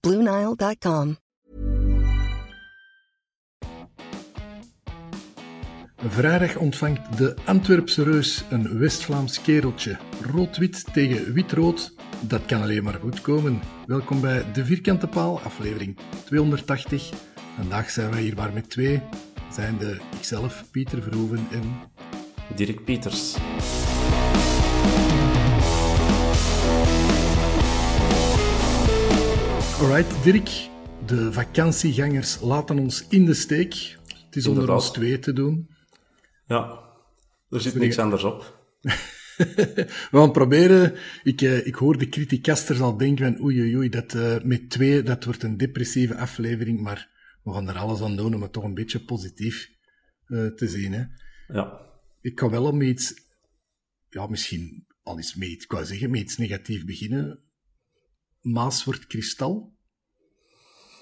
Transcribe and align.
Bluenile.com. 0.00 1.16
Vrijdag 5.96 6.56
ontvangt 6.56 7.18
de 7.18 7.34
Antwerpse 7.44 8.02
reus 8.02 8.44
een 8.50 8.78
West-Vlaams 8.78 9.40
kereltje. 9.40 9.98
Rood-wit 10.32 10.84
tegen 10.92 11.32
wit-rood. 11.32 11.94
Dat 12.20 12.46
kan 12.46 12.62
alleen 12.62 12.84
maar 12.84 12.94
goed 12.94 13.20
komen. 13.20 13.60
Welkom 13.86 14.20
bij 14.20 14.52
De 14.52 14.64
Vierkante 14.64 15.06
Paal, 15.06 15.40
aflevering 15.40 15.98
280. 16.24 17.10
Vandaag 17.56 17.90
zijn 17.90 18.10
wij 18.10 18.22
hier 18.22 18.36
maar 18.36 18.52
met 18.52 18.70
twee. 18.70 19.02
Zijn 19.52 19.78
de 19.78 20.00
ikzelf, 20.16 20.64
Pieter 20.70 21.02
Verhoeven 21.02 21.46
en... 21.50 21.74
Dirk 22.56 22.84
Pieters. 22.84 23.36
Alright, 29.80 30.24
Dirk. 30.24 30.68
De 31.06 31.32
vakantiegangers 31.32 32.40
laten 32.40 32.78
ons 32.78 33.06
in 33.08 33.24
de 33.24 33.34
steek. 33.34 33.96
Het 34.24 34.36
is 34.36 34.46
onder 34.46 34.72
ons 34.72 34.92
twee 34.92 35.18
te 35.18 35.32
doen. 35.32 35.70
Ja, 36.46 36.80
er 37.50 37.60
zit 37.60 37.74
niks 37.74 37.98
anders 37.98 38.24
op. 38.24 38.66
We 40.10 40.18
gaan 40.18 40.32
proberen. 40.32 40.94
Ik, 41.22 41.40
eh, 41.40 41.66
ik 41.66 41.74
hoor 41.74 41.98
de 41.98 42.08
criticasters 42.08 42.80
al 42.80 42.96
denken 42.96 43.24
van 43.24 43.44
oei 43.44 43.60
oei 43.60 43.76
oei, 43.76 43.88
dat 43.88 44.14
eh, 44.14 44.42
met 44.42 44.70
twee, 44.70 45.02
dat 45.02 45.24
wordt 45.24 45.42
een 45.42 45.56
depressieve 45.56 46.16
aflevering, 46.16 46.80
maar 46.80 47.08
we 47.42 47.52
gaan 47.52 47.68
er 47.68 47.76
alles 47.76 48.00
aan 48.00 48.16
doen 48.16 48.34
om 48.34 48.42
het 48.42 48.52
toch 48.52 48.64
een 48.64 48.74
beetje 48.74 49.04
positief 49.04 49.70
eh, 50.26 50.46
te 50.46 50.68
zien. 50.68 50.92
Hè. 50.92 51.04
Ja, 51.48 51.80
Ik 52.20 52.40
ga 52.40 52.50
wel 52.50 52.64
om 52.64 52.82
iets, 52.82 53.14
ja 54.08 54.26
misschien, 54.26 54.86
al 55.02 55.16
eens 55.16 55.36
iets, 55.36 55.64
ik 55.64 55.72
wou 55.72 55.84
zeggen, 55.84 56.10
met 56.10 56.20
iets 56.20 56.36
negatief 56.36 56.84
beginnen. 56.84 57.49
Maas 58.40 58.84
wordt 58.84 59.06
kristal. 59.06 59.72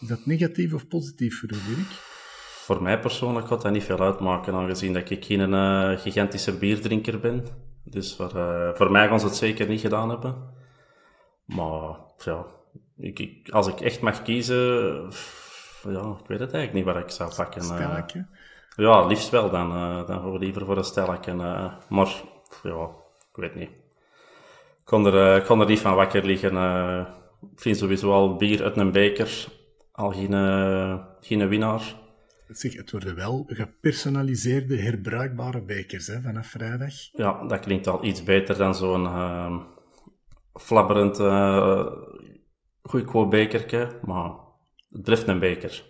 Is 0.01 0.09
dat 0.09 0.27
negatief 0.27 0.75
of 0.75 0.89
positief 0.89 1.41
voor 1.41 1.49
u, 1.53 1.75
Dirk? 1.75 2.07
voor 2.69 2.83
mij 2.83 3.01
persoonlijk 3.01 3.47
gaat 3.47 3.63
dat 3.63 3.73
niet 3.73 3.83
veel 3.85 3.99
uitmaken, 4.01 4.55
aangezien 4.55 4.93
dat 4.93 5.11
ik 5.11 5.25
geen 5.25 5.55
eh, 5.55 5.99
gigantische 5.99 6.59
bierdrinker 6.59 7.21
ben. 7.21 7.45
Dus 7.85 8.15
voor, 8.17 8.37
eh, 8.37 8.75
voor 8.75 8.91
mij 8.91 9.09
gaan 9.09 9.21
ze 9.21 9.27
het 9.27 9.37
zeker 9.37 9.69
niet 9.69 9.81
gedaan 9.81 10.09
hebben. 10.09 10.55
Maar 11.45 11.97
ja, 12.25 12.47
ik, 12.97 13.19
ik- 13.19 13.49
als 13.51 13.67
ik 13.67 13.81
echt 13.81 14.01
mag 14.01 14.23
kiezen, 14.23 15.07
pff, 15.09 15.87
ja, 15.89 16.01
ik 16.21 16.27
weet 16.27 16.41
het 16.41 16.53
eigenlijk 16.53 16.73
niet 16.73 16.85
waar 16.85 17.03
ik 17.03 17.11
zou 17.11 17.35
pakken. 17.35 17.63
eh. 17.63 17.69
Ja, 18.77 19.07
liefst 19.07 19.31
wel 19.31 19.51
dan. 19.51 19.71
dan 20.07 20.23
voor 20.23 20.39
liever 20.39 20.65
voor 20.65 20.77
een 20.77 20.85
eh. 21.41 21.73
maar 21.89 22.23
ja, 22.63 22.89
ik 23.31 23.37
weet 23.37 23.55
niet. 23.55 23.71
Ik 24.79 24.85
kon 24.85 25.07
er, 25.07 25.37
ik 25.37 25.45
kon 25.45 25.61
er 25.61 25.67
niet 25.67 25.81
van 25.81 25.95
wakker 25.95 26.25
liggen. 26.25 26.57
Ik 27.53 27.61
vind 27.61 27.77
sowieso 27.77 28.13
al 28.13 28.37
bier 28.37 28.63
uit 28.63 28.77
een 28.77 28.93
beker 28.93 29.57
al 29.99 30.13
geen, 30.13 30.35
eh, 30.35 31.05
geen 31.21 31.49
winnaar. 31.49 31.97
Zeg, 32.49 32.75
het 32.75 32.91
worden 32.91 33.15
wel 33.15 33.45
gepersonaliseerde, 33.47 34.77
herbruikbare 34.77 35.63
bekers 35.63 36.07
hè, 36.07 36.21
vanaf 36.21 36.47
vrijdag. 36.47 36.95
Ja, 37.13 37.47
dat 37.47 37.61
klinkt 37.61 37.87
al 37.87 38.05
iets 38.05 38.23
beter 38.23 38.57
dan 38.57 38.75
zo'n 38.75 39.07
eh 39.07 39.65
flabberend 40.55 41.19
eh 41.19 41.87
goedkoop 42.83 43.31
bekertje. 43.31 44.01
Maar 44.05 44.31
het 44.91 45.03
blijft 45.03 45.29
een 45.29 45.39
beker. 45.39 45.87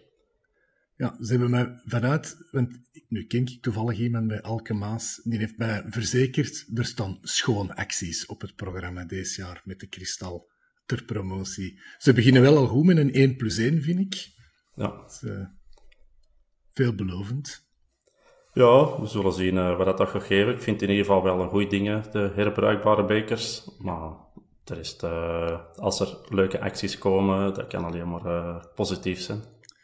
Ja, 0.97 1.17
ze 1.21 1.31
hebben 1.31 1.51
mij 1.51 1.81
vanuit, 1.85 2.49
want 2.51 2.81
nu 3.09 3.27
ken 3.27 3.47
ik 3.47 3.63
toevallig 3.63 3.99
iemand 3.99 4.27
bij 4.27 4.43
Alke 4.43 4.75
Maas, 4.75 5.21
die 5.25 5.39
heeft 5.39 5.59
mij 5.59 5.85
verzekerd, 5.89 6.67
er 6.75 6.85
staan 6.85 7.19
schoon 7.23 7.75
acties 7.75 8.27
op 8.27 8.41
het 8.41 8.55
programma 8.55 9.05
deze 9.05 9.41
jaar 9.41 9.63
met 9.65 9.81
de 9.81 9.87
kristal 9.87 10.49
ter 10.89 11.05
promotie. 11.05 11.81
Ze 11.99 12.13
beginnen 12.13 12.43
wel 12.43 12.57
al 12.57 12.67
goed 12.67 12.85
met 12.85 12.97
een 12.97 13.13
1 13.13 13.37
plus 13.37 13.59
1, 13.59 13.83
vind 13.83 13.99
ik. 13.99 14.29
Ja. 14.75 15.05
Is, 15.07 15.23
eh, 15.23 15.47
veelbelovend. 16.73 17.67
Ja, 18.53 19.01
we 19.01 19.07
zullen 19.07 19.33
zien 19.33 19.59
eh, 19.59 19.77
wat 19.77 19.99
dat 19.99 20.09
gaat 20.09 20.23
geven. 20.23 20.53
Ik 20.55 20.63
vind 20.63 20.83
in 20.83 20.89
ieder 20.91 21.05
geval 21.05 21.23
wel 21.23 21.41
een 21.41 21.49
goede 21.49 21.67
dingen, 21.67 22.05
de 22.13 22.33
herbruikbare 22.35 23.05
bekers. 23.05 23.71
Maar 23.79 24.11
de 24.65 24.75
rest, 24.75 25.03
eh, 25.03 25.61
als 25.75 26.01
er 26.01 26.19
leuke 26.29 26.61
acties 26.61 26.99
komen, 26.99 27.55
dat 27.55 27.67
kan 27.67 27.85
alleen 27.85 28.09
maar 28.09 28.67
positief 28.75 29.21
zijn. 29.21 29.43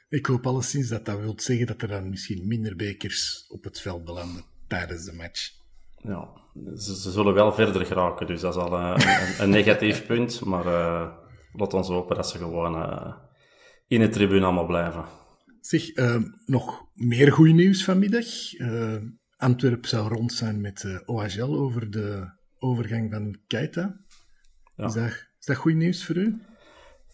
Ik 0.09 0.27
hoop 0.27 0.47
alleszins 0.47 0.89
dat 0.89 1.05
dat 1.05 1.19
wil 1.19 1.35
zeggen 1.37 1.67
dat 1.67 1.83
er 1.83 1.89
dan 1.89 2.09
misschien 2.09 2.47
minder 2.47 2.77
bekers 2.77 3.45
op 3.49 3.65
het 3.65 3.81
veld 3.81 4.05
belanden 4.05 4.45
tijdens 4.69 5.05
de 5.05 5.13
match. 5.13 5.64
Ja, 6.09 6.29
ze, 6.77 6.97
ze 6.97 7.11
zullen 7.11 7.35
wel 7.35 7.53
verder 7.53 7.87
geraken, 7.87 8.27
dus 8.27 8.41
dat 8.41 8.55
is 8.55 8.61
al 8.61 8.79
eh, 8.79 8.95
een, 8.97 9.43
een 9.43 9.51
negatief 9.51 10.07
punt. 10.07 10.45
Maar 10.45 10.67
eh, 10.67 11.09
laat 11.53 11.75
ons 11.75 11.89
hopen 11.89 12.17
dat 12.17 12.29
ze 12.29 12.39
gewoon 12.39 12.75
eh, 12.75 13.15
in 13.87 14.01
de 14.01 14.09
tribune 14.09 14.45
allemaal 14.45 14.67
blijven. 14.67 15.05
Zeg, 15.61 15.93
nog 16.47 16.87
meer 16.95 17.33
goed 17.33 17.53
nieuws 17.53 17.85
vanmiddag. 17.85 18.55
Eh 18.55 18.97
Antwerp 19.37 19.87
zou 19.87 20.09
rond 20.09 20.33
zijn 20.33 20.61
met 20.61 21.03
OHL 21.07 21.55
over 21.55 21.91
de 21.91 22.31
overgang 22.59 23.11
van 23.11 23.37
Keita. 23.47 24.01
Ja. 24.77 24.85
Is, 24.85 24.93
dat, 24.93 25.11
is 25.41 25.47
dat 25.47 25.57
goed 25.57 25.75
nieuws 25.75 26.05
voor 26.05 26.17
u? 26.17 26.41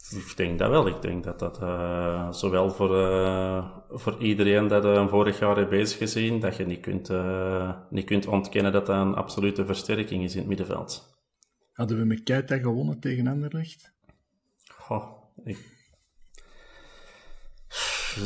Ik 0.09 0.37
denk 0.37 0.59
dat 0.59 0.71
wel. 0.71 0.87
Ik 0.87 1.03
denk 1.03 1.25
dat 1.25 1.39
dat 1.39 1.63
eh, 1.63 2.33
zowel 2.33 2.71
voor, 2.71 3.03
eh, 3.03 3.67
voor 3.91 4.17
iedereen 4.19 4.69
dat 4.69 4.85
eh, 4.85 5.09
vorig 5.09 5.39
jaar 5.39 5.57
heeft 5.57 5.69
bezig 5.69 5.99
gezien, 5.99 6.41
dat 6.41 6.57
je 6.57 6.67
niet 6.67 6.81
kunt, 6.81 7.11
niet 7.91 8.05
kunt 8.05 8.27
ontkennen 8.27 8.73
dat 8.73 8.87
dat 8.87 8.97
een 8.97 9.15
absolute 9.15 9.67
versterking 9.67 10.25
is 10.25 10.33
in 10.33 10.39
het 10.39 10.49
middenveld. 10.49 11.19
Hadden 11.73 11.99
we 11.99 12.05
met 12.05 12.23
Keita 12.23 12.59
gewonnen 12.59 13.01
tegen 13.01 13.27
Anderlecht? 13.27 13.93
Goh, 14.75 15.05
ik... 15.45 15.79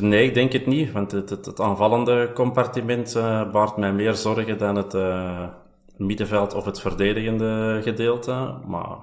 Nee, 0.00 0.26
ik 0.26 0.34
denk 0.34 0.52
het 0.52 0.66
niet, 0.66 0.92
want 0.92 1.12
het, 1.12 1.30
het, 1.30 1.46
het 1.46 1.60
aanvallende 1.60 2.30
compartiment 2.34 3.12
baart 3.52 3.76
mij 3.76 3.92
meer 3.92 4.14
zorgen 4.14 4.58
dan 4.58 4.76
het 4.76 4.96
middenveld 5.96 6.54
of 6.54 6.64
het 6.64 6.80
verdedigende 6.80 7.80
gedeelte. 7.82 8.58
Maar 8.66 8.98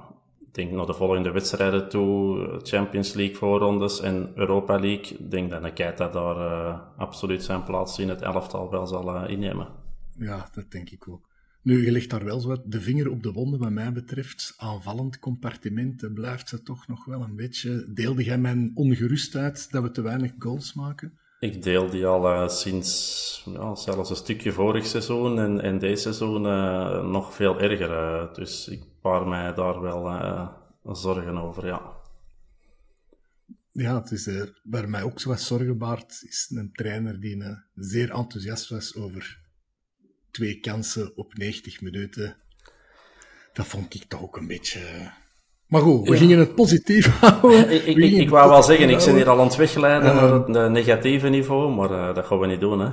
denk 0.51 0.71
naar 0.71 0.85
de 0.85 0.93
volgende 0.93 1.31
wedstrijden 1.31 1.89
toe, 1.89 2.59
Champions 2.63 3.13
League 3.13 3.35
voorrondes 3.35 3.99
en 3.99 4.31
Europa 4.35 4.79
League, 4.79 5.17
ik 5.17 5.31
denk 5.31 5.49
dat 5.49 5.73
Keita 5.73 6.07
daar 6.07 6.37
eh, 6.37 6.79
absoluut 6.97 7.43
zijn 7.43 7.63
plaats 7.63 7.99
in 7.99 8.09
het 8.09 8.21
elftal 8.21 8.69
wel 8.69 8.87
zal 8.87 9.15
eh, 9.15 9.29
innemen. 9.29 9.67
Ja, 10.17 10.49
dat 10.53 10.71
denk 10.71 10.89
ik 10.89 11.07
ook. 11.07 11.29
Nu, 11.63 11.85
je 11.85 11.91
legt 11.91 12.09
daar 12.09 12.23
wel 12.23 12.39
zo 12.39 12.47
wat 12.47 12.61
de 12.65 12.81
vinger 12.81 13.09
op 13.09 13.23
de 13.23 13.31
wonden, 13.31 13.59
wat 13.59 13.69
mij 13.69 13.91
betreft. 13.91 14.53
Aanvallend 14.57 15.19
compartiment 15.19 16.13
blijft 16.13 16.49
ze 16.49 16.63
toch 16.63 16.87
nog 16.87 17.05
wel 17.05 17.21
een 17.21 17.35
beetje. 17.35 17.85
Deelde 17.93 18.23
jij 18.23 18.37
mijn 18.37 18.71
ongerustheid 18.75 19.71
dat 19.71 19.83
we 19.83 19.91
te 19.91 20.01
weinig 20.01 20.31
goals 20.39 20.73
maken? 20.73 21.13
Ik 21.39 21.63
deel 21.63 21.89
die 21.89 22.05
al 22.05 22.25
uh, 22.25 22.47
sinds 22.47 23.43
ja, 23.53 23.75
zelfs 23.75 24.09
een 24.09 24.15
stukje 24.15 24.51
vorig 24.51 24.85
seizoen 24.85 25.39
en, 25.39 25.61
en 25.61 25.79
deze 25.79 26.01
seizoen 26.01 26.45
uh, 26.45 27.09
nog 27.09 27.33
veel 27.33 27.59
erger. 27.59 27.89
Uh, 27.89 28.33
dus 28.33 28.67
ik 28.67 28.83
baar 29.01 29.27
mij 29.27 29.53
daar 29.53 29.81
wel 29.81 30.53
zorgen 30.83 31.37
over, 31.37 31.65
ja. 31.65 31.99
Ja, 33.71 34.01
het 34.01 34.11
is 34.11 34.29
waar 34.63 34.89
mij 34.89 35.03
ook 35.03 35.19
zo 35.19 35.29
wat 35.29 35.41
zorgen 35.41 35.77
baart, 35.77 36.23
is 36.27 36.51
een 36.55 36.71
trainer 36.73 37.19
die 37.19 37.43
zeer 37.75 38.11
enthousiast 38.11 38.69
was 38.69 38.95
over 38.95 39.39
twee 40.31 40.59
kansen 40.59 41.17
op 41.17 41.33
90 41.33 41.81
minuten. 41.81 42.37
Dat 43.53 43.65
vond 43.65 43.93
ik 43.93 44.03
toch 44.03 44.21
ook 44.21 44.37
een 44.37 44.47
beetje. 44.47 45.11
Maar 45.67 45.81
goed, 45.81 46.09
we 46.09 46.17
gingen 46.17 46.39
het 46.39 46.55
positief 46.55 47.07
houden. 47.19 47.69
ik, 47.69 47.97
ik, 47.97 48.11
ik 48.11 48.29
wou 48.29 48.49
wel 48.49 48.63
zeggen, 48.63 48.89
ik 48.89 48.97
ben 48.97 49.15
hier 49.15 49.29
al 49.29 49.39
aan 49.39 49.45
het 49.45 49.55
weggeleiden 49.55 50.15
uh, 50.15 50.21
naar 50.21 50.33
het 50.33 50.55
uh, 50.55 50.69
negatieve 50.69 51.27
niveau, 51.27 51.75
maar 51.75 51.91
uh, 51.91 52.15
dat 52.15 52.25
gaan 52.25 52.39
we 52.39 52.47
niet 52.47 52.59
doen. 52.59 52.79
Hè. 52.79 52.91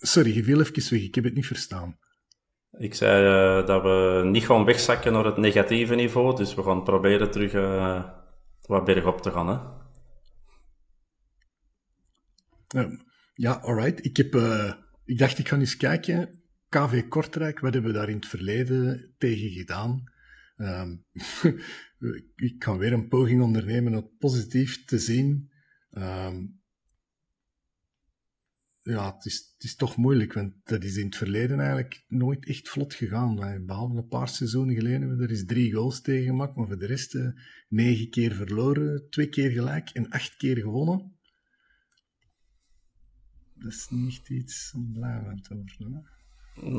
Sorry, 0.00 0.34
je 0.34 0.44
viel 0.44 0.60
even 0.60 0.90
weg, 0.90 1.02
ik 1.02 1.14
heb 1.14 1.24
het 1.24 1.34
niet 1.34 1.46
verstaan. 1.46 1.98
Ik 2.78 2.94
zei 2.94 3.24
uh, 3.24 3.66
dat 3.66 3.82
we 3.82 4.22
niet 4.24 4.44
gaan 4.44 4.64
wegzakken 4.64 5.12
naar 5.12 5.24
het 5.24 5.36
negatieve 5.36 5.94
niveau, 5.94 6.36
dus 6.36 6.54
we 6.54 6.62
gaan 6.62 6.84
proberen 6.84 7.30
terug 7.30 7.52
wat 8.66 8.84
bergop 8.84 9.20
te 9.20 9.30
gaan. 9.30 9.48
Hè. 12.68 12.86
ja, 13.34 13.52
alright. 13.52 14.04
Ik, 14.04 14.16
heb, 14.16 14.34
ik 15.04 15.18
dacht, 15.18 15.38
ik 15.38 15.48
ga 15.48 15.58
eens 15.58 15.76
kijken 15.76 16.44
KV 16.74 17.08
Kortrijk, 17.08 17.60
wat 17.60 17.72
hebben 17.72 17.92
we 17.92 17.98
daar 17.98 18.08
in 18.08 18.16
het 18.16 18.26
verleden 18.26 19.14
tegen 19.18 19.50
gedaan? 19.50 20.04
Um, 20.56 21.04
ik 22.48 22.58
kan 22.58 22.78
weer 22.78 22.92
een 22.92 23.08
poging 23.08 23.42
ondernemen 23.42 23.94
om 23.94 23.98
het 23.98 24.18
positief 24.18 24.84
te 24.84 24.98
zien. 24.98 25.50
Um, 25.90 26.62
ja, 28.84 29.14
het 29.14 29.24
is, 29.24 29.52
het 29.54 29.64
is 29.64 29.74
toch 29.74 29.96
moeilijk, 29.96 30.32
want 30.32 30.52
dat 30.64 30.84
is 30.84 30.96
in 30.96 31.06
het 31.06 31.16
verleden 31.16 31.58
eigenlijk 31.60 32.04
nooit 32.08 32.46
echt 32.46 32.68
vlot 32.68 32.94
gegaan. 32.94 33.64
Behalve 33.66 33.96
een 33.96 34.08
paar 34.08 34.28
seizoenen 34.28 34.74
geleden 34.74 35.00
hebben 35.00 35.18
we 35.18 35.24
er 35.24 35.30
eens 35.30 35.44
drie 35.44 35.72
goals 35.72 36.00
tegen 36.00 36.24
gemaakt, 36.24 36.56
maar 36.56 36.66
voor 36.66 36.78
de 36.78 36.86
rest 36.86 37.14
uh, 37.14 37.28
negen 37.68 38.10
keer 38.10 38.34
verloren, 38.34 39.10
twee 39.10 39.28
keer 39.28 39.50
gelijk 39.50 39.90
en 39.90 40.10
acht 40.10 40.36
keer 40.36 40.56
gewonnen. 40.56 41.16
Dat 43.54 43.72
is 43.72 43.86
niet 43.90 44.28
iets 44.28 44.72
om 44.74 44.92
blij 44.92 45.22
van 45.24 45.40
te 45.40 45.64
worden. 45.78 46.08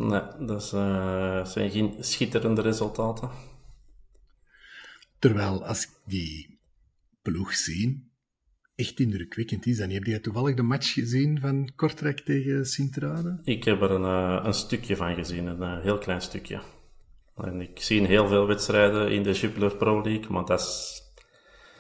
Nee, 0.08 0.46
dat 0.46 0.72
uh, 0.74 1.46
zijn 1.46 1.72
geen 1.72 2.04
schitterende 2.04 2.62
resultaten. 2.62 3.30
Terwijl 5.20 5.66
als 5.66 5.84
ik 5.84 5.92
die 6.06 6.60
ploeg 7.22 7.54
zie, 7.54 8.12
echt 8.76 9.00
indrukwekkend 9.00 9.66
is. 9.66 9.80
En 9.80 9.90
heb 9.90 10.04
jij 10.04 10.20
toevallig 10.20 10.56
de 10.56 10.62
match 10.62 10.94
gezien 10.94 11.40
van 11.40 11.72
Kortrijk 11.76 12.20
tegen 12.20 12.66
Sint-Truiden? 12.66 13.40
Ik 13.44 13.64
heb 13.64 13.82
er 13.82 13.92
een, 13.92 14.02
uh, 14.02 14.46
een 14.46 14.54
stukje 14.54 14.96
van 14.96 15.16
gezien, 15.16 15.46
een 15.46 15.78
uh, 15.78 15.82
heel 15.82 15.98
klein 15.98 16.22
stukje. 16.22 16.60
En 17.36 17.62
ik 17.62 17.80
zie 17.82 18.08
heel 18.08 18.28
veel 18.28 18.48
wedstrijden 18.48 19.12
in 19.12 19.24
de 19.24 19.32
Jupiler 19.32 19.76
Pro 19.76 20.02
League, 20.02 20.32
maar 20.32 20.46
dat 20.46 20.60
is... 20.60 21.04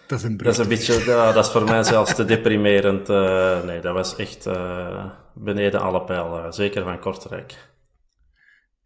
Dat 0.08 0.20
is 0.20 0.26
een, 0.26 0.38
dat 0.38 0.48
is 0.48 0.58
een 0.58 0.68
beetje, 0.68 1.04
ja, 1.06 1.32
dat 1.32 1.46
is 1.46 1.52
voor 1.52 1.64
mij 1.64 1.84
zelfs 1.84 2.16
te 2.16 2.26
deprimerend. 2.26 3.10
Uh, 3.10 3.64
nee, 3.64 3.82
dat 3.82 3.94
was 3.94 4.16
echt 4.16 4.44
beneden 5.34 5.82
alle 5.82 6.04
pijl, 6.04 6.54
zeker 6.54 6.84
van 6.84 7.00
Kortrijk. 7.00 7.74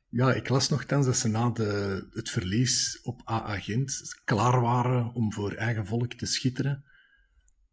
Ja, 0.09 0.33
ik 0.33 0.49
las 0.49 0.69
nogthans 0.69 1.05
dat 1.05 1.15
ze 1.15 1.27
na 1.27 1.49
de, 1.49 2.07
het 2.13 2.29
verlies 2.29 2.99
op 3.03 3.21
AA 3.25 3.59
Gent 3.59 4.21
klaar 4.25 4.61
waren 4.61 5.13
om 5.13 5.33
voor 5.33 5.53
eigen 5.53 5.85
volk 5.85 6.13
te 6.13 6.25
schitteren. 6.25 6.83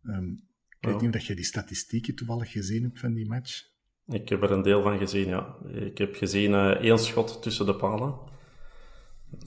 Um, 0.09 0.47
ik 0.81 0.89
weet 0.89 1.01
niet 1.01 1.15
of 1.15 1.21
je 1.21 1.35
die 1.35 1.45
statistieken 1.45 2.15
toevallig 2.15 2.51
gezien 2.51 2.83
hebt 2.83 2.99
van 2.99 3.15
die 3.15 3.27
match. 3.27 3.75
Ik 4.07 4.29
heb 4.29 4.43
er 4.43 4.51
een 4.51 4.63
deel 4.63 4.83
van 4.83 4.99
gezien, 4.99 5.29
ja. 5.29 5.57
Ik 5.73 5.99
heb 5.99 6.15
gezien 6.15 6.51
uh, 6.51 6.71
één 6.71 6.99
schot 6.99 7.43
tussen 7.43 7.67
de 7.67 7.77
palen. 7.77 8.19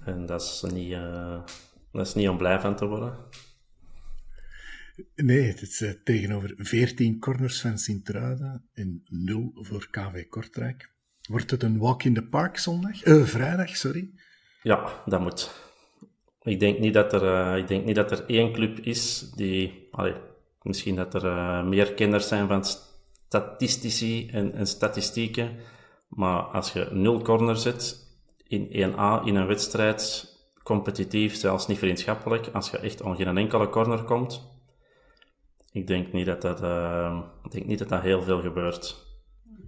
En 0.04 0.26
dat 0.26 0.42
is 0.42 0.72
niet, 0.74 0.92
uh, 0.92 1.44
dat 1.92 2.08
is 2.08 2.14
niet 2.14 2.30
om 2.30 2.38
blij 2.38 2.60
van 2.60 2.76
te 2.76 2.86
worden. 2.86 3.18
Nee, 5.16 5.42
het 5.42 5.62
is 5.62 5.82
uh, 5.82 5.92
tegenover 6.04 6.54
14 6.58 7.20
corners 7.20 7.62
van 7.62 7.78
Sint-Truiden 7.78 8.70
en 8.74 9.02
0 9.06 9.52
voor 9.54 9.88
KV 9.90 10.28
Kortrijk. 10.28 10.92
Wordt 11.30 11.52
het 11.52 11.64
een 11.64 11.78
walk 11.78 12.04
in 12.04 12.14
the 12.14 12.28
park 12.28 12.58
zondag? 12.58 13.00
Vrijdag, 13.28 13.76
sorry. 13.76 14.12
Ja, 14.62 15.04
dat 15.06 15.22
moet. 15.22 15.68
Ik 16.42 16.60
denk 16.60 16.80
niet 16.80 16.94
dat 16.94 17.14
er, 17.14 17.58
ik 17.58 17.68
denk 17.68 17.86
niet 17.86 17.96
dat 17.96 18.12
er 18.12 18.26
één 18.26 18.54
club 18.54 18.80
is 18.80 19.32
die... 19.36 19.88
Allee, 19.92 20.16
misschien 20.70 20.96
dat 20.96 21.14
er 21.14 21.26
uh, 21.26 21.64
meer 21.64 21.94
kenners 21.94 22.28
zijn 22.28 22.48
van 22.48 22.64
statistici 22.64 24.30
en, 24.30 24.54
en, 24.54 24.68
statistieken. 24.68 25.58
Maar 26.08 26.42
als 26.42 26.74
je 26.74 26.88
nul 26.92 27.22
corner 27.22 27.58
zet 27.58 28.08
in 28.48 28.68
1A 28.68 29.26
in 29.26 29.36
een 29.36 29.48
wedstrijd, 29.48 30.28
competitief, 30.64 31.36
zelfs 31.36 31.68
niet 31.68 31.78
vriendschappelijk, 31.78 32.50
als 32.54 32.70
je 32.70 32.78
echt 32.78 33.04
aan 33.04 33.16
geen 33.16 33.38
enkele 33.38 33.70
corner 33.70 34.04
komt, 34.04 34.48
ik 35.72 35.88
denk 35.88 36.14
niet 36.14 36.26
dat 36.26 36.42
dat, 36.42 36.62
ik 37.44 37.52
denk 37.52 37.66
niet 37.66 37.80
dat, 37.80 37.90
dat 37.90 38.02
heel 38.02 38.22
veel 38.22 38.42
gebeurt 38.42 39.08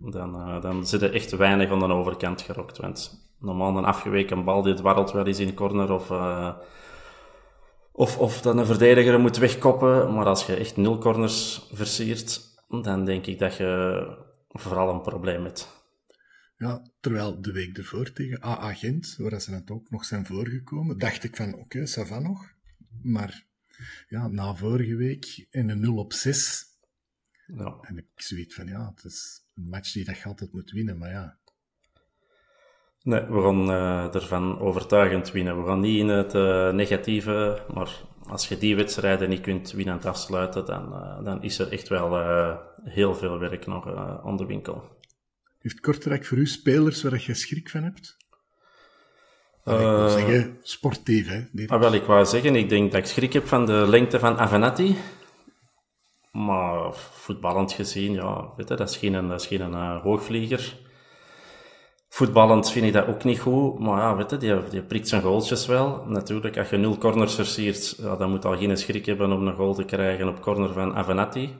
dan, 0.09 0.35
uh, 0.35 0.61
dan 0.61 0.85
zit 0.85 1.01
er 1.01 1.13
echt 1.13 1.31
weinig 1.31 1.71
aan 1.71 1.79
de 1.79 1.93
overkant 1.93 2.41
gerokt. 2.41 2.77
Want 2.77 3.29
normaal 3.39 3.77
een 3.77 3.85
afgeweken 3.85 4.43
bal 4.43 4.61
die 4.61 4.73
dwarrelt 4.73 5.11
wel 5.11 5.25
eens 5.25 5.39
in 5.39 5.53
corner 5.53 5.91
of, 5.91 6.09
of, 7.91 8.17
of 8.17 8.41
dan 8.41 8.57
een 8.57 8.65
verdediger 8.65 9.19
moet 9.19 9.37
wegkoppen. 9.37 10.13
Maar 10.13 10.25
als 10.25 10.45
je 10.45 10.55
echt 10.55 10.77
nul 10.77 10.97
corners 10.97 11.67
versiert, 11.71 12.41
dan 12.67 13.05
denk 13.05 13.25
ik 13.25 13.39
dat 13.39 13.57
je 13.57 14.03
vooral 14.47 14.93
een 14.93 15.01
probleem 15.01 15.43
hebt. 15.43 15.79
Ja, 16.57 16.91
terwijl 16.99 17.41
de 17.41 17.51
week 17.51 17.77
ervoor 17.77 18.11
tegen 18.13 18.43
AA 18.43 18.73
Gent, 18.73 19.15
waar 19.17 19.41
ze 19.41 19.51
net 19.51 19.71
ook 19.71 19.89
nog 19.89 20.05
zijn 20.05 20.25
voorgekomen, 20.25 20.97
dacht 20.97 21.23
ik 21.23 21.35
van 21.35 21.53
oké, 21.53 21.83
okay, 21.83 22.19
nog. 22.19 22.53
Maar 23.01 23.45
ja, 24.07 24.27
na 24.27 24.55
vorige 24.55 24.95
week 24.95 25.47
in 25.49 25.69
een 25.69 25.79
0 25.79 25.97
op 25.97 26.13
6 26.13 26.65
ja. 27.45 27.77
en 27.81 27.97
ik 27.97 28.05
zoiets 28.15 28.55
van 28.55 28.67
ja, 28.67 28.91
het 28.95 29.03
is 29.03 29.45
een 29.55 29.69
match 29.69 29.91
die 29.91 30.05
dat 30.05 30.17
je 30.17 30.23
altijd 30.23 30.53
moet 30.53 30.71
winnen, 30.71 30.97
maar 30.97 31.09
ja. 31.09 31.39
Nee, 33.03 33.25
we 33.25 33.41
gaan 33.41 33.69
uh, 33.69 34.15
ervan 34.15 34.59
overtuigend 34.59 35.31
winnen. 35.31 35.61
We 35.61 35.67
gaan 35.67 35.79
niet 35.79 35.99
in 35.99 36.07
het 36.07 36.33
uh, 36.33 36.69
negatieve, 36.69 37.63
maar 37.73 37.89
als 38.27 38.47
je 38.47 38.57
die 38.57 38.75
wedstrijden 38.75 39.29
niet 39.29 39.41
kunt 39.41 39.71
winnend 39.71 40.05
afsluiten, 40.05 40.65
dan, 40.65 40.93
uh, 40.93 41.25
dan 41.25 41.43
is 41.43 41.59
er 41.59 41.71
echt 41.71 41.87
wel 41.87 42.15
heel 42.83 43.15
veel 43.15 43.39
werk 43.39 43.65
nog 43.65 43.95
aan 44.23 44.37
de 44.37 44.45
winkel. 44.45 44.99
Heeft 45.59 45.79
Kortrijk 45.79 46.25
voor 46.25 46.37
u 46.37 46.45
spelers 46.45 47.03
waar 47.03 47.23
je 47.25 47.33
schrik 47.33 47.69
van 47.69 47.83
hebt? 47.83 48.19
ik 49.65 49.77
wil 49.77 50.09
zeggen, 50.09 50.57
sportief, 50.61 51.27
hè? 51.27 51.65
Ah, 51.67 51.79
wel, 51.79 51.93
ik 51.93 52.03
wou 52.03 52.25
zeggen, 52.25 52.55
ik 52.55 52.69
denk 52.69 52.91
dat 52.91 52.99
ik 52.99 53.05
schrik 53.05 53.33
heb 53.33 53.47
van 53.47 53.65
de 53.65 53.85
lengte 53.87 54.19
van 54.19 54.37
Avenatti. 54.37 54.97
Maar 56.31 56.93
voetballend 56.93 57.71
gezien, 57.71 58.13
ja, 58.13 58.53
weet 58.57 58.67
je, 58.67 58.75
dat 58.75 58.89
is 58.89 58.97
geen, 58.97 59.27
dat 59.27 59.41
is 59.41 59.47
geen 59.47 59.73
hoogvlieger. 60.03 60.89
Voetballend 62.13 62.71
vind 62.71 62.85
ik 62.85 62.93
dat 62.93 63.07
ook 63.07 63.23
niet 63.23 63.39
goed, 63.39 63.79
maar 63.79 63.97
ja, 63.97 64.15
weet 64.15 64.29
je, 64.29 64.37
die, 64.37 64.63
die 64.69 64.81
prikt 64.81 65.07
zijn 65.07 65.21
goaltjes 65.21 65.65
wel. 65.65 66.03
Natuurlijk, 66.07 66.57
als 66.57 66.69
je 66.69 66.77
nul 66.77 66.97
corners 66.97 67.35
versiert, 67.35 67.95
ja, 67.97 68.15
dan 68.15 68.29
moet 68.29 68.45
al 68.45 68.57
geen 68.57 68.77
schrik 68.77 69.05
hebben 69.05 69.31
om 69.31 69.47
een 69.47 69.55
goal 69.55 69.73
te 69.73 69.83
krijgen 69.83 70.27
op 70.27 70.41
corner 70.41 70.73
van 70.73 70.95
Avenatti. 70.95 71.55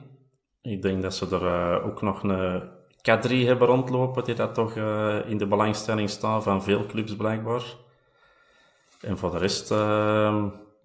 Ik 0.62 0.82
denk 0.82 1.02
dat 1.02 1.14
ze 1.14 1.26
er 1.30 1.42
uh, 1.42 1.86
ook 1.86 2.02
nog 2.02 2.22
een 2.22 2.62
K3 2.96 3.28
hebben 3.28 3.68
rondlopen, 3.68 4.24
die 4.24 4.34
dat 4.34 4.54
toch 4.54 4.74
uh, 4.74 5.16
in 5.26 5.38
de 5.38 5.46
belangstelling 5.46 6.10
staat 6.10 6.42
van 6.42 6.62
veel 6.62 6.86
clubs 6.86 7.16
blijkbaar. 7.16 7.62
En 9.00 9.18
voor 9.18 9.30
de 9.30 9.38
rest, 9.38 9.70
uh, 9.70 10.44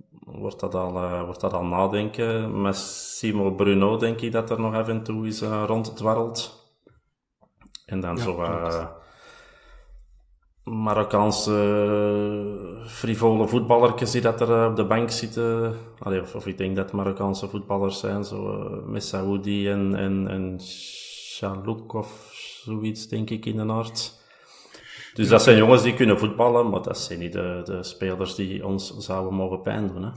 wordt 0.09 0.59
dat 0.59 0.75
al, 0.75 1.03
uh, 1.03 1.23
wordt 1.23 1.41
dat 1.41 1.53
al 1.53 1.65
nadenken. 1.65 2.61
Met 2.61 2.75
Simo 2.77 3.51
Bruno 3.51 3.97
denk 3.97 4.21
ik 4.21 4.31
dat 4.31 4.49
er 4.49 4.59
nog 4.59 4.73
af 4.73 4.87
en 4.87 5.03
toe 5.03 5.27
is 5.27 5.41
ronddwarrelt. 5.41 6.65
En 7.85 7.99
dan 7.99 8.15
ja, 8.15 8.21
zo 8.21 8.35
Marokkaanse 10.69 11.53
frivole 12.87 13.47
voetballertjes 13.47 14.11
die 14.11 14.21
dat 14.21 14.41
er 14.41 14.69
op 14.69 14.75
de 14.75 14.85
bank 14.85 15.09
zitten. 15.11 15.75
Allee, 15.99 16.21
of, 16.21 16.35
of, 16.35 16.47
ik 16.47 16.57
denk 16.57 16.75
dat 16.75 16.91
Marokkaanse 16.91 17.47
voetballers 17.47 17.99
zijn, 17.99 18.23
zo 18.23 18.67
Messaoudi 18.85 19.69
en, 19.69 19.95
en, 19.95 20.27
en 20.27 20.55
Chalouk 21.37 21.93
of 21.93 22.29
zoiets, 22.63 23.07
denk 23.07 23.29
ik, 23.29 23.45
in 23.45 23.55
de 23.55 23.73
aard. 23.73 24.25
Dus 25.13 25.27
dat 25.27 25.43
zijn 25.43 25.57
jongens 25.57 25.83
die 25.83 25.93
kunnen 25.93 26.19
voetballen, 26.19 26.69
maar 26.69 26.81
dat 26.81 26.99
zijn 26.99 27.19
niet 27.19 27.33
de, 27.33 27.61
de 27.63 27.83
spelers 27.83 28.35
die 28.35 28.65
ons 28.65 28.97
zouden 28.97 29.33
mogen 29.33 29.61
pijn 29.61 29.87
doen. 29.87 30.03
Hè? 30.03 30.11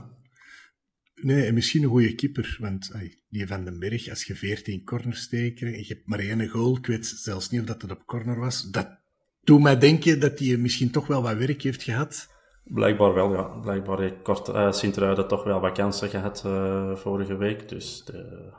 Nee, 1.21 1.45
en 1.45 1.53
misschien 1.53 1.83
een 1.83 1.89
goede 1.89 2.15
keeper. 2.15 2.57
Want 2.59 2.91
die 3.29 3.47
Van 3.47 3.65
den 3.65 3.79
Berg, 3.79 4.09
als 4.09 4.23
je 4.23 4.35
14 4.35 4.83
corners 4.83 5.21
steken 5.21 5.67
en 5.67 5.79
je 5.79 5.85
hebt 5.87 6.07
maar 6.07 6.19
één 6.19 6.47
goal, 6.47 6.77
ik 6.77 6.85
weet 6.85 7.05
zelfs 7.05 7.49
niet 7.49 7.61
of 7.61 7.67
dat 7.67 7.81
het 7.81 7.91
op 7.91 8.05
corner 8.05 8.39
was, 8.39 8.69
dat, 8.69 9.00
doet 9.43 9.61
mij 9.61 9.77
denken 9.77 10.19
dat 10.19 10.39
hij 10.39 10.57
misschien 10.57 10.91
toch 10.91 11.07
wel 11.07 11.21
wat 11.21 11.37
werk 11.37 11.61
heeft 11.61 11.83
gehad. 11.83 12.29
Blijkbaar 12.63 13.13
wel, 13.13 13.33
ja. 13.33 13.43
Blijkbaar 13.43 13.99
heeft 13.99 14.21
kort, 14.21 14.47
uh, 14.47 14.71
Sint-Truiden 14.71 15.27
toch 15.27 15.43
wel 15.43 15.59
wat 15.59 15.77
kansen 15.77 16.09
gehad 16.09 16.43
uh, 16.45 16.95
vorige 16.95 17.37
week. 17.37 17.69
Dus 17.69 18.03
de, 18.05 18.51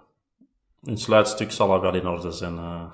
een 0.83 0.99
sluitstuk 0.99 1.51
zal 1.51 1.75
er 1.75 1.81
wel 1.81 1.95
in 1.95 2.07
orde 2.07 2.31
zijn. 2.31 2.55
Uh. 2.55 2.93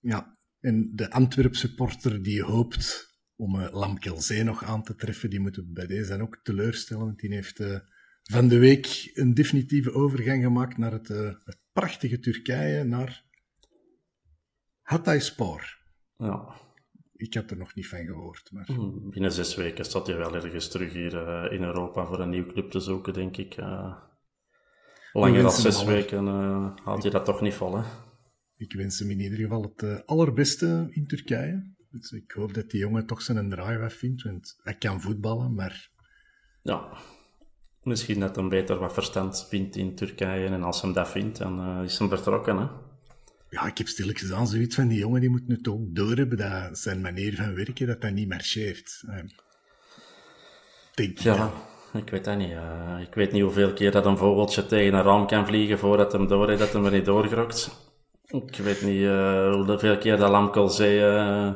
Ja, 0.00 0.36
en 0.60 0.90
de 0.94 1.10
Antwerp-supporter 1.10 2.22
die 2.22 2.42
hoopt 2.42 3.10
om 3.36 3.54
uh, 3.54 3.66
Lamkelzee 3.70 4.42
nog 4.42 4.64
aan 4.64 4.82
te 4.82 4.94
treffen, 4.94 5.30
die 5.30 5.40
moeten 5.40 5.72
bij 5.72 5.86
deze 5.86 6.22
ook 6.22 6.40
teleurstellen. 6.42 7.04
Want 7.04 7.18
die 7.18 7.34
heeft 7.34 7.60
van 8.22 8.48
de 8.48 8.58
week 8.58 9.10
een 9.14 9.34
definitieve 9.34 9.92
overgang 9.92 10.42
gemaakt 10.42 10.78
naar 10.78 10.92
het, 10.92 11.08
het 11.44 11.58
prachtige 11.72 12.18
Turkije, 12.18 12.84
naar 12.84 13.24
Hatayspor. 14.82 15.81
Ja. 16.22 16.60
Ik 17.12 17.34
had 17.34 17.50
er 17.50 17.56
nog 17.56 17.74
niet 17.74 17.88
van 17.88 18.04
gehoord. 18.04 18.50
Maar... 18.52 18.66
Hmm, 18.66 19.10
binnen 19.10 19.32
zes 19.32 19.54
weken 19.54 19.84
staat 19.84 20.06
hij 20.06 20.16
wel 20.16 20.34
ergens 20.34 20.68
terug 20.68 20.92
hier 20.92 21.14
uh, 21.14 21.52
in 21.52 21.62
Europa 21.62 22.06
voor 22.06 22.20
een 22.20 22.30
nieuw 22.30 22.46
club 22.46 22.70
te 22.70 22.80
zoeken, 22.80 23.12
denk 23.12 23.36
ik. 23.36 23.56
Uh, 23.56 23.96
langer 25.12 25.42
dan 25.42 25.50
zes 25.50 25.84
weken 25.84 26.26
uh, 26.26 26.76
haalt 26.84 27.02
hij 27.02 27.10
dat 27.10 27.24
toch 27.24 27.40
niet 27.40 27.54
vol, 27.54 27.76
hè? 27.76 27.84
Ik 28.56 28.72
wens 28.72 28.98
hem 28.98 29.10
in 29.10 29.20
ieder 29.20 29.38
geval 29.38 29.72
het 29.76 30.06
allerbeste 30.06 30.86
in 30.90 31.06
Turkije. 31.06 31.74
Dus 31.90 32.10
ik 32.10 32.32
hoop 32.32 32.54
dat 32.54 32.70
die 32.70 32.80
jongen 32.80 33.06
toch 33.06 33.22
zijn 33.22 33.50
draai 33.50 33.90
vindt, 33.90 34.22
want 34.22 34.58
hij 34.62 34.74
kan 34.74 35.00
voetballen, 35.00 35.54
maar... 35.54 35.90
Ja, 36.62 36.96
misschien 37.82 38.20
dat 38.20 38.36
hij 38.36 38.48
beter 38.48 38.78
wat 38.78 38.92
verstand 38.92 39.46
vindt 39.48 39.76
in 39.76 39.94
Turkije. 39.94 40.46
En 40.46 40.62
als 40.62 40.82
hij 40.82 40.92
dat 40.92 41.08
vindt, 41.08 41.38
dan 41.38 41.82
is 41.82 41.98
hij 41.98 42.08
vertrokken, 42.08 42.56
hè? 42.56 42.66
Ja, 43.52 43.66
ik 43.66 43.78
heb 43.78 43.88
stilletjes 43.88 44.32
aan 44.32 44.46
zoiets 44.46 44.74
van 44.74 44.88
die 44.88 44.98
jongen, 44.98 45.20
die 45.20 45.30
moet 45.30 45.48
nu 45.48 45.60
toch 45.60 45.80
doorhebben 45.80 46.38
dat 46.38 46.78
zijn 46.78 47.00
manier 47.00 47.34
van 47.34 47.54
werken, 47.54 47.86
dat 47.86 48.00
dat 48.00 48.12
niet 48.12 48.28
marcheert. 48.28 49.02
Uh, 49.06 49.18
denk 50.94 51.18
ja, 51.18 51.34
ja, 51.34 51.52
ik 51.98 52.10
weet 52.10 52.24
dat 52.24 52.36
niet. 52.36 52.50
Uh, 52.50 52.98
ik 53.00 53.14
weet 53.14 53.32
niet 53.32 53.42
hoeveel 53.42 53.72
keer 53.72 53.90
dat 53.90 54.06
een 54.06 54.16
vogeltje 54.16 54.66
tegen 54.66 54.94
een 54.94 55.02
raam 55.02 55.26
kan 55.26 55.46
vliegen 55.46 55.78
voordat 55.78 56.12
hem 56.12 56.26
doorheeft, 56.26 56.58
dat 56.58 56.72
hem 56.72 56.84
er 56.84 56.92
niet 56.92 57.04
doorgrokt. 57.04 57.90
Ik 58.26 58.56
weet 58.56 58.82
niet 58.82 59.00
uh, 59.00 59.54
hoeveel 59.54 59.98
keer 59.98 60.16
dat 60.16 60.30
Lamkelzee 60.30 61.00
uh, 61.00 61.54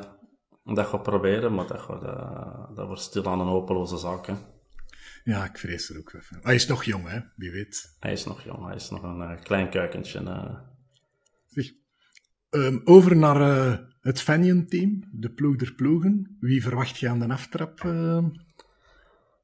dat 0.65 0.87
gaat 0.87 1.03
proberen, 1.03 1.55
maar 1.55 1.67
dat, 1.67 1.81
gaat, 1.81 2.01
dat 2.77 2.87
wordt 2.87 3.03
stil 3.03 3.27
aan 3.27 3.41
een 3.41 3.47
hopeloze 3.47 3.99
zaak. 3.99 4.27
Hè. 4.27 4.35
Ja, 5.25 5.45
ik 5.45 5.59
vrees 5.59 5.91
er 5.91 5.99
ook 5.99 6.13
wel 6.13 6.23
van. 6.23 6.39
Hij 6.43 6.55
is 6.55 6.67
nog 6.67 6.85
jong, 6.85 7.09
hè? 7.09 7.21
Wie 7.37 7.51
weet. 7.51 7.97
Hij 8.01 8.13
is 8.13 8.25
nog 8.25 8.45
jong, 8.45 8.67
hij 8.67 8.75
is 8.75 8.91
nog 8.91 9.03
een 9.03 9.43
klein 9.43 9.71
kuikentje. 9.71 10.21
Zeg, 11.47 11.73
Um, 12.57 12.81
over 12.85 13.17
naar 13.17 13.41
uh, 13.41 13.77
het 14.01 14.21
Fanion-team, 14.21 15.03
de 15.13 15.31
ploeg 15.31 15.57
der 15.57 15.73
ploegen. 15.73 16.37
Wie 16.41 16.63
verwacht 16.63 16.99
je 16.99 17.09
aan 17.09 17.19
de 17.19 17.29
aftrap 17.29 17.83
uh, 17.83 18.25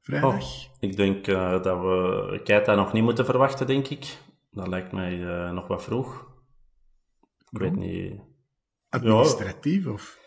vrijdag? 0.01 0.33
Oh, 0.33 0.73
ik 0.79 0.95
denk 0.95 1.27
uh, 1.27 1.63
dat 1.63 1.79
we 1.79 2.41
Keita 2.43 2.75
nog 2.75 2.93
niet 2.93 3.03
moeten 3.03 3.25
verwachten, 3.25 3.67
denk 3.67 3.87
ik. 3.87 4.17
Dat 4.51 4.67
lijkt 4.67 4.91
mij 4.91 5.17
nog 5.51 5.67
wat 5.67 5.83
vroeg. 5.83 6.27
Ik 7.49 7.59
weet 7.59 7.75
niet... 7.75 8.19
Administratief, 8.89 9.83
ja. 9.85 9.91
of? 9.91 10.19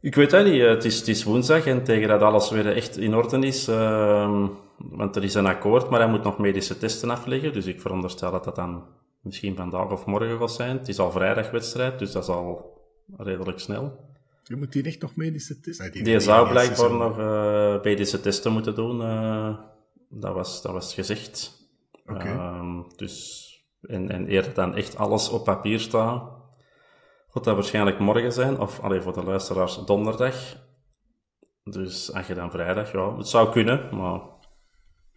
Ik 0.00 0.14
weet 0.14 0.30
dat 0.30 0.44
niet. 0.44 0.62
Het 0.62 0.84
is, 0.84 0.98
het 0.98 1.08
is 1.08 1.24
woensdag 1.24 1.66
en 1.66 1.84
tegen 1.84 2.08
dat 2.08 2.20
alles 2.20 2.50
weer 2.50 2.66
echt 2.66 2.96
in 2.96 3.14
orde 3.14 3.38
is... 3.38 3.68
Ehm, 3.68 4.46
want 4.78 5.16
er 5.16 5.24
is 5.24 5.34
een 5.34 5.46
akkoord, 5.46 5.90
maar 5.90 6.00
hij 6.00 6.10
moet 6.10 6.22
nog 6.22 6.38
medische 6.38 6.78
testen 6.78 7.10
afleggen. 7.10 7.52
Dus 7.52 7.66
ik 7.66 7.80
veronderstel 7.80 8.30
dat 8.30 8.44
dat 8.44 8.56
dan 8.56 8.84
misschien 9.24 9.56
vandaag 9.56 9.90
of 9.90 10.06
morgen 10.06 10.38
gaat 10.38 10.52
zijn. 10.52 10.76
Het 10.78 10.88
is 10.88 10.98
al 10.98 11.10
vrijdagwedstrijd, 11.10 11.98
dus 11.98 12.12
dat 12.12 12.22
is 12.22 12.28
al 12.28 12.72
redelijk 13.16 13.58
snel. 13.58 14.12
Je 14.42 14.56
moet 14.56 14.74
hier 14.74 14.86
echt 14.86 15.00
nog 15.00 15.16
medische 15.16 15.60
testen? 15.60 15.92
Die, 15.92 16.04
die 16.04 16.20
zou 16.20 16.48
blijkbaar 16.48 16.90
nog 16.90 17.18
uh, 17.18 17.82
medische 17.82 18.20
testen 18.20 18.52
moeten 18.52 18.74
doen. 18.74 19.00
Uh, 19.00 19.58
dat, 20.08 20.34
was, 20.34 20.62
dat 20.62 20.72
was 20.72 20.94
gezegd. 20.94 21.52
Okay. 22.06 22.34
Uh, 22.34 22.80
dus, 22.96 23.48
en, 23.80 24.10
en 24.10 24.26
eerder 24.26 24.54
dan 24.54 24.76
echt 24.76 24.96
alles 24.96 25.28
op 25.28 25.44
papier 25.44 25.80
staat, 25.80 26.22
gaat 27.28 27.44
dat 27.44 27.54
waarschijnlijk 27.54 27.98
morgen 27.98 28.32
zijn. 28.32 28.58
Of 28.58 28.80
alleen 28.80 29.02
voor 29.02 29.12
de 29.12 29.24
luisteraars 29.24 29.84
donderdag. 29.84 30.62
Dus 31.64 32.12
als 32.12 32.26
je 32.26 32.34
dan 32.34 32.50
vrijdag, 32.50 32.92
ja, 32.92 33.16
het 33.16 33.28
zou 33.28 33.52
kunnen, 33.52 33.96
maar 33.96 34.20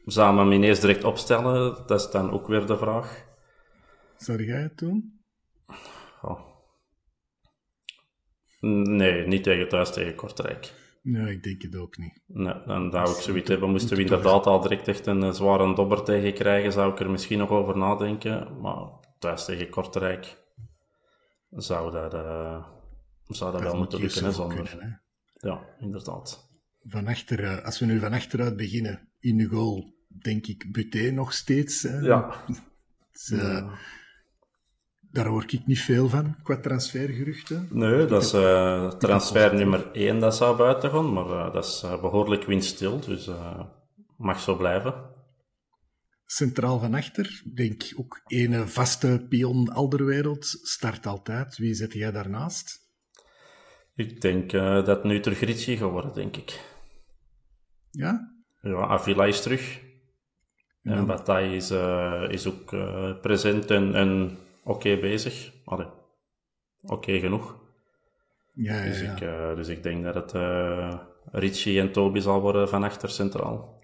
zou 0.05 0.35
men 0.35 0.51
ineens 0.51 0.79
direct 0.79 1.03
opstellen? 1.03 1.77
Dat 1.85 1.99
is 1.99 2.09
dan 2.09 2.31
ook 2.31 2.47
weer 2.47 2.65
de 2.65 2.77
vraag. 2.77 3.25
Zou 4.17 4.45
jij 4.45 4.61
het 4.61 4.77
doen? 4.77 5.21
Oh. 6.21 6.39
Nee, 8.59 9.27
niet 9.27 9.43
tegen 9.43 9.69
thuis 9.69 9.93
tegen 9.93 10.15
Kortrijk. 10.15 10.73
Nee, 11.01 11.31
ik 11.31 11.43
denk 11.43 11.61
het 11.61 11.75
ook 11.75 11.97
niet. 11.97 12.21
Nee, 12.25 12.63
dan 12.65 12.91
zou 12.91 13.09
ik 13.09 13.15
zoiets 13.15 13.49
hebben. 13.49 13.69
Moesten 13.69 13.95
we 13.95 14.01
inderdaad 14.01 14.45
al 14.45 14.61
direct 14.61 14.87
echt 14.87 15.05
een 15.05 15.33
zware 15.33 15.75
dobber 15.75 16.03
tegen 16.03 16.33
krijgen, 16.33 16.71
zou 16.71 16.91
ik 16.91 16.99
er 16.99 17.09
misschien 17.09 17.37
nog 17.37 17.49
over 17.49 17.77
nadenken. 17.77 18.61
Maar 18.61 18.87
thuis 19.19 19.45
tegen 19.45 19.69
Kortrijk 19.69 20.37
zou 21.49 21.91
dat, 21.91 22.13
uh, 22.13 22.67
zou 23.27 23.51
dat, 23.51 23.61
wel 23.61 23.77
moeten 23.77 23.99
lukken, 23.99 24.33
zonder... 24.33 24.63
Kunnen, 24.63 25.01
hè? 25.33 25.49
Ja, 25.49 25.75
inderdaad. 25.79 26.49
Van 26.83 27.07
achter, 27.07 27.39
uh, 27.39 27.65
als 27.65 27.79
we 27.79 27.85
nu 27.85 27.99
van 27.99 28.13
achteruit 28.13 28.57
beginnen, 28.57 29.09
in 29.19 29.37
de 29.37 29.45
goal, 29.45 29.93
denk 30.07 30.47
ik 30.47 30.71
Buté 30.71 31.11
nog 31.11 31.33
steeds. 31.33 31.81
Hè? 31.81 31.99
Ja. 31.99 32.45
dus, 33.11 33.29
uh, 33.29 33.41
ja. 33.41 33.77
Daar 35.17 35.25
hoor 35.25 35.43
ik 35.47 35.65
niet 35.65 35.79
veel 35.79 36.09
van, 36.09 36.35
qua 36.43 36.59
transfergeruchten. 36.59 37.67
Nee, 37.71 38.05
dat 38.05 38.23
is 38.23 38.33
uh, 38.33 38.91
transfer 38.91 39.55
nummer 39.55 39.91
1 39.91 40.19
dat 40.19 40.35
zou 40.35 40.57
buiten 40.57 40.89
gaan, 40.89 41.13
maar 41.13 41.25
uh, 41.25 41.53
dat 41.53 41.65
is 41.65 41.81
uh, 41.85 42.01
behoorlijk 42.01 42.43
windstil, 42.43 42.99
dus 42.99 43.29
mag 44.17 44.39
zo 44.39 44.55
blijven. 44.55 44.93
Centraal 46.25 46.79
van 46.79 46.93
achter, 46.93 47.41
denk 47.53 47.83
ook 47.95 48.21
ene 48.27 48.67
vaste 48.67 49.25
pion 49.29 49.69
Alderwereld, 49.69 50.45
start 50.45 51.05
altijd. 51.05 51.57
Wie 51.57 51.73
zet 51.73 51.93
jij 51.93 52.11
daarnaast? 52.11 52.79
Ik 53.95 54.21
denk 54.21 54.51
dat 54.85 55.03
nu 55.03 55.19
terug 55.19 55.39
Ritchie 55.39 55.77
gaat 55.77 55.91
worden, 55.91 56.13
denk 56.13 56.37
ik. 56.37 56.61
Ja? 57.91 58.35
Ja, 58.61 58.87
Avila 58.87 59.25
is 59.25 59.41
terug. 59.41 59.81
Ja. 60.81 60.91
En 60.91 61.05
Bataille 61.05 61.55
is, 61.55 61.71
is 62.33 62.47
ook 62.47 62.69
present 63.21 63.71
en, 63.71 63.95
en 63.95 64.37
oké 64.67 64.71
okay 64.71 64.99
bezig. 64.99 65.53
Oké 65.65 65.91
okay 66.81 67.19
genoeg. 67.19 67.65
Ja, 68.53 68.83
dus, 68.83 69.01
ja. 69.01 69.11
Ik, 69.11 69.21
uh, 69.21 69.55
dus 69.55 69.67
ik 69.67 69.83
denk 69.83 70.03
dat 70.03 70.15
het 70.15 70.33
uh, 70.33 70.99
Richie 71.31 71.79
en 71.79 71.91
Toby 71.91 72.19
zal 72.19 72.41
worden 72.41 72.69
van 72.69 72.83
achter 72.83 73.09
centraal. 73.09 73.83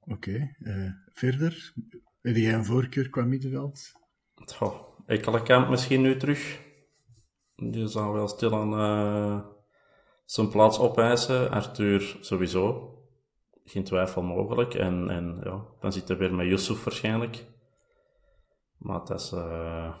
Oké. 0.00 0.12
Okay. 0.12 0.56
Uh, 0.58 0.90
verder? 1.12 1.72
Heb 2.20 2.36
jij 2.36 2.54
een 2.54 2.64
voorkeur 2.64 3.10
qua 3.10 3.24
middenveld? 3.24 3.92
Oh, 4.60 4.98
Ekkelenkamp 5.06 5.68
misschien 5.68 6.00
nu 6.00 6.16
terug. 6.16 6.60
Die 7.56 7.86
zal 7.86 8.12
wel 8.12 8.28
stilaan 8.28 8.72
zijn 10.24 10.48
plaats 10.48 10.78
opeisen. 10.78 11.50
Arthur 11.50 12.16
sowieso. 12.20 12.92
Geen 13.64 13.84
twijfel 13.84 14.22
mogelijk. 14.22 14.74
En, 14.74 15.10
en 15.10 15.40
ja, 15.44 15.64
dan 15.80 15.92
zit 15.92 16.08
hij 16.08 16.16
weer 16.16 16.34
met 16.34 16.46
Yusuf 16.46 16.84
waarschijnlijk. 16.84 17.44
Maar 18.78 19.04
dat 19.04 19.20
is... 19.20 19.32
Uh, 19.32 19.94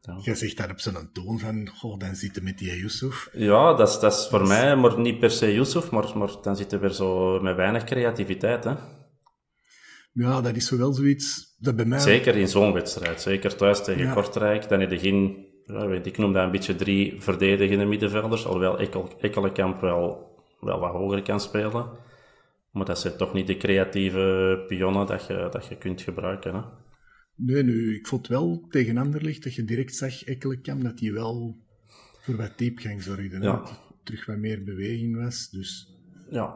ja. 0.00 0.18
Je 0.22 0.34
zegt 0.34 0.56
daar 0.56 0.70
op 0.70 0.80
zo'n 0.80 1.10
toon 1.12 1.38
van, 1.38 1.68
goh, 1.68 1.98
dan 1.98 2.14
zitten 2.14 2.44
met 2.44 2.58
die 2.58 2.76
Yusuf. 2.76 3.28
Ja, 3.32 3.74
dat 3.74 3.88
is, 3.88 3.98
dat 3.98 4.12
is 4.12 4.26
voor 4.28 4.38
dat 4.38 4.48
mij, 4.48 4.76
maar 4.76 5.00
niet 5.00 5.18
per 5.18 5.30
se 5.30 5.54
Yusuf, 5.54 5.90
maar, 5.90 6.18
maar 6.18 6.30
dan 6.42 6.56
zitten 6.56 6.80
we 6.80 6.86
weer 6.86 6.94
zo 6.94 7.40
met 7.40 7.56
weinig 7.56 7.84
creativiteit, 7.84 8.64
hè. 8.64 8.74
Ja, 10.12 10.40
dat 10.40 10.56
is 10.56 10.70
wel 10.70 10.92
zoiets 10.92 11.56
dat 11.58 11.76
bij 11.76 11.84
mij... 11.84 11.98
Zeker 11.98 12.36
in 12.36 12.48
zo'n 12.48 12.72
wedstrijd, 12.72 13.20
zeker 13.20 13.56
thuis 13.56 13.84
tegen 13.84 14.04
ja. 14.04 14.12
Kortrijk, 14.12 14.68
dan 14.68 14.80
heb 14.80 14.90
je 14.90 14.98
geen... 14.98 15.46
Ja, 15.64 15.86
weet, 15.86 16.06
ik 16.06 16.18
noem 16.18 16.32
dat 16.32 16.44
een 16.44 16.50
beetje 16.50 16.76
drie 16.76 17.22
verdedigende 17.22 17.84
middenvelders, 17.84 18.46
alhoewel 18.46 18.78
Ekkel, 18.78 19.10
Ekkelenkamp 19.18 19.80
wel, 19.80 20.36
wel 20.60 20.78
wat 20.78 20.92
hoger 20.92 21.22
kan 21.22 21.40
spelen. 21.40 21.90
Maar 22.70 22.84
dat 22.84 22.98
zijn 22.98 23.16
toch 23.16 23.32
niet 23.32 23.46
de 23.46 23.56
creatieve 23.56 24.64
pionnen 24.66 25.06
dat 25.06 25.26
je, 25.26 25.48
dat 25.50 25.66
je 25.66 25.76
kunt 25.76 26.00
gebruiken, 26.00 26.54
hè. 26.54 26.60
Nee, 27.34 27.62
nu, 27.62 27.94
ik 27.94 28.06
vond 28.06 28.26
wel 28.26 28.66
tegen 28.68 28.96
Anderlicht 28.96 29.42
dat 29.42 29.54
je 29.54 29.64
direct 29.64 29.94
zag, 29.94 30.24
Ekkelenkamp, 30.24 30.82
dat 30.82 31.00
hij 31.00 31.12
wel 31.12 31.56
voor 32.20 32.36
wat 32.36 32.58
diepgang 32.58 33.02
zorgde. 33.02 33.40
Ja. 33.40 33.56
Dat 33.56 33.80
terug 34.02 34.26
wat 34.26 34.36
meer 34.36 34.62
beweging 34.62 35.16
was. 35.24 35.50
Dus 35.50 35.96
ja, 36.30 36.54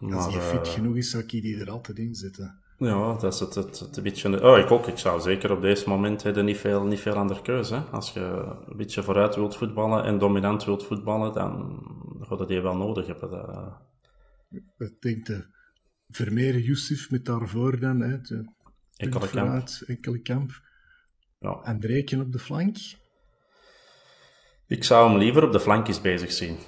maar, 0.00 0.14
als 0.16 0.34
hij 0.34 0.42
fit 0.42 0.68
genoeg 0.68 0.96
is, 0.96 1.10
zou 1.10 1.22
ik 1.22 1.30
die 1.30 1.60
er 1.60 1.70
altijd 1.70 1.98
in 1.98 2.14
zetten. 2.14 2.58
Ja, 2.78 3.16
dat 3.16 3.32
is 3.34 3.40
het, 3.40 3.54
het, 3.54 3.78
het, 3.78 3.96
een 3.96 4.02
beetje... 4.02 4.42
Oh, 4.42 4.58
ik 4.58 4.70
ook. 4.70 4.86
Ik 4.86 4.98
zou 4.98 5.20
zeker 5.20 5.52
op 5.52 5.60
deze 5.60 5.88
moment 5.88 6.22
hebben 6.22 6.44
niet 6.44 6.56
veel, 6.56 6.84
niet 6.84 7.00
veel 7.00 7.14
andere 7.14 7.42
keuze. 7.42 7.74
Hè. 7.74 7.80
Als 7.80 8.12
je 8.12 8.20
een 8.66 8.76
beetje 8.76 9.02
vooruit 9.02 9.34
wilt 9.34 9.56
voetballen 9.56 10.04
en 10.04 10.18
dominant 10.18 10.64
wilt 10.64 10.84
voetballen, 10.84 11.32
dan 11.32 11.82
gaat 12.20 12.38
het 12.38 12.48
die 12.48 12.60
wel 12.60 12.76
nodig 12.76 13.06
hebben. 13.06 13.30
Dat... 13.30 13.82
Ik 14.78 15.00
denk 15.00 15.26
de 15.26 15.44
Vermeer 16.08 16.58
Yusuf 16.58 17.10
met 17.10 17.24
daarvoor 17.24 17.80
dan, 17.80 18.00
hè, 18.00 18.20
de 18.20 18.44
Ekkelenkamp. 18.96 19.68
Ekkelenkamp. 19.86 20.50
Ja. 21.40 21.50
Andreeken 21.50 22.20
op 22.20 22.32
de 22.32 22.38
flank. 22.38 22.76
Ik 24.66 24.84
zou 24.84 25.08
hem 25.10 25.18
liever 25.18 25.44
op 25.44 25.52
de 25.52 25.60
flankjes 25.60 26.00
bezig 26.00 26.32
zien. 26.32 26.58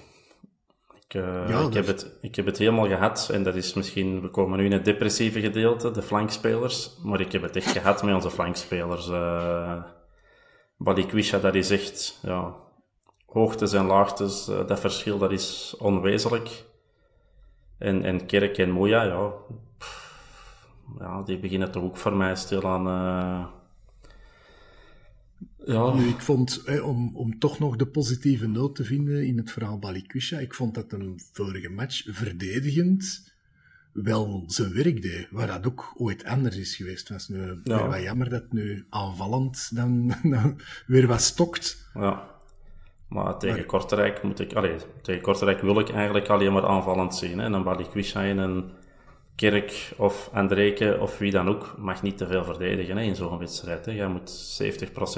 Ik, 0.95 1.15
uh, 1.15 1.49
Ja, 1.49 1.61
ik, 1.67 1.75
heb 1.75 1.87
het, 1.87 2.17
ik 2.21 2.35
heb 2.35 2.47
het 2.47 2.59
helemaal 2.59 2.87
gehad. 2.87 3.29
En 3.33 3.43
dat 3.43 3.55
is 3.55 3.75
misschien... 3.75 4.21
We 4.21 4.31
komen 4.31 4.59
nu 4.59 4.65
in 4.65 4.73
het 4.73 4.85
depressieve 4.85 5.41
gedeelte, 5.41 5.91
de 5.91 6.03
flankspelers. 6.03 6.97
Maar 7.03 7.21
ik 7.21 7.33
heb 7.33 7.43
het 7.43 7.57
echt 7.57 7.71
gehad 7.71 8.03
met 8.03 8.15
onze 8.15 8.31
flankspelers. 8.31 9.09
eh 9.09 9.83
Balikwisha, 10.79 11.39
dat 11.39 11.55
is 11.55 11.71
echt... 11.71 12.19
Ja, 12.23 12.55
hoogtes 13.27 13.73
en 13.73 13.87
laagtes, 13.87 14.49
eh, 14.49 14.67
dat 14.67 14.81
verschil, 14.81 15.19
dat 15.19 15.33
is 15.33 15.75
onwezenlijk. 15.79 16.65
En, 17.79 18.03
en 18.03 18.27
Kerk 18.27 18.59
en 18.59 18.71
Moeja, 18.71 19.03
ja... 19.03 19.33
ja, 20.99 21.23
die 21.23 21.39
beginnen 21.39 21.71
toch 21.71 21.83
ook 21.83 21.97
voor 21.97 22.17
mij 22.17 22.37
stil 22.37 22.65
aan... 22.69 22.87
eh, 22.87 23.47
ja, 25.67 25.95
Nu, 25.95 26.09
ik 26.09 26.21
vond, 26.21 26.63
hè, 26.65 26.81
om, 26.81 27.17
om 27.17 27.39
toch 27.39 27.59
nog 27.59 27.77
de 27.77 27.87
positieve 27.87 28.47
noot 28.49 28.75
te 28.75 28.85
vinden 28.85 29.27
in 29.27 29.37
het 29.37 29.51
verhaal 29.51 29.79
Balikwisha, 29.79 30.39
ik 30.39 30.55
vond 30.55 30.75
dat 30.75 30.93
een 30.93 31.21
vorige 31.33 31.69
match 31.69 32.03
verdedigend 32.15 33.35
wel 33.93 34.45
zijn 34.47 34.73
werk 34.75 35.03
deed, 35.03 35.29
waar 35.31 35.47
dat 35.47 35.67
ook 35.67 35.95
ooit 35.97 36.25
anders 36.25 36.57
is 36.57 36.77
geweest. 36.77 37.09
Het 37.09 37.17
was 37.17 37.29
nu 37.29 37.61
Ja. 37.65 37.79
weer 37.79 37.89
wat 37.89 38.03
jammer 38.03 38.29
dat 38.29 38.53
nu 38.53 38.87
aanvallend 38.91 39.71
dan, 39.77 40.15
dan 40.23 40.61
weer 40.87 41.07
wat 41.07 41.23
stokt. 41.23 41.89
Ja. 41.95 42.35
Maar 43.09 43.39
tegen 43.39 43.57
Maar- 43.57 43.67
Kortrijk 43.67 44.23
moet 44.23 44.41
ik, 44.41 44.53
allee, 44.53 44.77
tegen 45.03 45.23
Kortrijk 45.23 45.61
wil 45.61 45.79
ik 45.81 45.89
eigenlijk 45.91 46.29
alleen 46.29 46.53
maar 46.53 46.67
aanvallend 46.67 47.15
zien. 47.15 47.39
Hè. 47.39 47.45
En 47.45 47.53
dan 47.53 47.63
Balikwisha 47.65 48.25
en 48.25 48.39
een 48.39 48.71
Kerk 49.37 49.93
of 49.97 50.29
Andreke 50.33 50.99
of 51.01 51.19
wie 51.19 51.31
dan 51.31 51.49
ook 51.49 51.75
mag 51.79 52.03
niet 52.03 52.19
te 52.19 52.27
veel 52.27 52.45
verdedigen 52.45 52.97
hè, 52.97 53.03
in 53.03 53.17
zo'n 53.17 53.39
wedstrijd. 53.39 53.85
Hè. 53.87 53.93
Je 53.93 54.07
moet 54.07 54.61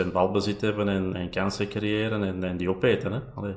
70% 0.08 0.12
balbezit 0.12 0.60
hebben 0.60 0.88
en, 0.88 1.14
en 1.14 1.30
kansen 1.30 1.68
creëren 1.68 2.22
en, 2.22 2.44
en 2.44 2.56
die 2.56 2.70
opeten. 2.70 3.12
Hè. 3.12 3.20
Allee. 3.20 3.56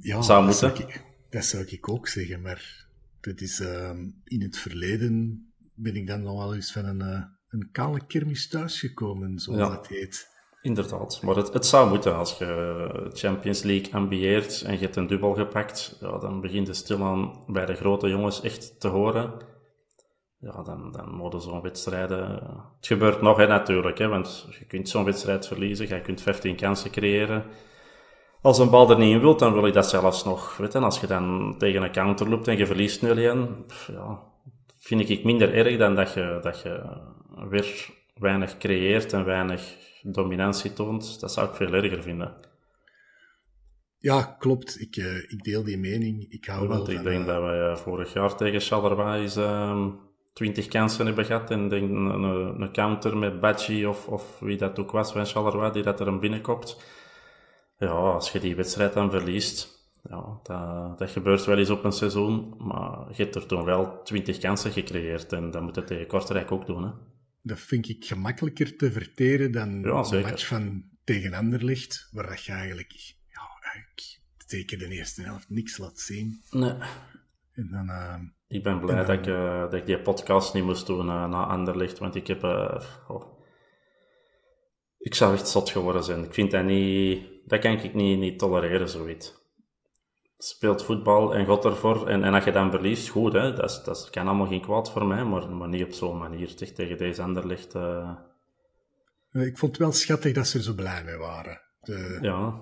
Ja, 0.00 0.22
Zou 0.22 0.46
dat. 0.46 0.56
Zou 0.56 0.72
ik, 0.78 1.04
dat 1.30 1.44
zou 1.44 1.64
ik 1.66 1.88
ook 1.88 2.08
zeggen, 2.08 2.40
maar 2.42 2.86
dat 3.20 3.40
is, 3.40 3.60
ehm, 3.60 4.10
in 4.24 4.42
het 4.42 4.56
verleden 4.58 5.46
ben 5.74 5.96
ik 5.96 6.06
dan 6.06 6.22
nog 6.22 6.38
wel 6.38 6.54
eens 6.54 6.72
van 6.72 6.84
een, 6.84 7.00
eh, 7.00 7.22
een 7.48 7.68
kale 7.72 8.06
kermis 8.06 8.48
thuisgekomen, 8.48 9.38
zoals 9.38 9.60
Ja. 9.60 9.68
dat 9.68 9.86
heet. 9.86 10.32
Inderdaad, 10.64 11.20
maar 11.22 11.36
het, 11.36 11.52
het 11.52 11.66
zou 11.66 11.88
moeten 11.88 12.16
als 12.16 12.38
je 12.38 13.10
Champions 13.12 13.62
League 13.62 13.94
ambieert 13.94 14.62
en 14.62 14.72
je 14.72 14.78
hebt 14.78 14.96
een 14.96 15.06
dubbel 15.06 15.34
gepakt, 15.34 15.96
ja, 16.00 16.18
dan 16.18 16.40
begint 16.40 16.66
het 16.66 16.76
stilaan 16.76 17.44
bij 17.46 17.66
de 17.66 17.74
grote 17.74 18.08
jongens 18.08 18.40
echt 18.40 18.80
te 18.80 18.88
horen. 18.88 19.32
Ja, 20.38 20.62
dan, 20.62 20.92
dan 20.92 21.16
worden 21.16 21.40
zo'n 21.40 21.60
wedstrijden... 21.60 22.30
Het 22.76 22.86
gebeurt 22.86 23.20
nog, 23.22 23.36
hè, 23.36 23.46
natuurlijk, 23.46 23.98
hè, 23.98 24.08
want 24.08 24.48
je 24.58 24.64
kunt 24.64 24.88
zo'n 24.88 25.04
wedstrijd 25.04 25.46
verliezen, 25.46 25.88
je 25.88 26.00
kunt 26.00 26.22
15 26.22 26.56
kansen 26.56 26.90
creëren. 26.90 27.44
Als 28.42 28.58
een 28.58 28.70
bal 28.70 28.90
er 28.90 28.98
niet 28.98 29.14
in 29.14 29.20
wilt, 29.20 29.38
dan 29.38 29.52
wil 29.52 29.66
ik 29.66 29.74
dat 29.74 29.88
zelfs 29.88 30.24
nog. 30.24 30.56
Weet 30.56 30.72
je, 30.72 30.78
als 30.78 31.00
je 31.00 31.06
dan 31.06 31.54
tegen 31.58 31.82
een 31.82 31.92
counter 31.92 32.28
loopt 32.28 32.48
en 32.48 32.56
je 32.56 32.66
verliest 32.66 33.04
0-1, 33.04 33.08
pff, 33.66 33.86
ja, 33.86 34.22
vind 34.78 35.08
ik 35.08 35.24
minder 35.24 35.54
erg 35.54 35.78
dan 35.78 35.94
dat 35.94 36.12
je, 36.12 36.38
dat 36.42 36.60
je 36.60 36.82
weer 37.48 37.88
weinig 38.14 38.58
creëert 38.58 39.12
en 39.12 39.24
weinig 39.24 39.92
dominantie 40.12 40.72
toont. 40.72 41.20
Dat 41.20 41.32
zou 41.32 41.48
ik 41.48 41.54
veel 41.54 41.72
erger 41.72 42.02
vinden. 42.02 42.34
Ja, 43.98 44.22
klopt. 44.38 44.80
Ik, 44.80 44.96
eh, 44.96 45.16
ik 45.16 45.42
deel 45.44 45.64
die 45.64 45.78
mening. 45.78 46.26
Ik 46.28 46.44
hou 46.44 46.68
wel 46.68 46.76
Want 46.76 46.88
ik 46.88 46.96
van... 46.96 47.04
denk 47.04 47.20
eh, 47.20 47.26
dat 47.26 47.42
wij 47.42 47.70
eh, 47.70 47.76
vorig 47.76 48.12
jaar 48.12 48.36
tegen 48.36 49.14
eens 49.14 49.36
ehm 49.36 49.90
20 50.32 50.68
kansen 50.68 51.06
hebben 51.06 51.24
gehad. 51.24 51.50
En 51.50 51.68
denk 51.68 51.90
een, 51.90 52.22
een, 52.22 52.72
counter 52.72 53.16
met 53.16 53.40
Badji 53.40 53.86
of, 53.86 54.06
of 54.08 54.38
wie 54.40 54.56
dat 54.56 54.78
ook 54.78 54.90
was 54.90 55.12
van 55.12 55.26
Charleroi, 55.26 55.72
die 55.72 55.82
dat 55.82 56.00
er 56.00 56.06
een 56.06 56.20
binnenkopt. 56.20 56.82
Ja, 57.78 57.88
als 57.88 58.32
je 58.32 58.40
die 58.40 58.56
wedstrijd 58.56 58.92
dan 58.92 59.10
verliest, 59.10 59.88
ja, 60.02 60.40
dat, 60.42 60.98
dat 60.98 61.10
gebeurt 61.10 61.44
wel 61.44 61.58
eens 61.58 61.70
op 61.70 61.84
een 61.84 61.92
seizoen. 61.92 62.54
Maar 62.58 62.98
je 63.08 63.22
hebt 63.22 63.34
er 63.34 63.46
toen 63.46 63.64
wel 63.64 64.02
20 64.02 64.38
kansen 64.38 64.70
gecreëerd. 64.70 65.32
En 65.32 65.50
dat 65.50 65.62
moet 65.62 65.74
je 65.74 65.84
tegen 65.84 66.06
Kortrijk 66.06 66.52
ook 66.52 66.66
doen. 66.66 66.84
Hè. 66.84 66.90
Dat 67.46 67.60
vind 67.60 67.88
ik 67.88 68.04
gemakkelijker 68.04 68.76
te 68.76 68.92
verteren 68.92 69.52
dan 69.52 69.80
Ja, 69.80 70.04
een 70.10 70.20
match 70.22 70.46
van 70.46 70.84
tegen 71.04 71.34
Anderlecht, 71.34 72.08
waar 72.12 72.26
dat 72.26 72.44
je 72.44 72.52
eigenlijk, 72.52 72.92
ja, 73.28 73.40
eigenlijk 73.62 74.18
zeker 74.46 74.78
de 74.78 74.88
eerste 74.88 75.22
helft 75.22 75.50
niks 75.50 75.78
laat 75.78 75.98
zien. 76.00 76.42
Nee. 76.50 76.74
En 77.52 77.68
dan, 77.70 77.88
eh, 77.88 78.14
Ik 78.48 78.62
ben 78.62 78.80
blij 78.80 78.96
En 78.96 79.06
dat, 79.06 79.18
ik, 79.18 79.26
eh, 79.26 79.60
dat 79.60 79.74
ik 79.74 79.86
die 79.86 80.00
podcast 80.00 80.54
niet 80.54 80.64
moest 80.64 80.86
doen 80.86 81.08
eh, 81.08 81.28
na 81.28 81.46
Anderlecht, 81.46 81.98
want 81.98 82.14
ik 82.14 82.26
heb... 82.26 82.42
eh, 82.42 82.84
oh. 83.08 83.38
Ik 84.98 85.14
zou 85.14 85.34
echt 85.34 85.48
zot 85.48 85.70
geworden 85.70 86.04
zijn. 86.04 86.24
Ik 86.24 86.34
vind 86.34 86.50
dat 86.50 86.64
niet... 86.64 87.26
Dat 87.46 87.60
kan 87.60 87.72
ik 87.72 87.94
niet, 87.94 88.18
niet 88.18 88.38
tolereren, 88.38 88.88
zoiets. 88.88 89.34
Speelt 90.38 90.84
voetbal 90.84 91.34
en 91.34 91.46
God 91.46 91.64
ervoor. 91.64 92.08
En, 92.08 92.24
en 92.24 92.34
als 92.34 92.44
je 92.44 92.52
dan 92.52 92.70
verliest, 92.70 93.08
goed, 93.08 93.32
hè. 93.32 93.54
Dat, 93.54 93.70
is, 93.70 93.82
dat 93.84 93.96
is- 93.96 94.10
kan 94.10 94.26
allemaal 94.28 94.46
geen 94.46 94.60
kwaad 94.62 94.90
voor 94.90 95.06
mij, 95.06 95.24
maar, 95.24 95.48
maar 95.50 95.68
niet 95.68 95.84
op 95.84 95.92
zo'n 95.92 96.18
manier. 96.18 96.48
Zeg, 96.56 96.72
tegen 96.72 96.98
deze 96.98 97.22
Anderlecht... 97.22 97.74
eh, 97.74 98.10
ik 99.32 99.58
vond 99.58 99.72
het 99.72 99.80
wel 99.80 99.92
schattig 99.92 100.32
dat 100.34 100.46
ze 100.46 100.58
er 100.58 100.64
zo 100.64 100.72
blij 100.74 101.02
mee 101.04 101.16
waren. 101.16 101.60
De, 101.80 102.18
ja, 102.20 102.54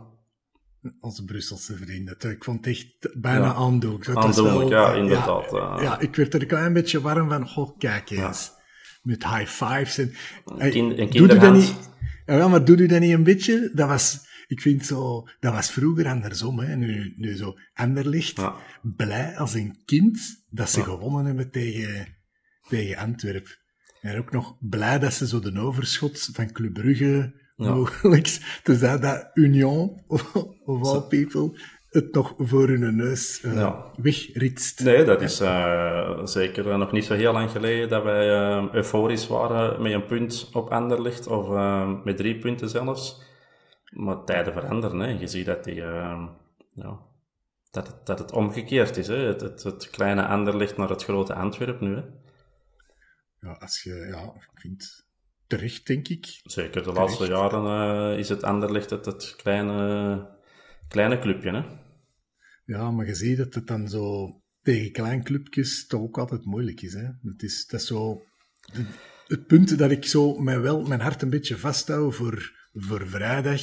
Onze 1.01 1.25
Brusselse 1.25 1.77
vrienden. 1.77 2.17
Ik 2.31 2.45
vond 2.45 2.65
het 2.65 2.75
echt 2.77 3.21
bijna 3.21 3.45
Ja. 3.45 3.53
Aandoenlijk, 3.55 4.05
wel- 4.35 4.69
ja, 4.71 4.93
eh, 4.93 4.99
inderdaad, 4.99 5.51
Ja, 5.51 5.77
eh. 5.77 5.83
ja, 5.83 5.99
ik 6.01 6.17
werd 6.17 6.35
er 6.35 6.41
een 6.41 6.47
klein 6.47 6.73
beetje 6.73 7.01
warm 7.01 7.29
van. 7.29 7.49
Goh, 7.49 7.79
kijk 7.79 8.11
eens. 8.11 8.53
Met 9.03 9.25
high 9.29 9.47
fives. 9.65 9.99
En, 9.99 10.71
kind- 10.71 11.13
doe 11.13 11.23
u 11.23 11.39
dat 11.39 11.53
niet? 11.53 11.75
Ja, 12.27 12.49
maar 12.49 12.65
doe 12.65 12.77
u 12.77 12.87
dat 12.87 13.01
niet 13.01 13.13
een 13.13 13.23
beetje? 13.25 13.71
Dat 13.75 13.89
was, 13.89 14.27
ik 14.53 14.61
vind 14.61 14.87
zo, 14.87 15.27
dat 15.41 15.53
was 15.53 15.71
vroeger 15.71 16.07
andersom. 16.07 16.59
Hè. 16.59 16.77
Nu, 16.77 17.15
nu 17.17 17.37
zo 17.37 17.55
Anderlicht, 17.75 18.37
Ja. 18.37 18.55
blij 18.97 19.37
als 19.37 19.55
een 19.55 19.77
kind 19.85 20.45
dat 20.51 20.71
ze 20.71 20.83
gewonnen 20.83 21.25
hebben 21.25 21.51
tegen, 21.51 22.07
tegen 22.69 22.97
Antwerpen. 22.97 23.51
En 24.01 24.19
ook 24.19 24.31
nog 24.33 24.57
blij 24.61 24.99
dat 24.99 25.12
ze 25.12 25.27
zo 25.27 25.41
de 25.41 25.61
overschot 25.61 26.29
van 26.33 26.53
Club 26.53 26.73
Brugge 26.73 27.41
Ja. 27.57 27.75
mogelijk, 27.75 28.38
dus 28.65 28.79
dat, 28.81 29.03
dat 29.03 29.31
Union, 29.35 30.03
of, 30.07 30.35
of 30.65 30.83
all 30.87 31.01
people, 31.09 31.59
het 31.88 32.15
nog 32.15 32.35
voor 32.38 32.69
hun 32.69 32.97
neus 32.97 33.41
eh, 33.41 33.55
Ja. 33.55 33.93
wegritst. 33.97 34.85
Nee, 34.85 35.05
dat 35.05 35.23
is 35.23 35.41
eh, 35.41 36.25
zeker 36.27 36.71
eh, 36.71 36.79
nog 36.79 36.93
niet 36.93 37.05
zo 37.05 37.15
heel 37.15 37.33
lang 37.33 37.51
geleden 37.51 37.88
dat 37.88 38.03
wij 38.03 38.29
euforisch 38.73 39.27
waren 39.27 39.83
met 39.83 39.93
een 39.93 40.07
punt 40.07 40.49
op 40.53 40.69
Anderlecht, 40.71 41.27
of 41.27 41.49
met 42.05 42.17
drie 42.17 42.38
punten 42.38 42.69
zelfs. 42.69 43.31
Maar 43.92 44.24
tijden 44.24 44.52
veranderen, 44.52 44.98
hè. 44.98 45.07
Je 45.07 45.26
ziet 45.26 45.46
dat, 45.46 45.64
die, 45.64 45.83
eh, 45.83 46.28
ja, 46.74 47.00
dat, 47.70 47.87
het, 47.87 48.07
dat 48.07 48.18
het 48.18 48.33
omgekeerd 48.33 48.96
is. 48.96 49.07
Hè. 49.07 49.16
Het, 49.16 49.40
het, 49.40 49.62
het 49.62 49.90
kleine 49.90 50.26
Anderlecht 50.26 50.76
naar 50.76 50.88
het 50.88 51.05
grote 51.05 51.35
Antwerpen 51.35 51.88
nu. 51.88 51.94
Hè. 51.94 52.02
Ja, 53.40 53.52
als 53.52 53.83
je, 53.83 53.94
ja, 53.94 54.22
ik 54.22 54.50
vind 54.55 55.07
terecht, 55.46 55.87
denk 55.87 56.09
ik. 56.09 56.40
Zeker 56.42 56.83
de 56.83 56.92
laatste 56.92 57.26
jaren 57.26 57.64
eh, 58.12 58.18
is 58.18 58.28
het 58.28 58.42
Anderlecht 58.42 58.90
het, 58.90 59.05
het 59.05 59.35
kleine, 59.37 60.28
kleine 60.88 61.18
clubje. 61.18 61.50
Hè. 61.50 61.64
Ja, 62.64 62.90
maar 62.90 63.07
je 63.07 63.14
ziet 63.14 63.37
dat 63.37 63.55
het 63.55 63.66
dan 63.66 63.88
zo 63.88 64.31
tegen 64.62 64.92
klein 64.92 65.22
clubjes 65.24 65.87
toch 65.87 66.00
ook 66.00 66.18
altijd 66.18 66.44
moeilijk 66.44 66.81
is. 66.81 66.92
Hè? 66.92 67.09
Het 67.22 67.42
is, 67.42 67.66
dat 67.66 67.81
is 67.81 67.87
zo 67.87 68.22
de- 68.72 68.87
het 69.26 69.46
punt 69.46 69.78
dat 69.78 69.90
ik 69.90 70.05
zo 70.05 70.38
mij 70.38 70.61
wel 70.61 70.83
mijn 70.83 71.00
hart 71.00 71.22
een 71.22 71.31
beetje 71.31 71.59
vasthoud 71.59 72.14
voor, 72.14 72.62
voor 72.75 73.07
vrijdag. 73.07 73.61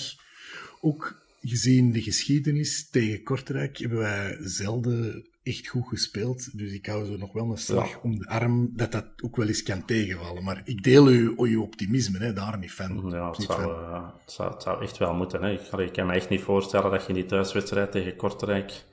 Ook 0.82 1.22
gezien 1.42 1.92
de 1.92 2.02
geschiedenis 2.02 2.90
tegen 2.90 3.24
Kortrijk 3.24 3.78
hebben 3.78 3.98
wij 3.98 4.38
zelden 4.40 5.28
echt 5.44 5.68
goed 5.68 5.88
gespeeld. 5.88 6.58
Dus 6.58 6.72
ik 6.74 6.86
hou 6.86 7.06
zo 7.06 7.18
nog 7.18 7.34
wel 7.34 7.50
een 7.52 7.58
slag 7.58 7.90
Ja. 7.90 8.00
om 8.04 8.20
de 8.20 8.28
arm 8.28 8.70
dat 8.76 8.92
dat 8.92 9.06
ook 9.24 9.36
wel 9.36 9.48
eens 9.48 9.64
kan 9.64 9.86
tegenvallen. 9.86 10.44
Maar 10.44 10.62
ik 10.64 10.84
deel 10.84 11.06
uw, 11.06 11.34
uw 11.38 11.62
optimisme, 11.62 12.18
hè, 12.18 12.34
daar 12.34 12.58
niet 12.58 12.72
van. 12.72 13.10
Ja, 13.10 13.30
het 13.30 13.38
Niet 13.38 13.48
zou, 13.48 13.62
van. 13.62 13.70
eh, 13.72 14.04
het, 14.24 14.32
zou, 14.32 14.54
het 14.54 14.64
zou 14.64 14.84
echt 14.84 14.98
wel 14.98 15.14
moeten. 15.14 15.44
Hè. 15.44 15.52
Ik, 15.82 15.94
kan 15.94 16.06
me 16.08 16.14
echt 16.14 16.30
niet 16.30 16.42
voorstellen 16.42 16.92
dat 16.92 17.02
je 17.02 17.08
in 17.08 17.14
die 17.14 17.26
thuiswedstrijd 17.26 17.92
tegen 17.92 18.16
Kortrijk 18.16 18.84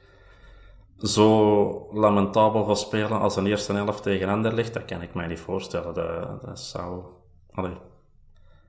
zo 0.99 1.89
lamentabel 1.93 2.65
gaat 2.65 2.79
spelen 2.79 3.21
als 3.21 3.37
een 3.37 3.47
eerste 3.47 3.73
helft 3.73 4.03
tegen 4.03 4.29
Anderlecht. 4.29 4.75
Dat 4.75 4.85
kan 4.85 5.03
ik 5.03 5.15
mij 5.15 5.27
niet 5.27 5.39
voorstellen. 5.41 5.95
Dat, 5.95 6.43
dat 6.45 6.61
zou, 6.61 7.05
allee, 7.51 7.77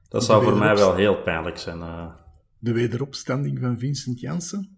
dat 0.09 0.23
zou 0.23 0.43
voor 0.43 0.57
mij 0.57 0.75
wel 0.75 0.95
heel 0.95 1.21
pijnlijk 1.21 1.57
zijn. 1.57 1.81
eh. 1.81 2.07
de 2.59 2.73
wederopstanding 2.73 3.59
van 3.59 3.79
Vincent 3.79 4.19
Janssen? 4.19 4.77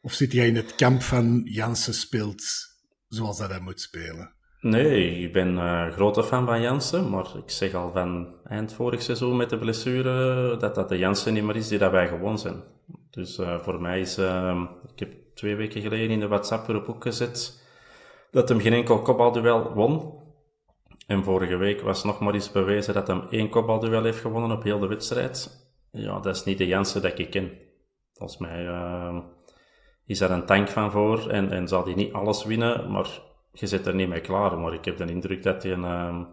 Of 0.00 0.12
zit 0.12 0.32
jij 0.32 0.46
in 0.46 0.56
het 0.56 0.74
kamp 0.74 1.02
van 1.02 1.40
Janssen 1.44 1.94
speelt 1.94 2.42
zoals 3.08 3.38
dat 3.38 3.50
hij 3.50 3.60
moet 3.60 3.80
spelen? 3.80 4.34
Nee, 4.60 5.18
ik 5.20 5.32
ben 5.32 5.58
eh 5.58 5.92
grote 5.92 6.24
fan 6.24 6.46
van 6.46 6.60
Jansen, 6.60 7.10
maar 7.10 7.26
ik 7.36 7.50
zeg 7.50 7.74
al 7.74 7.92
van 7.92 8.34
eind 8.44 8.72
vorig 8.72 9.02
seizoen 9.02 9.36
met 9.36 9.50
de 9.50 9.58
blessure 9.58 10.56
dat 10.56 10.74
dat 10.74 10.88
de 10.88 10.98
Jansen 10.98 11.34
niet 11.34 11.44
meer 11.44 11.56
is 11.56 11.68
die 11.68 11.78
dat 11.78 11.90
wij 11.90 12.08
gewoon 12.08 12.38
zijn. 12.38 12.62
Dus 13.10 13.38
eh, 13.38 13.60
voor 13.60 13.80
mij 13.80 14.00
is, 14.00 14.18
eh, 14.18 14.62
ik 14.92 14.98
heb 14.98 15.12
twee 15.34 15.56
weken 15.56 15.80
geleden 15.82 16.10
in 16.10 16.20
de 16.20 16.28
WhatsApp-groep 16.28 16.88
ook 16.88 17.02
gezet 17.02 17.64
dat 18.30 18.48
hem 18.48 18.60
geen 18.60 18.72
enkel 18.72 19.02
kopbalduel 19.02 19.72
won. 19.74 20.15
En 21.06 21.24
vorige 21.24 21.56
week 21.56 21.80
was 21.80 22.04
nog 22.04 22.20
maar 22.20 22.34
eens 22.34 22.52
bewezen 22.52 22.94
dat 22.94 23.06
hem 23.06 23.26
één 23.30 23.50
kopbalduel 23.50 24.04
heeft 24.04 24.20
gewonnen 24.20 24.50
op 24.50 24.62
heel 24.62 24.78
de 24.78 24.86
wedstrijd. 24.86 25.68
ja, 25.90 26.20
dat 26.20 26.36
is 26.36 26.44
niet 26.44 26.58
de 26.58 26.66
Jansen 26.66 27.02
dat 27.02 27.18
ik 27.18 27.30
ken. 27.30 27.52
Volgens 28.12 28.38
mij 28.38 28.64
uh, 28.64 29.18
is 30.04 30.20
er 30.20 30.30
een 30.30 30.46
tank 30.46 30.68
van 30.68 30.90
voor 30.90 31.30
en, 31.30 31.50
en 31.50 31.68
zal 31.68 31.84
hij 31.84 31.94
niet 31.94 32.12
alles 32.12 32.44
winnen, 32.44 32.90
maar 32.90 33.20
je 33.52 33.66
zit 33.66 33.86
er 33.86 33.94
niet 33.94 34.08
mee 34.08 34.20
klaar. 34.20 34.58
Maar 34.58 34.74
ik 34.74 34.84
heb 34.84 34.96
de 34.96 35.04
indruk 35.04 35.42
dat 35.42 35.62
hij 35.62 35.72
een 35.72 35.82
uh, 35.82 36.26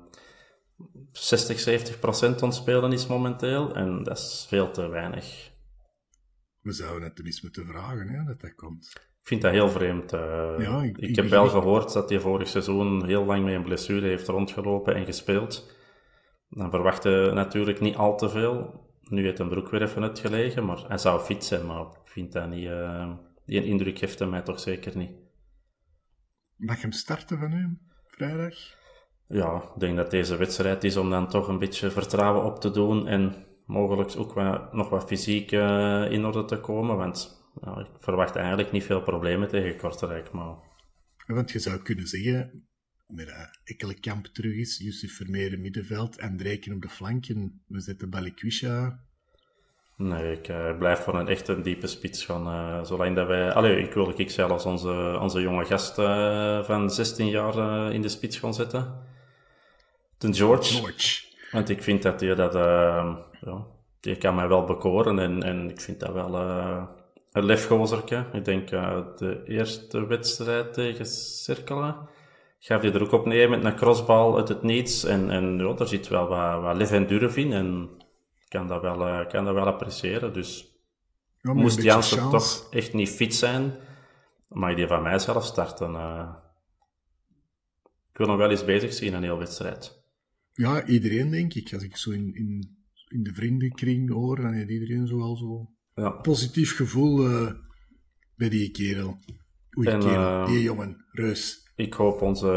60, 1.11 1.59
70 1.59 1.99
procent 1.99 2.41
ontspelen 2.41 2.91
is 2.91 3.07
momenteel 3.07 3.75
en 3.75 4.03
dat 4.03 4.17
is 4.17 4.45
veel 4.47 4.71
te 4.71 4.87
weinig. 4.87 5.51
We 6.61 6.71
zouden 6.71 7.03
het 7.03 7.15
tenminste 7.15 7.45
moeten 7.45 7.65
vragen, 7.65 8.07
hè, 8.07 8.23
dat 8.23 8.41
dat 8.41 8.55
komt. 8.55 9.11
Ik 9.23 9.29
vind 9.29 9.41
dat 9.41 9.51
heel 9.51 9.69
vreemd. 9.69 10.13
Uh, 10.13 10.53
ja, 10.57 10.83
ik, 10.83 10.97
ik, 10.97 11.09
ik 11.09 11.15
heb 11.15 11.25
wel 11.25 11.47
gehoord 11.47 11.93
dat 11.93 12.09
hij 12.09 12.19
vorig 12.19 12.47
seizoen 12.47 13.05
heel 13.05 13.25
lang 13.25 13.43
met 13.45 13.53
een 13.53 13.63
blessure 13.63 14.07
heeft 14.07 14.27
rondgelopen 14.27 14.95
en 14.95 15.05
gespeeld. 15.05 15.75
Dan 16.49 16.69
verwachten 16.69 17.35
natuurlijk 17.35 17.79
niet 17.79 17.95
al 17.95 18.17
te 18.17 18.29
veel. 18.29 18.81
Nu 19.01 19.23
heeft 19.23 19.39
een 19.39 19.49
broek 19.49 19.69
weer 19.69 19.81
even 19.81 20.01
uitgelegen, 20.01 20.65
maar 20.65 20.85
hij 20.87 20.97
zou 20.97 21.21
fit 21.21 21.45
zijn, 21.45 21.65
maar 21.65 21.81
ik 21.81 22.11
vind 22.11 22.31
dat 22.31 22.49
niet... 22.49 22.65
Uh, 22.65 23.11
die 23.45 23.65
indruk 23.65 23.97
geeft 23.97 24.19
hij 24.19 24.27
mij 24.27 24.41
toch 24.41 24.59
zeker 24.59 24.97
niet. 24.97 25.11
Mag 26.55 26.81
hem 26.81 26.91
starten 26.91 27.37
van 27.39 27.53
u, 27.53 27.77
vrijdag? 28.07 28.53
Ja, 29.27 29.55
ik 29.55 29.79
denk 29.79 29.97
dat 29.97 30.11
deze 30.11 30.35
wedstrijd 30.35 30.83
is 30.83 30.97
om 30.97 31.09
dan 31.09 31.27
toch 31.27 31.47
een 31.47 31.59
beetje 31.59 31.91
vertrouwen 31.91 32.43
op 32.43 32.59
te 32.59 32.71
doen 32.71 33.07
en 33.07 33.45
mogelijk 33.65 34.13
ook 34.17 34.33
wat, 34.33 34.73
nog 34.73 34.89
wat 34.89 35.07
fysiek 35.07 35.51
uh, 35.51 36.11
in 36.11 36.25
orde 36.25 36.45
te 36.45 36.59
komen, 36.59 36.97
want 36.97 37.42
nou, 37.61 37.81
ik 37.81 37.87
verwacht 37.99 38.35
eigenlijk 38.35 38.71
niet 38.71 38.83
veel 38.83 39.01
problemen 39.01 39.47
tegen 39.47 39.77
Kortrijk. 39.77 40.31
Maar... 40.31 40.55
Want 41.27 41.51
je 41.51 41.59
zou 41.59 41.81
kunnen 41.81 42.07
zeggen, 42.07 42.67
met 43.07 43.27
uh, 43.27 43.35
Ekkelenkamp 43.63 44.25
terug 44.25 44.55
is, 44.55 44.77
Yusuf 44.77 45.15
Vermeer 45.15 45.53
in 45.53 45.61
middenveld 45.61 46.17
en 46.17 46.37
Drijken 46.37 46.73
op 46.73 46.81
de 46.81 46.89
flanken. 46.89 47.63
We 47.67 47.79
zetten 47.79 48.09
Balikwisha. 48.09 48.99
Nee, 49.97 50.31
ik 50.31 50.47
uh, 50.47 50.77
blijf 50.77 50.99
voor 50.99 51.19
een 51.19 51.27
echt 51.27 51.47
een 51.47 51.61
diepe 51.61 51.87
spits 51.87 52.25
gaan. 52.25 52.47
Uh, 52.47 52.83
zolang 52.83 53.15
dat 53.15 53.27
wij... 53.27 53.51
Allee, 53.51 53.77
ik 53.77 53.93
wil 53.93 54.13
ik 54.15 54.29
zelfs 54.29 54.65
onze, 54.65 55.17
onze 55.21 55.41
jonge 55.41 55.65
gast 55.65 55.97
uh, 55.97 56.63
van 56.63 56.89
16 56.89 57.27
jaar 57.27 57.91
in 57.93 58.01
de 58.01 58.09
spits 58.09 58.37
gaan 58.37 58.53
zetten. 58.53 59.01
De 60.17 60.33
George. 60.33 60.73
George. 60.73 61.25
Want 61.51 61.69
ik 61.69 61.83
vind 61.83 62.01
dat 62.01 62.21
hij 62.21 62.35
dat... 62.35 62.53
ja, 62.53 63.65
die 63.99 64.17
kan 64.17 64.35
mij 64.35 64.47
wel 64.47 64.65
bekoren 64.65 65.19
en, 65.19 65.43
en 65.43 65.69
ik 65.69 65.81
vind 65.81 65.99
dat 65.99 66.13
wel 66.13 66.31
een 67.33 67.45
lefgozerke. 67.45 68.25
Ik 68.33 68.45
denk 68.45 68.69
de 68.69 69.41
eerste 69.45 70.07
wedstrijd 70.07 70.73
tegen 70.73 71.05
Cirkelen 71.05 72.09
gaf 72.65 72.81
hij 72.81 72.93
er 72.93 73.01
ook 73.01 73.11
op 73.11 73.25
neer 73.25 73.49
met 73.49 73.63
een 73.63 73.75
crossbal 73.75 74.37
uit 74.37 74.47
het 74.47 74.61
niets. 74.61 75.03
En, 75.03 75.29
en 75.29 75.57
ja, 75.57 75.73
daar 75.73 75.87
zit 75.87 76.07
wel 76.07 76.27
wat, 76.27 76.61
wat 76.61 76.75
lef 76.75 76.91
en 76.91 77.07
durf 77.07 77.37
in. 77.37 77.53
En 77.53 77.89
ik 78.39 78.49
kan 78.49 78.67
dat 78.67 78.81
wel, 78.81 79.07
uh, 79.07 79.27
kan 79.27 79.45
dat 79.45 79.53
wel 79.53 79.65
appreciëren. 79.65 80.33
Dus 80.33 80.77
ja, 81.41 81.53
moest 81.53 81.81
Jansen 81.81 82.29
toch 82.29 82.67
echt 82.71 82.93
niet 82.93 83.09
fit 83.09 83.35
zijn, 83.35 83.73
mag 84.47 84.75
die 84.75 84.87
van 84.87 85.01
mij 85.01 85.19
zelf 85.19 85.45
starten. 85.45 85.93
Uh, 85.93 86.29
ik 88.11 88.17
wil 88.17 88.27
nog 88.27 88.37
wel 88.37 88.49
eens 88.49 88.65
bezig 88.65 88.93
zien, 88.93 89.13
een 89.13 89.23
hele 89.23 89.37
wedstrijd. 89.37 90.01
Ja, 90.53 90.85
iedereen 90.85 91.29
denk 91.29 91.53
ik. 91.53 91.73
Als 91.73 91.83
ik 91.83 91.97
zo 91.97 92.11
in, 92.11 92.35
in, 92.35 92.77
in 93.07 93.23
de 93.23 93.33
vriendenkring 93.33 94.09
hoor, 94.09 94.41
dan 94.41 94.53
heeft 94.53 94.69
iedereen 94.69 95.07
zo 95.07 95.17
wel 95.17 95.35
zo 95.35 95.69
ja. 95.95 96.09
positief 96.09 96.75
gevoel 96.75 97.29
uh, 97.29 97.51
bij 98.35 98.49
die 98.49 98.71
kerel. 98.71 99.19
Oei, 99.77 99.87
en, 99.87 99.99
kerel, 99.99 100.45
die 100.45 100.61
jongen, 100.61 101.05
reus. 101.11 101.71
Ik 101.75 101.93
hoop 101.93 102.21
onze, 102.21 102.47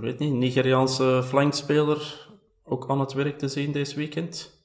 weet 0.00 0.18
niet, 0.18 0.32
Nigeriaanse 0.32 1.22
flankspeler 1.24 2.28
ook 2.62 2.90
aan 2.90 3.00
het 3.00 3.12
werk 3.12 3.38
te 3.38 3.48
zien 3.48 3.72
deze 3.72 3.96
weekend. 3.96 4.62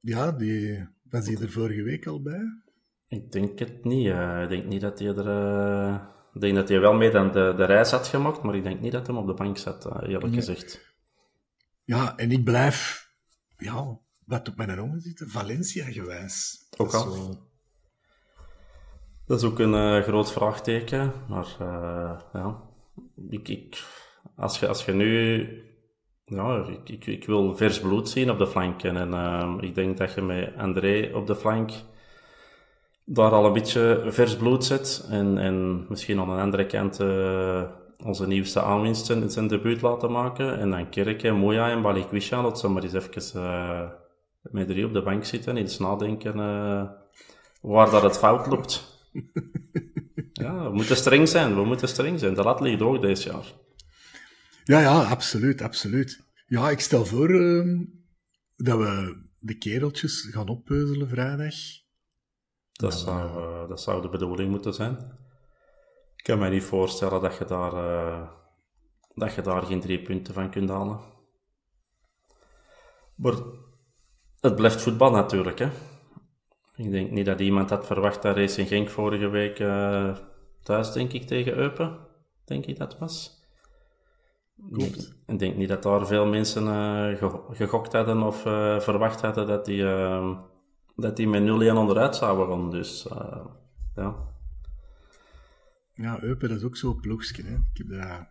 Ja, 0.00 0.32
die, 0.32 0.88
was 1.10 1.26
hij 1.26 1.36
er 1.36 1.50
vorige 1.50 1.82
week 1.82 2.06
al 2.06 2.22
bij? 2.22 2.62
Ik 3.08 3.32
denk 3.32 3.58
het 3.58 3.84
niet. 3.84 4.06
ik 4.42 4.48
denk 4.48 4.64
niet 4.64 4.80
dat 4.80 4.98
hij 4.98 5.08
er... 5.08 5.26
Uh, 5.26 6.00
ik 6.34 6.40
denk 6.40 6.54
dat 6.54 6.68
hij 6.68 6.80
wel 6.80 6.94
mee 6.94 7.16
aan 7.16 7.32
de, 7.32 7.54
de 7.56 7.64
reis 7.64 7.90
had 7.90 8.06
gemaakt, 8.06 8.42
maar 8.42 8.54
ik 8.54 8.62
denk 8.62 8.80
niet 8.80 8.92
dat 8.92 9.06
hij 9.06 9.16
op 9.16 9.26
de 9.26 9.34
bank 9.34 9.58
zat, 9.58 9.86
uh, 9.86 10.08
eerlijk 10.08 10.34
gezegd. 10.34 10.94
Ja, 11.84 12.16
en 12.16 12.30
ik 12.30 12.44
blijf... 12.44 13.08
Ja, 13.56 13.98
wat 14.32 14.48
op 14.48 14.56
mijn 14.56 14.80
ogen 14.80 15.00
zitten, 15.00 15.28
Valencia 15.28 15.84
gewijs. 15.84 16.66
Ook 16.76 16.94
al. 16.94 17.10
Zo... 17.10 17.38
Dat 19.26 19.38
is 19.38 19.46
ook 19.46 19.58
een 19.58 19.74
uh, 19.74 20.02
groot 20.02 20.32
vraagteken, 20.32 21.12
maar 21.28 21.56
uh, 21.60 22.20
ja, 22.32 22.60
ik, 23.28 23.48
ik, 23.48 23.82
als, 24.36 24.58
je, 24.58 24.68
als 24.68 24.84
je 24.84 24.92
nu, 24.92 25.46
ja, 26.24 26.66
ik, 26.66 26.88
ik, 26.88 27.06
ik 27.06 27.26
wil 27.26 27.56
vers 27.56 27.80
bloed 27.80 28.08
zien 28.08 28.30
op 28.30 28.38
de 28.38 28.46
flanken 28.46 28.96
en 28.96 29.08
uh, 29.08 29.54
ik 29.60 29.74
denk 29.74 29.98
dat 29.98 30.14
je 30.14 30.22
met 30.22 30.56
André 30.56 31.10
op 31.14 31.26
de 31.26 31.36
flank 31.36 31.70
daar 33.04 33.30
al 33.30 33.46
een 33.46 33.52
beetje 33.52 34.06
vers 34.08 34.36
bloed 34.36 34.64
zet 34.64 35.06
en, 35.10 35.38
en 35.38 35.86
misschien 35.88 36.20
aan 36.20 36.36
de 36.36 36.42
andere 36.42 36.66
kant 36.66 36.98
onze 38.04 38.26
nieuwste 38.26 38.62
aanwinsten 38.62 39.30
zijn 39.30 39.48
debuut 39.48 39.82
laten 39.82 40.12
maken 40.12 40.58
en 40.58 40.70
dan 40.70 40.88
Kerke, 40.88 41.30
Moya 41.30 41.70
en 41.70 41.82
Balikwisha, 41.82 42.42
dat 42.42 42.58
ze 42.58 42.68
maar 42.68 42.82
eens 42.82 42.92
even 42.92 44.00
met 44.42 44.68
drie 44.68 44.86
op 44.86 44.92
de 44.92 45.02
bank 45.02 45.24
zitten, 45.24 45.56
iets 45.56 45.78
nadenken 45.78 46.36
waar 47.60 47.90
dat 47.90 48.02
het 48.02 48.18
fout 48.18 48.46
loopt. 48.46 49.00
ja, 50.42 50.62
we 50.62 50.74
moeten 50.74 50.96
streng 50.96 51.28
zijn. 51.28 51.54
We 51.54 51.64
moeten 51.64 51.88
streng 51.88 52.18
zijn. 52.18 52.34
De 52.34 52.42
lat 52.42 52.60
ligt 52.60 52.80
hoog 52.80 52.98
dit 53.00 53.22
jaar. 53.22 53.52
Ja, 54.64 54.80
ja, 54.80 55.02
absoluut, 55.02 55.62
absoluut. 55.62 56.24
Ja, 56.46 56.70
ik 56.70 56.80
stel 56.80 57.04
voor 57.04 57.30
uh, 57.30 57.80
dat 58.56 58.78
we 58.78 59.22
de 59.38 59.58
kereltjes 59.58 60.28
gaan 60.30 60.48
oppeuzelen 60.48 61.08
vrijdag. 61.08 61.54
Dat, 62.72 62.94
zou, 62.94 63.40
uh, 63.40 63.68
dat 63.68 63.80
zou 63.80 64.02
de 64.02 64.08
bedoeling 64.08 64.50
moeten 64.50 64.74
zijn. 64.74 64.96
Ik 66.16 66.24
kan 66.24 66.38
me 66.38 66.48
niet 66.48 66.62
voorstellen 66.62 67.22
dat 67.22 67.36
je 67.36 67.44
daar, 67.44 67.72
uh, 67.72 68.28
dat 69.14 69.34
je 69.34 69.42
daar 69.42 69.62
geen 69.62 69.80
drie 69.80 70.02
punten 70.02 70.34
van 70.34 70.50
kunt 70.50 70.68
halen. 70.68 71.00
Maar 73.16 73.34
het 74.42 74.54
blijft 74.54 74.82
voetbal 74.82 75.10
natuurlijk, 75.10 75.58
hè. 75.58 75.68
Ik 76.76 76.90
denk 76.90 77.10
niet 77.10 77.26
dat 77.26 77.40
iemand 77.40 77.70
had 77.70 77.86
verwacht 77.86 78.22
dat 78.22 78.36
Racing 78.36 78.68
Genk 78.68 78.88
vorige 78.88 79.28
week 79.28 79.58
uh, 79.58 80.16
thuis, 80.62 80.92
denk 80.92 81.12
ik, 81.12 81.26
tegen 81.26 81.56
Eupen, 81.56 81.98
denk 82.44 82.66
ik 82.66 82.78
dat 82.78 82.98
was. 82.98 83.40
Klopt. 84.72 85.14
Ik 85.26 85.38
denk 85.38 85.56
niet 85.56 85.68
dat 85.68 85.82
daar 85.82 86.06
veel 86.06 86.26
mensen 86.26 86.66
uh, 86.66 87.30
gegokt 87.50 87.92
hadden 87.92 88.22
of 88.22 88.46
uh, 88.46 88.80
verwacht 88.80 89.20
hadden 89.20 89.46
dat 89.46 89.64
die, 89.64 89.82
dat 90.96 91.16
die 91.16 91.28
met 91.28 91.42
0-1 91.42 91.46
onderuit 91.76 92.16
zouden 92.16 92.48
gaan. 92.48 92.70
Dus 92.70 93.06
ja. 93.94 94.14
Ja, 95.94 96.22
Eupen 96.22 96.48
dat 96.48 96.58
is 96.58 96.64
ook 96.64 96.76
zo'n 96.76 97.00
ploegje. 97.00 97.42
Hè? 97.42 97.54
Ik 97.54 97.76
heb 97.76 97.88
dat... 97.88 98.26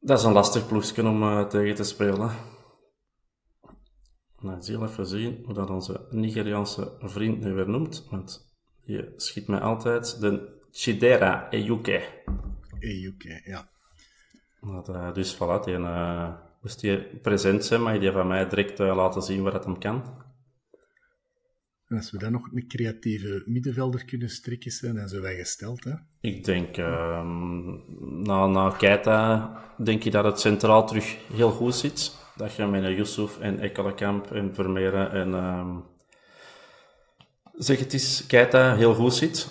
dat 0.00 0.18
is 0.18 0.24
een 0.24 0.32
lastig 0.32 0.66
ploegje 0.66 1.08
om 1.08 1.48
tegen 1.48 1.74
te 1.74 1.84
spelen. 1.84 2.30
Nou, 4.40 4.62
zie 4.62 4.82
even 4.82 5.06
zien 5.06 5.42
hoe 5.44 5.54
dat 5.54 5.70
onze 5.70 6.06
Nigeriaanse 6.10 6.92
vriend 6.98 7.40
nu 7.40 7.52
weer 7.52 7.68
noemt, 7.68 8.06
want 8.10 8.54
je 8.84 9.12
schiet 9.16 9.46
mij 9.46 9.60
altijd 9.60 10.20
de 10.20 10.58
Chidera 10.70 11.50
Eyuke. 11.50 12.02
Eyuke, 12.78 13.42
ja. 13.44 13.68
Dat, 14.60 14.88
uh, 14.88 15.12
dus 15.12 15.34
voilà, 15.34 15.64
die, 15.64 15.78
uh, 15.78 16.34
moest 16.62 16.80
die 16.80 16.98
present 16.98 17.64
zijn, 17.64 17.92
je 17.92 17.98
die 17.98 18.12
van 18.12 18.26
mij 18.26 18.48
direct 18.48 18.80
uh, 18.80 18.96
laten 18.96 19.22
zien 19.22 19.42
waar 19.42 19.52
dat 19.52 19.64
hem 19.64 19.78
kan. 19.78 20.24
En 21.88 21.96
als 21.96 22.10
we 22.10 22.18
dan 22.18 22.32
nog 22.32 22.52
een 22.52 22.68
creatieve 22.68 23.42
middenvelder 23.46 24.04
kunnen 24.04 24.30
strikken 24.30 24.70
zijn, 24.70 24.94
dan 24.94 25.08
zijn 25.08 25.22
wij 25.22 25.36
gesteld, 25.36 25.84
hè? 25.84 25.92
Ik 26.20 26.44
denk, 26.44 26.76
ehm, 26.76 27.66
na, 28.22 28.46
na 28.46 28.70
Keita, 28.70 29.52
denk 29.82 30.02
je 30.02 30.10
dat 30.10 30.24
het 30.24 30.40
centraal 30.40 30.86
terug 30.86 31.16
heel 31.32 31.50
goed 31.50 31.74
zit 31.74 32.25
dat 32.36 32.54
je 32.54 32.66
met 32.66 32.96
Yusuf 32.96 33.38
en 33.38 33.60
Ekkelenkamp 33.60 34.32
en 34.32 34.54
Vermeeren 34.54 35.10
en 35.10 35.34
um, 35.34 35.84
zeg 37.52 37.78
het 37.78 37.94
is, 37.94 38.26
Keita 38.26 38.74
heel 38.74 38.94
goed 38.94 39.14
zit. 39.14 39.48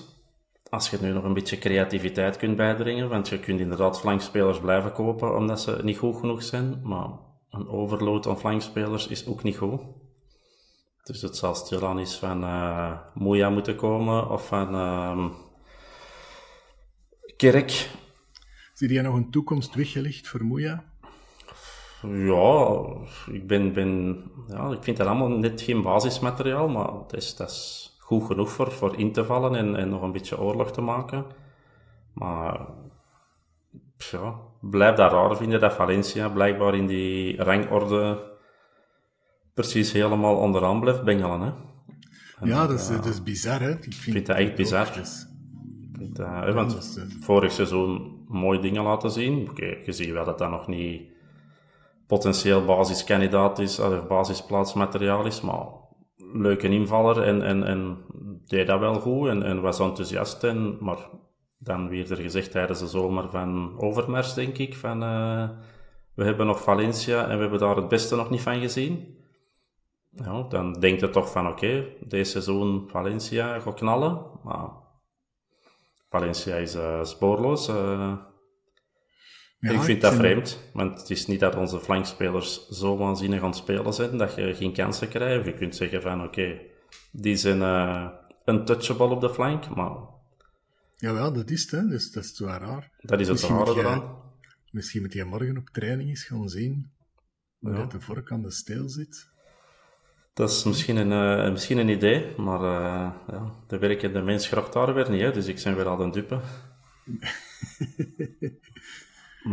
Als 0.70 0.90
je 0.90 0.98
nu 1.02 1.12
nog 1.12 1.24
een 1.24 1.34
beetje 1.34 1.58
creativiteit 1.58 2.38
kunt 2.38 2.56
bijdringen, 2.56 3.10
want 3.10 3.30
je 3.30 3.40
kunt 3.40 3.60
inderdaad 3.60 4.00
flankspelers 4.00 4.60
blijven 4.60 4.92
kopen 4.92 5.36
omdat 5.36 5.62
ze 5.62 5.80
niet 5.84 5.98
goed 5.98 6.16
genoeg 6.16 6.44
zijn, 6.44 6.80
maar 6.84 7.10
een 7.50 7.68
overload 7.68 8.28
aan 8.28 8.40
flankspelers 8.40 9.08
is 9.08 9.28
ook 9.28 9.44
niet 9.44 9.58
goed. 9.58 9.82
Dus 11.04 11.22
het 11.22 11.38
zal 11.38 11.56
stilaan 11.56 12.00
eens 12.00 12.18
van 12.18 12.44
uh, 12.44 13.00
Moeja 13.14 13.50
moeten 13.50 13.76
komen 13.76 14.30
of 14.30 14.48
van 14.48 14.76
uh, 14.76 15.26
Kerk. 17.36 17.90
Zie 18.74 18.94
jij 18.94 19.02
nog 19.02 19.16
een 19.16 19.32
toekomst 19.32 19.76
weggelegd 19.76 20.28
voor 20.28 20.44
Moeja? 20.44 20.84
Ja, 22.08 22.84
ik, 23.34 23.48
ben, 23.48 23.74
ben, 23.74 24.24
ja, 24.48 24.70
ik 24.70 24.84
vind 24.84 24.98
dat 24.98 25.08
allemaal 25.08 25.30
net 25.30 25.62
geen 25.62 25.82
basismateriaal, 25.82 26.68
maar 26.68 26.94
het 26.94 27.14
is, 27.14 27.36
dat 27.36 27.50
is 27.50 27.96
goed 28.00 28.24
genoeg 28.24 28.50
voor, 28.50 28.72
voor 28.72 28.98
in 28.98 29.12
te 29.12 29.26
vallen 29.26 29.56
en, 29.56 29.76
en 29.76 29.90
nog 29.90 30.02
een 30.02 30.12
beetje 30.12 30.40
oorlog 30.40 30.72
te 30.72 30.82
maken. 30.82 31.26
Maar 32.14 32.68
ja, 33.98 34.36
blijf 34.62 34.96
dat 34.96 35.12
raar 35.12 35.38
vinden 35.38 35.60
dat 35.60 35.74
Valencia 35.74 36.30
blijkbaar 36.30 36.76
in 36.76 36.88
die 36.88 37.44
rangorde 37.44 38.34
precies 39.54 39.92
helemaal 39.92 40.38
onderaan 40.38 40.80
blijft 40.80 41.04
bengelen. 41.04 41.42
Hè? 41.42 41.52
ja, 42.48 42.68
dat 42.68 42.80
is, 42.80 42.88
dat 42.88 43.06
is 43.06 43.24
bizar, 43.24 43.62
hè? 43.62 43.72
Ik 43.72 43.94
vind, 43.94 44.26
dat 44.26 44.38
echt 44.38 44.56
bizar. 44.56 44.94
Dus, 44.94 45.28
vind 45.94 46.16
dat, 46.16 46.54
want 46.54 47.00
vorig 47.22 47.52
seizoen 47.52 48.24
mooie 48.28 48.60
dingen 48.60 48.84
laten 48.84 49.12
zien. 49.12 49.50
Oké, 49.50 49.78
je 49.86 49.92
ziet 49.92 50.12
wel 50.12 50.26
dat 50.26 50.38
dat 50.38 50.50
nog 50.50 50.68
niet 50.68 51.02
potentieel 52.08 52.66
basiskandidaat 52.66 53.60
is, 53.60 53.80
of 53.80 54.08
basisplaatsmateriaal 54.08 55.26
is, 55.26 55.42
maar 55.42 55.66
leuke 56.34 56.68
invaller 56.68 57.24
en, 57.24 57.42
en, 57.42 57.64
en 57.64 58.06
deed 58.48 58.68
dat 58.68 58.80
wel 58.80 59.00
goed 59.00 59.28
en, 59.28 59.44
en 59.44 59.62
was 59.62 59.80
enthousiast. 59.80 60.44
En, 60.44 60.78
maar 60.80 61.10
dan 61.58 61.90
werd 61.90 62.10
er 62.10 62.18
gezegd 62.18 62.52
tijdens 62.52 62.80
de 62.80 62.88
zomer 62.88 63.30
van 63.30 63.80
Overmars, 63.80 64.34
denk 64.34 64.58
ik, 64.58 64.76
van 64.76 65.04
uh, 65.04 65.50
we 66.16 66.24
hebben 66.24 66.46
nog 66.46 66.62
Valencia 66.62 67.24
en 67.24 67.36
we 67.36 67.42
hebben 67.42 67.60
daar 67.60 67.76
het 67.76 67.88
beste 67.88 68.16
nog 68.16 68.30
niet 68.30 68.42
van 68.42 68.60
gezien. 68.60 69.14
Ja, 70.10 70.42
dan 70.50 70.74
denk 70.74 71.00
je 71.00 71.10
toch 71.10 71.32
van 71.32 71.48
oké, 71.48 71.86
deze 72.00 72.32
seizoen 72.32 72.90
Valencia 72.90 73.60
gaat 73.60 73.74
knallen, 73.74 74.22
maar 74.44 74.70
Valencia 76.10 76.56
is 76.56 76.76
uh, 76.76 77.04
spoorloos. 77.04 77.70
Uh, 77.70 78.14
ik 79.74 79.82
vind 79.82 80.02
dat 80.02 80.14
vreemd, 80.14 80.60
want 80.74 81.00
het 81.00 81.10
is 81.10 81.28
niet 81.28 81.40
dat 81.40 81.56
onze 81.56 81.80
flankspelers 81.80 82.68
zo 82.70 82.98
waanzinnig 82.98 83.42
aan 83.42 83.50
het 83.50 83.56
spelen 83.56 83.94
zijn 83.94 84.18
dat 84.18 84.36
je 84.36 84.56
geen 84.56 84.74
kansen 84.74 85.08
krijgt. 85.08 85.46
Je 85.46 85.54
kunt 85.54 85.76
zeggen 85.76 86.02
van 86.02 86.24
oké, 86.24 86.60
die 87.12 87.36
zijn 87.36 87.58
uh, 87.58 88.08
untouchable 88.46 89.08
op 89.08 89.22
de 89.22 89.34
flank, 89.34 89.76
maar... 89.76 89.92
Jawel, 90.96 91.34
dat 91.34 91.50
is 91.50 91.62
het, 91.62 91.72
hè. 91.72 91.88
Dus 91.88 92.12
dat 92.12 92.24
is 92.24 92.40
wel 92.40 92.50
raar. 92.50 92.92
Dat 93.02 93.20
is 93.20 93.28
het 93.28 93.42
rare 93.42 93.80
eraan. 93.80 94.24
Misschien 94.72 95.02
moet 95.02 95.14
jij 95.14 95.26
morgen 95.26 95.58
op 95.58 95.70
training 95.70 96.10
eens 96.10 96.24
gaan 96.24 96.50
zien 96.50 96.92
hoe 97.60 97.74
ja. 97.74 97.86
de 97.86 98.02
vork 98.02 98.32
aan 98.32 98.42
de 98.42 98.52
steel 98.52 98.90
zit. 98.90 99.30
Dat 100.34 100.50
is 100.50 100.64
misschien 100.64 100.96
een, 100.96 101.12
uh, 101.46 101.52
misschien 101.52 101.78
een 101.78 101.90
idee, 101.90 102.36
maar 102.38 102.60
uh, 102.60 103.12
ja, 103.28 103.54
de 103.68 103.78
werkende 103.78 104.22
mens 104.22 104.48
gracht 104.48 104.74
daar 104.74 104.94
weer 104.94 105.10
niet, 105.10 105.22
hè, 105.22 105.32
dus 105.32 105.48
ik 105.48 105.62
ben 105.64 105.76
weer 105.76 105.88
al 105.88 106.02
een 106.02 106.12
dupe. 106.12 106.40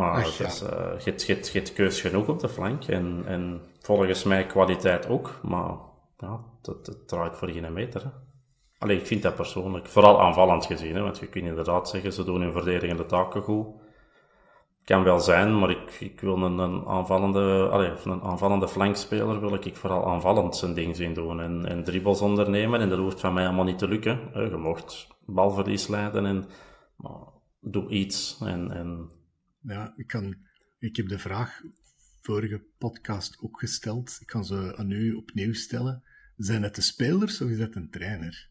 maar 0.02 0.24
Ach, 0.24 0.38
ja. 0.38 0.44
uh, 0.44 1.00
je, 1.00 1.50
hebt 1.52 1.72
keus 1.72 2.00
genoeg 2.00 2.28
op 2.28 2.40
de 2.40 2.48
flank 2.48 2.84
en, 2.84 3.22
en 3.26 3.60
volgens 3.80 4.24
mij 4.24 4.46
kwaliteit 4.46 5.08
ook, 5.08 5.40
maar 5.42 5.74
ja, 6.18 6.40
dat, 6.62 6.86
dat 6.86 7.08
draait 7.08 7.36
voor 7.36 7.50
geen 7.50 7.72
meter. 7.72 8.02
Hè. 8.02 8.10
Allee, 8.78 8.96
ik 8.96 9.06
vind 9.06 9.22
dat 9.22 9.34
persoonlijk, 9.34 9.86
vooral 9.86 10.20
aanvallend 10.20 10.66
gezien, 10.66 10.94
hè, 10.94 11.02
want 11.02 11.18
je 11.18 11.26
kunt 11.26 11.44
inderdaad 11.44 11.88
zeggen, 11.88 12.12
ze 12.12 12.24
doen 12.24 12.40
hun 12.40 12.52
verdedigende 12.52 13.06
taken 13.06 13.42
goed 13.42 13.66
kan 14.84 15.02
wel 15.02 15.18
zijn, 15.18 15.58
maar 15.58 15.70
ik, 15.70 16.00
ik 16.00 16.20
wil 16.20 16.36
een, 16.36 16.58
een 16.58 16.86
aanvallende, 16.86 17.68
allez, 17.70 18.04
een 18.04 18.22
aanvallende 18.22 18.68
flankspeler 18.68 19.40
wil 19.40 19.54
ik, 19.54 19.64
ik 19.64 19.76
vooral 19.76 20.06
aanvallend 20.06 20.56
zijn 20.56 20.74
ding 20.74 20.96
zien 20.96 21.14
doen 21.14 21.40
en, 21.40 21.66
en 21.66 21.84
dribbles 21.84 22.20
ondernemen. 22.20 22.80
En 22.80 22.88
dat 22.88 22.98
hoeft 22.98 23.20
van 23.20 23.34
mij 23.34 23.46
allemaal 23.46 23.64
niet 23.64 23.78
te 23.78 23.88
lukken. 23.88 24.20
Je 24.34 24.56
mocht 24.56 25.06
balverlies 25.26 25.86
leiden 25.86 26.26
en 26.26 26.44
maar 26.96 27.20
doe 27.60 27.88
iets. 27.88 28.38
En, 28.40 28.70
en... 28.70 29.10
Ja, 29.62 29.92
ik, 29.96 30.06
kan, 30.06 30.36
ik 30.78 30.96
heb 30.96 31.08
de 31.08 31.18
vraag 31.18 31.60
vorige 32.20 32.62
podcast 32.78 33.38
ook 33.40 33.58
gesteld. 33.58 34.18
Ik 34.20 34.26
kan 34.26 34.44
ze 34.44 34.76
aan 34.76 34.90
u 34.90 35.14
opnieuw 35.14 35.54
stellen. 35.54 36.02
Zijn 36.36 36.62
het 36.62 36.74
de 36.74 36.80
spelers 36.80 37.40
of 37.40 37.48
is 37.48 37.58
het 37.58 37.74
een 37.74 37.90
trainer? 37.90 38.48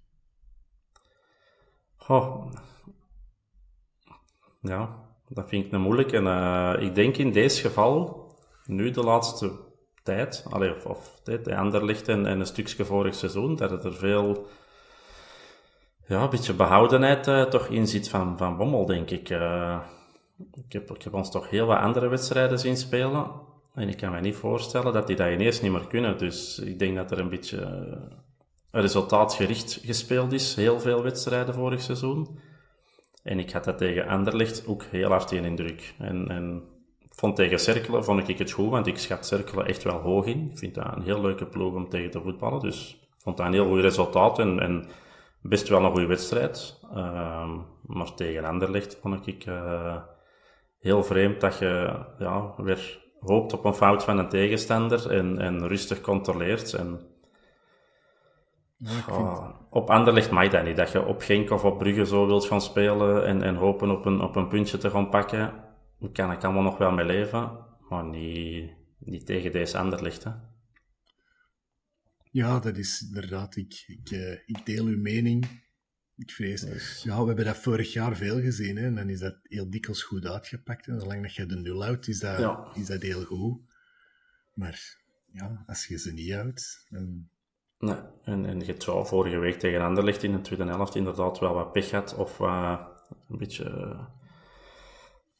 Oh. 2.08 2.54
Ja, 4.62 4.96
dat 5.28 5.50
vind 5.50 5.66
ik 5.66 5.72
een 5.72 5.82
moeilijk. 5.82 6.12
En 6.12 6.24
uh, 6.24 6.76
ik 6.80 6.96
denk 6.96 7.18
in 7.18 7.32
deze 7.32 7.62
geval, 7.62 8.28
nu 8.66 8.92
de 8.92 9.04
laatste 9.04 9.60
tijd, 10.04 10.46
allee, 10.50 10.76
of, 10.76 10.86
of 10.86 11.22
de 11.24 11.56
Anderlicht 11.56 12.08
en, 12.08 12.26
en 12.26 12.40
een 12.40 12.46
stukje 12.46 12.86
vorig 12.86 13.16
seizoen, 13.16 13.56
dat 13.56 13.86
er 13.86 13.94
veel, 13.94 14.48
ja, 16.06 16.24
een 16.24 16.30
beetje 16.30 16.54
behoudenheid 16.54 17.52
toch 17.52 17.68
in 17.68 17.88
zit 17.88 18.10
van, 18.10 18.38
van 18.38 18.58
Bommel, 18.58 18.86
denk 18.86 19.10
ik. 19.10 19.30
Uh, 19.30 19.80
ik, 20.68 20.74
heb, 20.74 21.14
ons 21.14 21.32
toch 21.32 21.50
heel 21.50 21.66
wat 21.66 21.78
andere 21.78 22.08
wedstrijden 22.08 22.60
zien 22.60 22.78
spelen. 22.78 23.32
En 23.74 23.90
ik 23.90 23.98
kan 23.98 24.12
me 24.12 24.20
niet 24.20 24.36
voorstellen 24.36 24.94
dat 24.94 25.08
die 25.08 25.16
dat 25.16 25.32
ineens 25.32 25.62
niet 25.62 25.72
meer 25.72 25.88
kunnen. 25.88 26.18
Dus 26.18 26.60
ik 26.60 26.80
denk 26.80 26.96
dat 26.96 27.12
er 27.12 27.20
een 27.20 27.30
beetje 27.30 27.98
resultaatgericht 28.72 29.80
gespeeld 29.84 30.32
is. 30.32 30.56
Heel 30.56 30.80
veel 30.80 31.04
wedstrijden 31.04 31.54
vorig 31.54 31.82
seizoen. 31.82 32.40
En 33.24 33.40
ik 33.40 33.52
had 33.52 33.64
dat 33.64 33.78
tegen 33.78 34.08
Anderlecht 34.08 34.68
ook 34.68 34.84
heel 34.84 35.10
hard 35.10 35.32
in 35.32 35.46
indruk. 35.46 35.94
En, 35.98 36.30
en 36.30 36.64
vond 37.10 37.36
tegen 37.36 37.60
Cerkelen 37.60 38.04
vond 38.04 38.30
ik 38.30 38.38
het 38.38 38.52
goed, 38.52 38.70
want 38.70 38.88
ik 38.88 38.98
schat 38.98 39.26
Cerkelen 39.26 39.66
echt 39.66 39.84
wel 39.84 40.00
hoog 40.00 40.26
in. 40.26 40.50
Ik 40.52 40.58
vind 40.58 40.76
dat 40.76 40.96
een 40.96 41.04
heel 41.04 41.22
leuke 41.22 41.46
ploeg 41.46 41.74
om 41.74 41.90
tegen 41.90 42.12
te 42.12 42.22
voetballen. 42.22 42.60
Dus 42.60 43.00
vond 43.18 43.38
dat 43.38 43.46
een 43.46 43.54
heel 43.54 43.68
goed 43.68 43.80
resultaat 43.80 44.40
en, 44.40 44.60
en 44.60 44.88
best 45.42 45.68
wel 45.68 45.84
een 45.84 45.92
goede 45.92 46.06
wedstrijd. 46.06 46.80
Uh, 46.96 47.50
maar 47.86 48.14
tegen 48.14 48.46
Anderlecht 48.46 48.98
vond 49.02 49.28
ik 49.28 49.46
uh, 49.46 49.96
heel 50.82 51.04
vreemd 51.04 51.42
dat 51.42 51.58
je 51.58 52.04
ja, 52.20 52.54
weer 52.58 53.00
hoopt 53.20 53.54
op 53.54 53.66
een 53.66 53.74
fout 53.74 54.04
van 54.04 54.18
een 54.18 54.30
tegenstander 54.30 55.12
en, 55.12 55.40
en 55.40 55.68
rustig 55.68 56.02
controleert. 56.02 56.74
En 56.74 57.00
ja, 58.78 59.60
op 59.70 59.90
Anderlecht 59.90 60.32
mag 60.32 60.50
dat 60.50 60.64
niet. 60.64 60.78
Dat 60.78 60.92
je 60.92 61.06
op 61.06 61.22
Genk 61.22 61.50
of 61.50 61.64
op 61.64 61.78
Brugge 61.78 62.06
zo 62.06 62.28
wilt 62.28 62.46
gaan 62.46 62.62
spelen 62.62 63.26
en, 63.26 63.42
en 63.42 63.56
hopen 63.56 63.90
op 63.90 64.06
een, 64.06 64.22
op 64.22 64.36
een 64.36 64.48
puntje 64.48 64.78
te 64.78 64.90
gaan 64.90 65.10
pakken. 65.10 65.54
Daar 66.00 66.12
kan 66.12 66.32
ik 66.32 66.44
allemaal 66.44 66.64
nog 66.64 66.78
wel 66.78 66.92
mee 66.92 67.06
leven. 67.06 67.52
Maar 67.90 68.06
niet, 68.06 68.72
niet 69.00 69.26
tegen 69.26 69.52
deze 69.52 69.78
Anderlecht. 69.78 70.24
Hè. 70.24 70.32
Ja, 72.32 72.60
dat 72.60 72.78
is 72.78 73.02
inderdaad. 73.08 73.56
Ik, 73.56 73.84
ik, 73.88 74.12
uh, 74.12 74.32
ik 74.32 74.66
deel 74.66 74.86
uw 74.86 75.02
mening. 75.02 75.70
Ik 76.22 76.32
vrees. 76.32 76.62
Dus- 76.62 77.02
ja, 77.04 77.20
we 77.22 77.28
hebben 77.28 77.46
dat 77.46 77.58
vorig 77.58 77.94
jaar 77.94 78.16
veel 78.16 78.42
gezien. 78.42 78.78
Hè, 78.78 78.86
en 78.86 78.96
dan 78.96 79.10
is 79.10 79.20
dat 79.20 79.38
heel 79.44 79.70
dikwijls 79.70 80.04
goed 80.04 80.26
uitgepakt. 80.26 80.88
En 80.88 81.00
zolang 81.00 81.22
dat 81.22 81.36
je 81.36 81.46
de 81.46 81.56
nul 81.56 81.84
houdt, 81.84 82.08
is 82.08 82.20
dat, 82.20 82.68
is 82.74 82.86
dat 82.86 83.02
heel 83.02 83.24
goed. 83.24 83.60
Maar 84.54 84.98
ja, 85.32 85.64
als 85.68 85.88
je 85.88 85.98
ze 85.98 86.14
niet 86.14 86.34
houdt, 86.34 86.86
dan 86.90 87.30
Nee, 87.82 87.96
en, 88.24 88.46
en 88.46 88.60
je 88.60 88.66
hebt 88.66 88.84
zo 88.84 89.04
vorige 89.04 89.38
week 89.38 89.60
tegen 89.60 89.82
Anderlecht 89.82 90.24
in 90.24 90.32
de 90.32 90.42
tweede 90.42 90.66
helft 90.66 90.96
inderdaad 90.96 91.40
wel 91.40 91.54
wat 91.54 91.72
pech 91.72 91.92
had, 91.92 92.16
of 92.16 92.40
uh, 92.40 92.80
een 93.30 93.38
beetje 93.38 93.96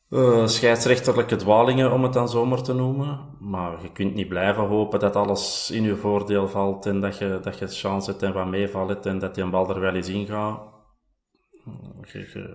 uh, 0.10 0.48
scheidsrechterlijke 0.48 1.36
dwalingen, 1.36 1.92
om 1.92 2.04
het 2.04 2.14
dan 2.14 2.30
zomaar 2.30 2.62
te 2.62 2.74
noemen. 2.74 3.20
Maar 3.40 3.82
je 3.82 3.92
kunt 3.92 4.14
niet 4.14 4.28
blijven 4.28 4.64
hopen 4.64 5.00
dat 5.00 5.16
alles 5.16 5.72
in 5.72 5.84
je 5.84 5.96
voordeel 5.96 6.48
valt 6.48 6.86
en 6.86 7.02
dat 7.02 7.18
je, 7.18 7.40
dat 7.42 7.60
je 7.60 7.68
chance 7.68 8.10
hebt 8.10 8.24
en 8.24 8.34
wat 8.34 8.48
meevalt 8.48 9.06
en 9.06 9.20
dat 9.20 9.36
die 9.36 9.44
een 9.44 9.50
bal 9.50 9.70
er 9.70 9.80
wel 9.80 9.96
eens 9.96 10.10
in 10.10 10.26
gaat. 10.26 10.71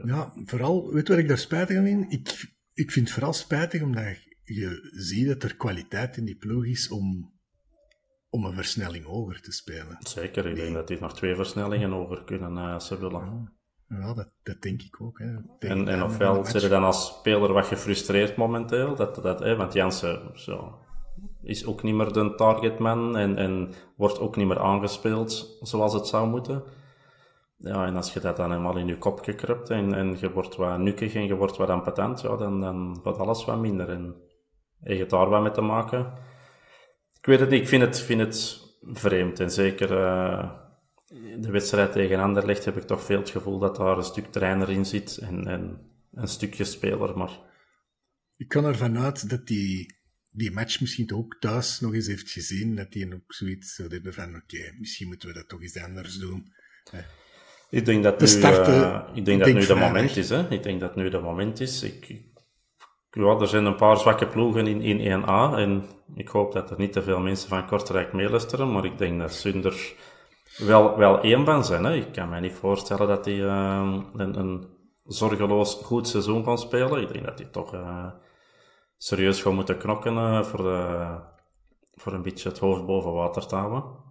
Ja, 0.04 0.32
vooral, 0.44 0.92
weet 0.92 1.08
wat 1.08 1.18
ik 1.18 1.28
daar 1.28 1.38
spijtig 1.38 1.76
aan 1.76 1.84
vind? 1.84 2.12
Ik, 2.12 2.52
ik 2.72 2.90
vind 2.90 3.06
het 3.06 3.14
vooral 3.14 3.32
spijtig 3.32 3.82
omdat 3.82 4.16
je 4.42 4.90
ziet 4.92 5.26
dat 5.26 5.42
er 5.42 5.56
kwaliteit 5.56 6.16
in 6.16 6.24
die 6.24 6.36
ploeg 6.36 6.66
is 6.66 6.88
om 6.88 7.34
om 8.36 8.44
een 8.44 8.54
versnelling 8.54 9.04
hoger 9.04 9.40
te 9.40 9.52
spelen. 9.52 9.96
Zeker, 9.98 10.46
ik 10.46 10.56
denk 10.56 10.74
dat 10.74 10.88
die 10.88 11.00
nog 11.00 11.14
twee 11.14 11.34
versnellingen 11.34 11.92
over 11.92 12.24
kunnen 12.24 12.56
als 12.56 12.86
ze 12.86 12.98
willen. 12.98 13.52
Ja, 13.88 14.14
dat, 14.14 14.30
dat 14.42 14.62
denk 14.62 14.82
ik 14.82 15.00
ook. 15.00 15.18
Hè. 15.18 15.34
En, 15.58 15.88
en 15.88 16.02
ofwel 16.02 16.44
zit 16.44 16.62
je 16.62 16.68
dan 16.68 16.84
als 16.84 17.06
speler 17.06 17.52
wat 17.52 17.66
gefrustreerd 17.66 18.36
momenteel, 18.36 18.94
dat, 18.94 19.14
dat, 19.14 19.40
hè, 19.40 19.56
want 19.56 19.72
Jansen 19.72 20.30
zo, 20.34 20.78
is 21.42 21.66
ook 21.66 21.82
niet 21.82 21.94
meer 21.94 22.12
de 22.12 22.34
targetman 22.34 23.16
en, 23.16 23.36
en 23.36 23.72
wordt 23.96 24.18
ook 24.18 24.36
niet 24.36 24.46
meer 24.46 24.60
aangespeeld 24.60 25.58
zoals 25.60 25.92
het 25.92 26.06
zou 26.06 26.28
moeten. 26.28 26.62
Ja, 27.56 27.86
en 27.86 27.96
als 27.96 28.12
je 28.12 28.20
dat 28.20 28.36
dan 28.36 28.50
helemaal 28.50 28.76
in 28.76 28.86
je 28.86 28.98
kop 28.98 29.20
gekrupt 29.20 29.70
en, 29.70 29.94
en 29.94 30.16
je 30.18 30.32
wordt 30.32 30.56
wat 30.56 30.78
nukkig 30.78 31.14
en 31.14 31.26
je 31.26 31.34
wordt 31.34 31.56
wat 31.56 31.68
ampetant, 31.68 32.20
ja, 32.20 32.36
dan, 32.36 32.60
dan 32.60 33.00
wordt 33.02 33.18
alles 33.18 33.44
wat 33.44 33.60
minder. 33.60 33.88
En 33.88 34.14
je 34.80 34.94
hebt 34.94 35.10
daar 35.10 35.28
wat 35.28 35.42
mee 35.42 35.50
te 35.50 35.60
maken 35.60 36.24
ik 37.26 37.32
weet 37.32 37.40
het 37.40 37.50
niet, 37.50 37.62
ik 37.62 37.68
vind 37.68 37.82
het, 37.82 38.00
vind 38.00 38.20
het 38.20 38.60
vreemd. 38.82 39.40
En 39.40 39.50
zeker 39.50 39.90
uh, 39.90 40.52
de 41.40 41.50
wedstrijd 41.50 41.92
tegen 41.92 42.20
Anderlecht 42.20 42.64
heb 42.64 42.76
ik 42.76 42.82
toch 42.82 43.04
veel 43.04 43.18
het 43.18 43.30
gevoel 43.30 43.58
dat 43.58 43.76
daar 43.76 43.98
een 43.98 44.04
stuk 44.04 44.32
trainer 44.32 44.70
in 44.70 44.86
zit 44.86 45.16
en, 45.16 45.46
en 45.46 45.90
een 46.12 46.28
stukje 46.28 46.64
speler. 46.64 47.18
Maar... 47.18 47.44
Ik 48.36 48.48
kan 48.48 48.64
ervan 48.64 48.98
uit 48.98 49.30
dat 49.30 49.46
die, 49.46 49.96
die 50.30 50.50
match 50.50 50.80
misschien 50.80 51.12
ook 51.12 51.36
thuis 51.40 51.80
nog 51.80 51.94
eens 51.94 52.06
heeft 52.06 52.30
gezien. 52.30 52.76
Dat 52.76 52.94
hij 52.94 53.12
ook 53.14 53.34
zoiets 53.34 53.74
zou 53.74 53.88
hebben 53.88 54.14
van, 54.14 54.36
oké, 54.36 54.74
misschien 54.78 55.08
moeten 55.08 55.28
we 55.28 55.34
dat 55.34 55.48
toch 55.48 55.62
eens 55.62 55.78
anders 55.78 56.18
doen. 56.18 56.52
Ik 57.76 57.84
denk 57.84 58.02
dat 58.02 58.20
nu, 58.20 58.26
starten, 58.26 58.74
uh, 58.74 58.98
ik 59.14 59.24
denk 59.24 59.44
dat 59.44 59.52
nu 59.52 59.66
de 59.66 59.74
moment 59.74 60.16
is. 60.16 60.28
Hè? 60.28 60.48
Ik 60.48 60.62
denk 60.62 60.80
dat 60.80 60.96
nu 60.96 61.08
de 61.08 61.18
moment 61.18 61.60
is. 61.60 61.82
Ik, 61.82 62.22
ja, 63.10 63.38
er 63.40 63.48
zijn 63.48 63.64
een 63.64 63.76
paar 63.76 63.96
zwakke 63.96 64.26
ploegen 64.26 64.66
in, 64.66 64.80
in 64.80 65.22
1A. 65.22 65.58
En 65.58 65.84
ik 66.14 66.28
hoop 66.28 66.52
dat 66.52 66.70
er 66.70 66.78
niet 66.78 66.92
te 66.92 67.02
veel 67.02 67.20
mensen 67.20 67.48
van 67.48 67.66
Kortrijk 67.66 68.12
meeluisteren. 68.12 68.72
Maar 68.72 68.84
ik 68.84 68.98
denk 68.98 69.20
dat 69.20 69.32
Sunder 69.32 69.94
wel, 70.56 70.96
wel 70.96 71.20
één 71.20 71.44
van 71.44 71.64
zijn. 71.64 71.84
Hè. 71.84 71.94
Ik 71.94 72.12
kan 72.12 72.28
me 72.28 72.40
niet 72.40 72.52
voorstellen 72.52 73.08
dat 73.08 73.24
hij 73.24 73.34
uh, 73.34 74.00
een, 74.16 74.38
een, 74.38 74.66
zorgeloos 75.04 75.74
goed 75.74 76.08
seizoen 76.08 76.44
kan 76.44 76.58
spelen. 76.58 77.02
Ik 77.02 77.12
denk 77.12 77.24
dat 77.24 77.38
hij 77.38 77.48
toch 77.48 77.74
uh, 77.74 78.06
serieus 78.96 79.42
gaat 79.42 79.52
moeten 79.52 79.78
knokken 79.78 80.44
voor, 80.46 80.62
de, 80.62 81.06
voor 81.94 82.12
een 82.12 82.22
beetje 82.22 82.48
het 82.48 82.58
hoofd 82.58 82.86
boven 82.86 83.12
water 83.12 83.46
te 83.46 83.54
houden. 83.54 84.05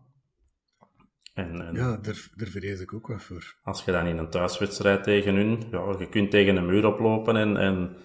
En, 1.36 1.68
en 1.68 1.74
Ja, 1.74 1.98
daar, 1.98 2.28
daar 2.36 2.48
vrees 2.48 2.80
ik 2.80 2.94
ook 2.94 3.08
wat 3.08 3.24
voor. 3.24 3.56
als 3.64 3.84
je 3.86 3.92
dan 3.92 4.06
in 4.06 4.18
een 4.18 4.30
thuiswedstrijd 4.30 5.04
tegen 5.04 5.36
hun, 5.36 5.64
ja, 5.72 5.96
je 6.00 6.10
kunt 6.10 6.32
tegen 6.32 6.56
een 6.56 6.66
muur 6.66 6.86
oplopen 6.86 7.36
en, 7.36 7.58
en 7.58 7.96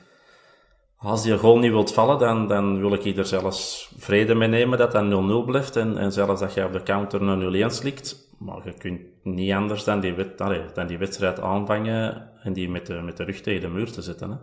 als 0.97 1.23
die 1.23 1.37
goal 1.37 1.59
niet 1.59 1.71
wilt 1.71 1.93
vallen, 1.93 2.19
dan, 2.19 2.49
dan 2.49 2.79
wil 2.81 2.93
ik 2.93 3.17
er 3.17 3.27
zelfs 3.27 3.93
vrede 3.99 4.35
mee 4.35 4.49
nemen 4.49 4.79
dat 4.79 4.93
dat 4.93 5.45
0-0 5.45 5.47
blijft 5.47 5.77
en, 5.77 5.99
en 5.99 6.13
zelfs 6.13 6.41
dat 6.41 6.55
je 6.55 6.65
op 6.65 6.73
de 6.73 6.83
counter 6.83 7.23
een 7.23 7.71
0-1 7.71 7.75
slikt. 7.75 8.29
Maar 8.39 8.65
je 8.65 8.75
kunt 8.75 9.01
niet 9.23 9.53
anders 9.53 9.85
dan 9.85 10.01
die, 10.01 10.15
allee, 10.37 10.65
dan 10.75 10.87
die 10.87 10.99
wedstrijd 10.99 11.41
aanvangen 11.41 12.31
en 12.43 12.53
die 12.53 12.69
met 12.69 12.87
de, 12.87 12.95
met 13.01 13.17
de 13.17 13.25
rug 13.25 13.41
tegen 13.41 13.61
de 13.61 13.69
muur 13.69 13.93
te 13.93 14.03
zetten. 14.03 14.31
Hè. 14.31 14.37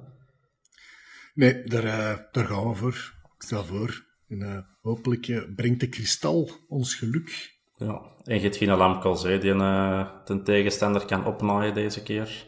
Nee, 1.33 1.63
daar, 1.63 1.83
eh, 1.83 2.17
daar 2.31 2.45
gaan 2.45 2.67
we 2.69 2.75
voor. 2.75 3.13
Ik 3.35 3.43
stel 3.43 3.65
voor. 3.65 4.05
En, 4.27 4.41
eh, 4.41 4.59
hopelijk 4.81 5.27
eh, 5.27 5.41
brengt 5.55 5.79
de 5.79 5.89
kristal 5.89 6.49
ons 6.67 6.95
geluk. 6.95 7.56
Ja. 7.77 8.01
En 8.23 8.35
je 8.35 8.41
hebt 8.41 8.55
geen 8.55 8.77
Lamkelzee 8.77 9.39
die 9.39 9.53
eh 9.53 10.07
ten 10.23 10.43
tegenstander 10.43 11.05
kan 11.05 11.25
opnaaien 11.25 11.73
deze 11.73 12.03
keer. 12.03 12.45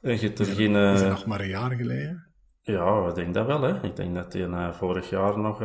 En 0.00 0.12
je 0.12 0.18
hebt 0.18 0.38
er 0.38 0.46
geen... 0.46 0.74
Is 0.74 1.00
dat 1.00 1.08
eh, 1.08 1.08
nog 1.08 1.26
maar 1.26 1.40
een 1.40 1.48
jaar 1.48 1.70
geleden? 1.70 2.26
Ja, 2.62 3.08
ik 3.08 3.14
denk 3.14 3.34
dat 3.34 3.46
wel. 3.46 3.62
Hè. 3.62 3.82
Ik 3.82 3.96
denk 3.96 4.14
dat 4.14 4.32
hij 4.32 4.42
eh, 4.42 4.72
vorig 4.72 5.10
jaar 5.10 5.38
nog 5.38 5.60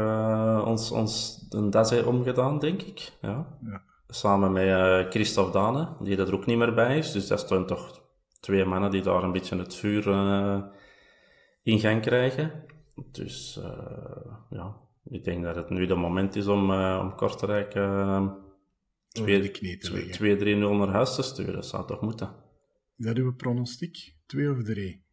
ons, 0.66 0.92
ons 0.92 1.46
een 1.50 1.70
das 1.70 1.90
heeft 1.90 2.06
omgedaan, 2.06 2.60
denk 2.60 2.82
ik. 2.82 3.12
Ja. 3.22 3.58
Ja. 3.62 3.82
Samen 4.08 4.52
met 4.52 5.10
Christophe 5.10 5.52
Dane, 5.52 5.96
die 6.00 6.18
er 6.18 6.34
ook 6.34 6.46
niet 6.46 6.58
meer 6.58 6.74
bij 6.74 6.98
is. 6.98 7.12
Dus 7.12 7.28
dat 7.28 7.48
zijn 7.48 7.66
toch 7.66 8.02
twee 8.40 8.66
mannen 8.66 8.92
die 8.92 9.02
daar 9.02 9.24
een 9.24 9.32
beetje 9.32 9.58
het 9.58 9.76
vuur 9.76 10.08
in 11.64 11.80
gaan 11.80 12.02
krijgen. 12.02 12.52
Dus 13.12 13.60
ja, 14.50 14.76
ik 15.10 15.24
denk 15.24 15.44
dat 15.44 15.56
het 15.56 15.70
nu 15.70 15.86
de 15.86 15.96
moment 15.96 16.36
is 16.36 16.48
om, 16.48 16.72
eh, 16.72 17.00
om 17.02 17.16
Kortrijk 17.16 17.74
eh, 17.74 18.34
de 19.10 19.24
leggen. 19.62 19.80
2 19.80 20.38
2-3-0 20.38 20.78
naar 20.78 20.88
huis 20.88 21.16
te 21.16 21.22
sturen. 21.22 21.54
Dat 21.54 21.66
zou 21.66 21.88
toch 21.88 22.02
moeten? 22.02 22.36
Is 22.98 23.06
dat 23.06 23.18
uw 23.18 23.36
pronostiek? 23.36 24.16
Twee 24.26 24.52
of 24.52 24.64
drie? 24.64 25.06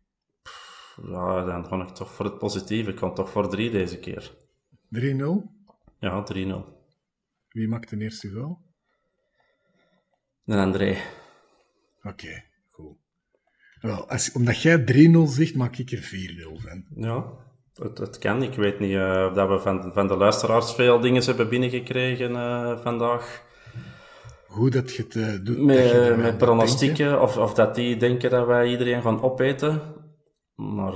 Ja, 1.03 1.45
dan 1.45 1.65
ga 1.65 1.83
ik 1.83 1.89
toch 1.89 2.13
voor 2.13 2.25
het 2.25 2.39
positieve. 2.39 2.91
Ik 2.91 2.97
kan 2.97 3.15
toch 3.15 3.31
voor 3.31 3.49
drie 3.49 3.71
deze 3.71 3.99
keer. 3.99 4.35
3-0? 4.89 5.53
Ja, 5.99 6.23
3-0. 6.23 6.75
Wie 7.49 7.69
maakt 7.69 7.91
de 7.91 7.99
eerste 7.99 8.31
goal? 8.31 8.59
En 10.45 10.59
André. 10.59 10.97
Oké, 12.03 12.45
goed. 12.71 12.97
Wel, 13.81 14.09
als, 14.09 14.33
omdat 14.33 14.63
jij 14.63 14.85
3-0 14.85 15.29
zegt, 15.29 15.55
maak 15.55 15.77
ik 15.77 15.91
er 15.91 16.03
4-0 16.03 16.63
van. 16.63 16.85
Ja, 16.95 17.33
het, 17.75 17.99
het 17.99 18.19
kan. 18.19 18.43
Ik 18.43 18.55
weet 18.55 18.79
niet 18.79 18.97
eh, 18.97 19.27
of 19.27 19.33
dat 19.33 19.49
we 19.49 19.59
van, 19.59 19.93
van 19.93 20.09
de 20.09 20.17
luisteraars 20.17 20.73
veel 20.73 21.01
dingen 21.01 21.25
hebben 21.25 21.49
binnengekregen 21.49 22.37
eh, 22.37 22.79
vandaag. 22.79 23.43
Goed 24.49 24.73
dat 24.73 24.95
je 24.95 25.03
het 25.03 25.17
eh, 25.17 25.45
doet. 25.45 25.59
Met, 25.59 25.93
met 25.93 26.17
denkt, 26.19 26.39
pronostieken, 26.39 27.21
of, 27.21 27.37
of 27.37 27.55
dat 27.55 27.75
die 27.75 27.97
denken 27.97 28.31
dat 28.31 28.47
wij 28.47 28.69
iedereen 28.69 29.03
gaan 29.03 29.23
opeten. 29.23 29.81
Maar 30.55 30.95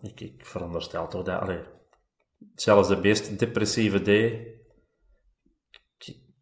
ik, 0.00 0.20
ik 0.20 0.46
veronderstel 0.46 1.08
toch 1.08 1.22
dat... 1.22 1.40
Allee, 1.40 1.60
zelfs 2.54 2.88
de 2.88 2.96
meest 2.96 3.38
depressieve 3.38 4.00
D 4.02 4.42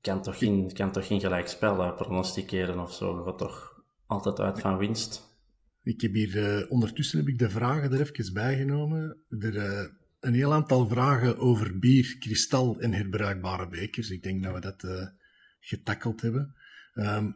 kan 0.00 0.22
toch 0.22 0.38
geen, 0.38 0.72
kan 0.72 0.92
toch 0.92 1.06
geen 1.06 1.20
gelijk 1.20 1.48
spel 1.48 1.94
pronosticeren 1.94 2.78
of 2.78 2.92
zo. 2.92 3.18
Je 3.18 3.24
gaat 3.24 3.38
toch 3.38 3.82
altijd 4.06 4.40
uit 4.40 4.60
van 4.60 4.78
winst. 4.78 5.31
Ik 5.82 6.00
heb 6.00 6.14
hier, 6.14 6.44
eh, 6.44 6.70
ondertussen 6.70 7.18
heb 7.18 7.28
ik 7.28 7.38
de 7.38 7.50
vragen 7.50 7.92
er 7.92 8.00
even 8.00 8.32
bijgenomen. 8.32 9.16
Er 9.28 9.56
eh, 9.56 9.88
een 10.20 10.34
heel 10.34 10.52
aantal 10.52 10.88
vragen 10.88 11.38
over 11.38 11.78
bier, 11.78 12.16
kristal 12.18 12.80
en 12.80 12.92
herbruikbare 12.92 13.68
bekers. 13.68 14.10
Ik 14.10 14.22
denk 14.22 14.42
dat 14.42 14.54
we 14.54 14.60
dat 14.60 14.84
eh 14.84 15.06
getackeld 15.62 16.20
hebben. 16.20 16.54
Ehm, 16.94 17.30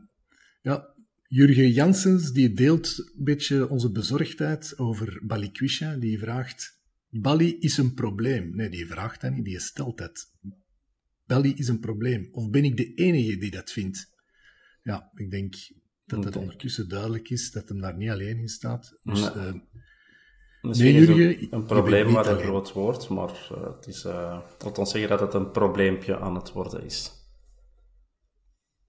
ja, 0.63 0.95
Jurgen 1.29 1.71
Janssens 1.71 2.33
die 2.33 2.53
deelt 2.53 2.99
een 2.99 3.25
beetje 3.25 3.69
onze 3.69 3.91
bezorgdheid 3.91 4.79
over 4.79 5.21
Balikwisha. 5.23 5.97
Die 5.97 6.19
vraagt, 6.19 6.81
Bali 7.09 7.59
is 7.59 7.77
een 7.77 7.95
probleem. 7.95 8.57
Nee, 8.57 8.69
die 8.69 8.87
vraagt 8.87 9.21
dat 9.21 9.33
niet, 9.33 9.45
die 9.45 9.61
stelt 9.61 9.99
dat. 9.99 10.33
Bali 11.27 11.55
is 11.55 11.69
een 11.69 11.81
probleem. 11.81 12.29
Of 12.33 12.51
ben 12.51 12.65
ik 12.65 12.77
de 12.77 12.95
enige 12.95 13.37
die 13.37 13.51
dat 13.51 13.73
vindt? 13.73 14.15
Ja, 14.83 15.11
ik 15.15 15.31
denk 15.31 15.55
dat 16.07 16.25
het 16.25 16.37
ondertussen 16.37 16.89
duidelijk 16.89 17.31
is 17.31 17.51
dat 17.51 17.69
hem 17.69 17.81
daar 17.81 17.97
niet 17.97 18.11
alleen 18.11 18.39
in 18.39 18.49
staat. 18.49 18.99
Dus, 19.03 19.21
Nee. 19.21 19.31
eh, 19.47 19.55
Misschien 20.63 20.93
Nee, 20.95 21.07
Jurgen, 21.07 21.53
een, 21.53 21.65
probleem 21.65 22.11
maar 22.13 22.27
een 22.27 22.39
groot 22.39 22.73
woord, 22.73 23.09
maar 23.09 23.29
eh, 23.51 23.75
het 23.77 23.87
is, 23.87 24.05
eh 24.05 24.41
laat 24.65 24.79
ons 24.79 24.91
zeggen 24.91 25.11
dat 25.11 25.21
het 25.21 25.35
een 25.35 25.51
probleempje 25.51 26.19
aan 26.21 26.35
het 26.35 26.53
worden 26.53 26.85
is. 26.85 27.11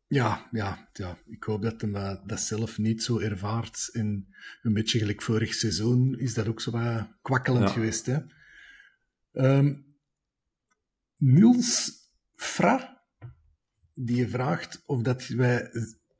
Ja, 0.08 0.48
ja, 0.52 0.90
ja, 0.94 1.18
ik 1.26 1.44
hoop 1.44 1.62
dat 1.62 1.82
hij 1.82 1.92
eh, 1.92 2.16
dat 2.26 2.40
zelf 2.40 2.78
niet 2.78 3.04
zo 3.04 3.20
ervaart. 3.20 3.90
En 3.94 4.28
een 4.62 4.74
beetje 4.74 5.00
gelijk 5.00 5.22
vorig 5.22 5.54
seizoen 5.54 6.20
is 6.20 6.34
dat 6.34 6.48
ook 6.48 6.62
zo 6.62 6.72
wat 6.72 7.08
kwakkelend 7.22 7.68
Ja. 7.68 7.74
geweest. 7.74 8.06
Hè? 8.06 8.18
Ehm, 9.32 9.76
Niels 11.18 11.92
Fra, 12.36 13.04
die 13.94 14.28
vraagt 14.28 14.84
of 14.86 15.02
dat 15.02 15.28
wij 15.28 15.70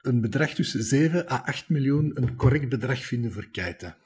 een 0.08 0.22
bedrag 0.22 0.50
tussen 0.50 0.84
7 0.84 1.32
à 1.32 1.42
8 1.46 1.70
miljoen 1.70 2.12
een 2.14 2.36
correct 2.36 2.70
bedrag 2.70 3.00
vinden 3.00 3.32
voor 3.32 3.48
Keita. 3.52 3.98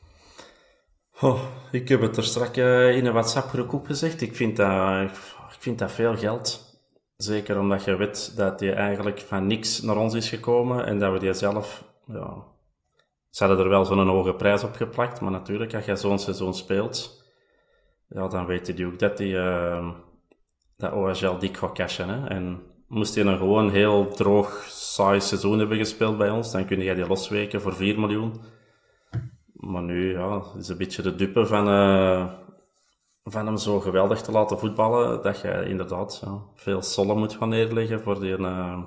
Oh, 1.22 1.44
ik 1.72 1.90
heb 1.90 2.02
het 2.02 2.18
er 2.18 2.24
straks 2.24 2.58
eh, 2.58 2.98
in 2.98 3.06
een 3.06 3.14
WhatsApp-groep 3.14 3.74
opgezegd. 3.74 4.22
Ik 4.22 4.36
vind, 4.36 4.58
dat, 4.58 5.10
ik 5.52 5.60
vind 5.60 5.80
dat 5.80 5.92
veel 5.92 6.18
geld. 6.18 6.70
Zeker 7.18 7.60
omdat 7.60 7.84
je 7.84 7.96
weet 7.96 8.36
dat 8.36 8.60
hij 8.60 8.74
eigenlijk 8.74 9.20
van 9.20 9.48
niks 9.48 9.82
naar 9.82 9.98
ons 9.98 10.14
is 10.14 10.30
gekomen 10.30 10.86
en 10.86 11.00
dat 11.00 11.14
we 11.14 11.20
die 11.20 11.34
zelf... 11.34 11.84
Ja, 12.06 12.44
ze 13.30 13.44
hadden 13.44 13.64
er 13.64 13.70
wel 13.70 13.86
zo'n 13.86 14.08
hoge 14.08 14.34
prijs 14.34 14.64
op 14.64 14.76
geplakt, 14.76 15.22
maar 15.22 15.32
natuurlijk, 15.32 15.74
als 15.74 15.86
je 15.86 15.96
zo'n 15.96 16.20
seizoen 16.20 16.54
speelt, 16.54 17.24
ja, 18.08 18.28
dan 18.28 18.46
weet 18.46 18.78
je 18.78 18.86
ook 18.86 19.00
dat 19.00 19.18
hij 19.18 19.38
eh, 19.38 19.90
dat 20.78 20.92
OHL 20.94 21.38
dik 21.38 21.58
gaat 21.58 21.74
cashen. 21.74 22.10
Hè? 22.10 22.28
En 22.28 22.62
moest 22.92 23.16
hij 23.16 23.26
een 23.26 23.38
gewoon 23.38 23.70
heel 23.70 24.08
droog, 24.08 24.66
saai 24.70 25.22
seizoen 25.22 25.60
hebben 25.60 25.78
gespeeld 25.78 26.18
bij 26.18 26.30
ons, 26.30 26.52
dan 26.52 26.66
kun 26.66 26.80
je 26.80 26.96
die 26.96 27.08
losweken 27.08 27.62
voor 27.62 27.74
4 27.74 28.00
miljoen. 28.00 28.42
Maar 29.54 29.82
nu, 29.82 30.12
ja, 30.18 30.42
is 30.58 30.68
een 30.68 30.78
beetje 30.78 31.02
de 31.02 31.16
dupe 31.16 31.46
van, 31.46 31.68
eh, 31.68 32.34
van 33.24 33.46
hem 33.46 33.58
zo 33.58 33.80
geweldig 33.80 34.22
te 34.22 34.32
laten 34.32 34.60
voetballen, 34.60 35.22
dat 35.22 35.42
je 35.42 35.66
inderdaad 35.68 36.22
ja, 36.26 36.42
veel 36.56 36.82
sollen 36.82 37.18
moet 37.18 37.34
gaan 37.34 37.50
neerleggen 37.50 38.02
voor, 38.02 38.20
die, 38.20 38.38
eh, 38.38 38.84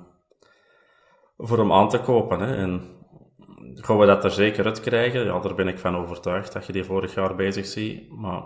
voor 1.36 1.58
hem 1.58 1.72
aan 1.72 1.88
te 1.88 2.00
kopen. 2.00 2.40
Hè. 2.40 2.56
En 2.56 2.82
gaan 3.74 3.98
we 3.98 4.06
dat 4.06 4.24
er 4.24 4.30
zeker 4.30 4.64
uit 4.64 4.80
krijgen? 4.80 5.24
Ja, 5.24 5.38
daar 5.38 5.54
ben 5.54 5.68
ik 5.68 5.78
van 5.78 5.96
overtuigd 5.96 6.52
dat 6.52 6.66
je 6.66 6.72
die 6.72 6.84
vorig 6.84 7.14
jaar 7.14 7.34
bezig 7.34 7.66
ziet. 7.66 8.10
Maar 8.10 8.42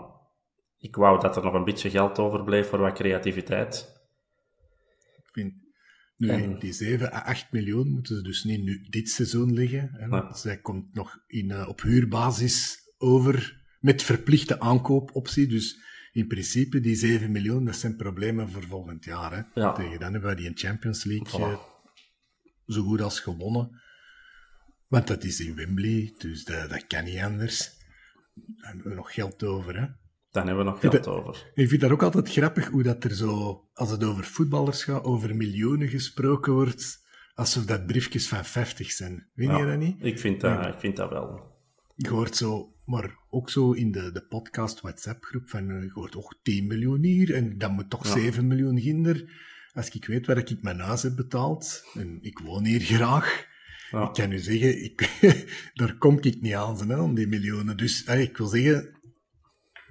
ik 0.77 0.95
wou 0.95 1.19
dat 1.19 1.35
er 1.35 1.43
nog 1.43 1.53
een 1.53 1.63
beetje 1.63 1.89
geld 1.89 2.19
overbleef 2.19 2.69
voor 2.69 2.79
wat 2.79 2.93
creativiteit. 2.93 3.98
En- 6.27 6.59
die 6.59 6.73
7 6.73 7.13
à 7.13 7.21
8 7.23 7.51
miljoen 7.51 7.89
moeten 7.91 8.15
ze 8.15 8.21
dus 8.21 8.43
niet 8.43 8.63
nu 8.63 8.85
dit 8.89 9.09
seizoen 9.09 9.53
liggen. 9.53 9.89
Hè, 9.93 10.07
want. 10.07 10.37
Zij 10.37 10.57
komt 10.57 10.93
nog 10.93 11.23
in, 11.27 11.51
eh, 11.51 11.67
op 11.67 11.81
huurbasis 11.81 12.77
over 12.97 13.61
met 13.79 14.03
verplichte 14.03 14.59
aankoopoptie. 14.59 15.47
Dus 15.47 15.79
in 16.11 16.27
principe, 16.27 16.79
die 16.79 16.95
7 16.95 17.31
miljoen, 17.31 17.65
dat 17.65 17.75
zijn 17.75 17.95
problemen 17.95 18.49
voor 18.49 18.63
volgend 18.63 19.05
jaar. 19.05 19.31
Hè. 19.35 19.61
Ja. 19.61 19.73
Tegen 19.73 19.99
dan 19.99 20.11
hebben 20.11 20.29
we 20.29 20.35
die 20.35 20.45
in 20.45 20.57
Champions 20.57 21.03
League 21.03 21.27
Voilà. 21.39 21.51
eh, 21.53 21.59
zo 22.67 22.83
goed 22.83 23.01
als 23.01 23.19
gewonnen. 23.19 23.81
Want 24.87 25.07
dat 25.07 25.23
is 25.23 25.39
in 25.39 25.55
Wembley, 25.55 26.13
dus 26.17 26.43
dat, 26.43 26.69
dat 26.69 26.87
kan 26.87 27.03
niet 27.03 27.17
anders. 27.19 27.77
Dan 28.33 28.55
hebben 28.65 28.89
we 28.89 28.95
nog 28.95 29.13
geld 29.13 29.43
over, 29.43 29.79
hè. 29.81 29.87
Dan 30.31 30.47
hebben 30.47 30.65
we 30.65 30.71
nog 30.71 30.79
geld 30.79 31.07
over. 31.07 31.51
Ik 31.53 31.69
vind 31.69 31.81
dat 31.81 31.91
ook 31.91 32.03
altijd 32.03 32.29
grappig 32.31 32.67
hoe 32.67 32.83
dat 32.83 33.03
er 33.03 33.15
zo, 33.15 33.63
als 33.73 33.91
het 33.91 34.03
over 34.03 34.23
voetballers 34.23 34.83
gaat, 34.83 35.03
over 35.03 35.35
miljoenen 35.35 35.87
gesproken 35.87 36.53
wordt, 36.53 37.03
alsof 37.33 37.65
dat 37.65 37.85
briefjes 37.87 38.27
van 38.27 38.45
50 38.45 38.91
zijn. 38.91 39.29
Weet 39.33 39.57
je 39.57 39.65
dat 39.65 39.77
niet? 39.77 39.95
Ik 39.99 40.19
vind 40.19 40.41
dat, 40.41 40.65
ik 40.65 40.79
vind 40.79 40.95
dat 40.95 41.09
wel. 41.09 41.57
Je 41.95 42.09
hoort 42.09 42.35
zo, 42.35 42.73
maar 42.85 43.17
ook 43.29 43.49
zo 43.49 43.71
in 43.71 43.91
de, 43.91 44.11
de 44.11 44.25
podcast 44.25 44.81
WhatsApp-groep 44.81 45.49
van, 45.49 45.69
eh, 45.69 45.81
je 45.83 45.91
hoort 45.93 46.15
ook 46.15 46.39
10 46.41 46.67
miljoen 46.67 47.03
hier 47.03 47.33
en 47.35 47.57
dan 47.57 47.71
moet 47.71 47.89
toch 47.89 48.05
Ja. 48.05 48.11
7 48.11 48.47
miljoen 48.47 48.79
ginder. 48.79 49.47
Als 49.73 49.89
ik 49.89 50.05
weet 50.05 50.25
waar 50.25 50.37
ik 50.37 50.61
mijn 50.61 50.79
huis 50.79 51.01
heb 51.03 51.15
betaald, 51.15 51.83
en 51.93 52.17
ik 52.21 52.39
woon 52.39 52.65
hier 52.65 52.79
graag, 52.81 53.45
Ja. 53.91 54.03
ik 54.07 54.13
kan 54.13 54.31
u 54.31 54.37
zeggen, 54.37 54.83
ik, 54.83 55.19
daar 55.73 55.97
kom 55.97 56.17
ik 56.21 56.41
niet 56.41 56.53
aan, 56.53 56.89
hè, 56.89 56.99
om 56.99 57.15
die 57.15 57.27
miljoenen. 57.27 57.77
Dus 57.77 58.03
eh, 58.03 58.21
ik 58.21 58.37
wil 58.37 58.47
zeggen, 58.47 58.98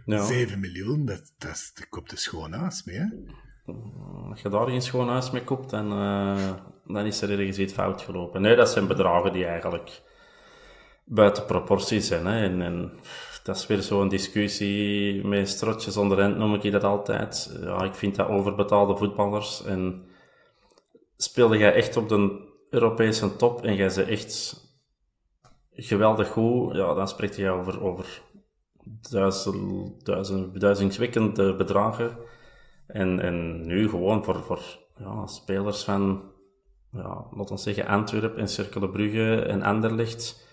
Ja. 0.09 0.25
7 0.25 0.61
miljoen, 0.61 1.05
dat, 1.05 1.33
dat, 1.39 1.51
is, 1.51 1.73
koopt 1.91 2.13
een 2.13 2.19
schoon 2.19 2.53
huis 2.53 2.85
mee. 2.85 2.97
Hè? 2.97 3.07
Als 4.31 4.43
je 4.43 4.49
daar 4.49 4.67
geen 4.67 4.83
schoon 4.83 5.09
huis 5.09 5.31
mee 5.31 5.45
koopt, 5.45 5.71
dan, 5.71 5.93
eh, 5.93 6.53
dan 6.85 7.07
is 7.07 7.23
er 7.23 7.31
ergens 7.31 7.59
iets 7.59 7.73
fout 7.73 8.03
gelopen. 8.03 8.41
Nee, 8.41 8.57
dat 8.57 8.71
zijn 8.71 8.87
bedragen 8.87 9.33
die 9.33 9.45
eigenlijk 9.45 10.03
buiten 11.05 11.45
proportie 11.45 12.01
zijn. 12.01 12.27
Hè. 12.27 12.45
En, 12.45 12.63
en 12.63 12.93
dat 13.43 13.57
is 13.57 13.67
weer 13.67 13.83
zo'n 13.83 14.09
discussie 14.09 15.27
met 15.27 15.49
strotjes 15.49 15.97
onder 15.97 16.37
noem 16.37 16.55
ik 16.55 16.73
dat 16.73 16.85
altijd. 16.85 17.59
Ja, 17.61 17.83
ik 17.83 17.95
vind 17.95 18.17
dat 18.17 18.29
overbetaalde 18.29 18.97
voetballers. 18.97 19.65
En 19.65 20.05
speelde 21.17 21.59
jij 21.59 21.75
echt 21.75 21.97
op 21.97 22.09
de 22.09 22.47
Europese 22.71 23.37
top 23.37 23.65
en 23.65 23.75
jij 23.75 23.89
ze 23.89 24.03
echt 24.03 24.67
geweldig 25.73 26.29
goed, 26.29 26.75
ja, 26.75 26.95
dan 26.95 27.09
spreek 27.09 27.33
je 27.33 27.51
over, 27.51 27.83
over 27.83 28.23
duizend, 29.11 30.61
duizendwekkende 30.61 31.57
bedragen. 31.57 32.17
En, 32.87 33.21
en 33.21 33.67
nu 33.67 33.89
gewoon 33.89 34.25
voor, 34.25 34.43
voor 34.43 34.63
ja, 34.97 35.27
spelers 35.27 35.85
van, 35.85 36.23
ja, 36.93 37.27
laten 37.31 37.55
we 37.55 37.61
zeggen, 37.61 37.87
Antwerpen 37.87 38.41
en 38.41 38.49
Cercle 38.49 38.89
Brugge 38.89 39.43
en 39.43 39.63
Anderlecht. 39.63 40.47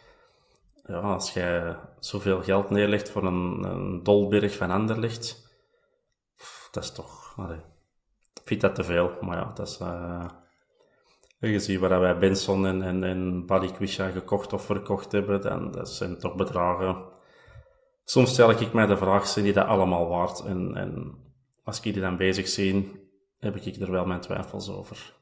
Ja, 0.85 0.99
als 0.99 1.33
jij 1.33 1.77
zoveel 1.99 2.41
geld 2.41 2.69
neerlegt 2.69 3.09
voor 3.09 3.23
een, 3.23 3.63
een 3.63 4.03
dolberg 4.03 4.55
van 4.55 4.71
Anderlecht, 4.71 5.53
dat 6.71 6.83
is 6.83 6.91
toch... 6.91 7.33
Allee, 7.37 7.59
vind 8.43 8.61
dat 8.61 8.75
te 8.75 8.83
veel, 8.83 9.11
maar 9.21 9.37
ja, 9.37 9.51
dat 9.53 9.67
is... 9.67 9.79
Uh, 9.81 10.25
je 11.39 11.59
ziet 11.59 11.79
waar 11.79 11.99
wij 11.99 12.17
Benson 12.17 12.65
en, 12.65 12.81
en, 12.81 13.03
en 13.03 14.11
gekocht 14.11 14.53
of 14.53 14.65
verkocht 14.65 15.11
hebben, 15.11 15.41
dan 15.41 15.71
dat 15.71 15.89
zijn 15.89 16.19
toch 16.19 16.35
bedragen. 16.35 17.13
Soms 18.05 18.31
stel 18.31 18.49
ik 18.49 18.73
mij 18.73 18.85
de 18.85 18.97
vraag, 18.97 19.27
zijn 19.27 19.45
die 19.45 19.53
dat 19.53 19.67
allemaal 19.67 20.07
waard? 20.07 20.39
En, 20.39 20.75
en 20.75 21.15
als 21.63 21.77
ik 21.77 21.93
die 21.93 22.01
dan 22.01 22.17
bezig 22.17 22.47
zie, 22.47 22.91
heb 23.39 23.55
ik 23.55 23.81
er 23.81 23.91
wel 23.91 24.05
mijn 24.05 24.19
twijfels 24.19 24.69
over. 24.69 25.13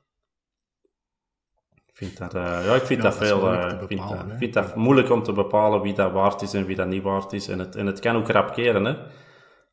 Ik 1.85 1.99
vind 1.99 2.17
dat, 2.17 2.35
uh, 2.35 2.65
ja, 2.65 2.75
ik 2.75 2.81
vind 2.81 3.01
dat, 3.01 3.15
veel. 3.15 3.53
Ik 3.53 3.87
vind, 3.87 4.09
dat, 4.09 4.25
vind 4.37 4.53
dat 4.53 4.75
moeilijk 4.75 5.09
om 5.09 5.23
te 5.23 5.31
bepalen 5.31 5.81
wie 5.81 5.93
dat 5.93 6.11
waard 6.11 6.41
is 6.41 6.53
en 6.53 6.65
wie 6.65 6.75
dat 6.75 6.87
niet 6.87 7.03
waard 7.03 7.33
is. 7.33 7.47
En 7.47 7.59
het, 7.59 7.75
en 7.75 7.85
het 7.85 7.99
kan 7.99 8.15
ook 8.15 8.29
rap 8.29 8.53
keren, 8.53 8.85
hè. 8.85 8.95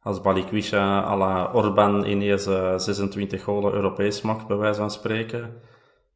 Als 0.03 0.21
Balikwisha 0.21 1.05
à 1.05 1.17
la 1.17 1.53
Orban 1.53 2.05
ineens 2.05 2.47
uh, 2.47 2.79
26 2.79 3.43
golen 3.43 3.73
Europees 3.73 4.21
maakt, 4.23 4.47
bij 4.47 4.57
wijze 4.57 4.81
van 4.81 4.91
spreken, 4.91 5.63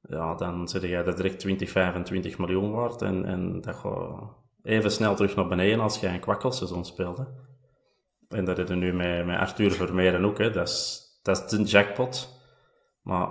ja, 0.02 0.34
dan 0.34 0.68
zit 0.68 0.82
jij 0.82 1.04
er 1.04 1.16
direct 1.16 1.38
20, 1.38 1.70
25 1.70 2.38
miljoen 2.38 2.72
waard. 2.72 3.02
En, 3.02 3.24
en 3.24 3.60
dat 3.60 3.74
gaat 3.74 4.43
even 4.64 4.90
snel 4.90 5.14
terug 5.14 5.36
naar 5.36 5.48
beneden 5.48 5.80
als 5.80 6.00
jij 6.00 6.14
een 6.14 6.20
kwakkelseizoen 6.20 6.84
speelde. 6.84 7.26
En 8.28 8.44
dat 8.44 8.58
is 8.58 8.68
nu 8.68 8.92
met, 8.92 9.26
met 9.26 9.38
Arthur 9.38 9.72
Vermeeren 9.72 10.24
ook, 10.24 10.38
hè. 10.38 10.50
Dat, 10.50 10.68
is, 10.68 11.02
dat 11.22 11.52
is 11.52 11.58
de 11.58 11.62
jackpot. 11.62 12.42
Maar 13.02 13.28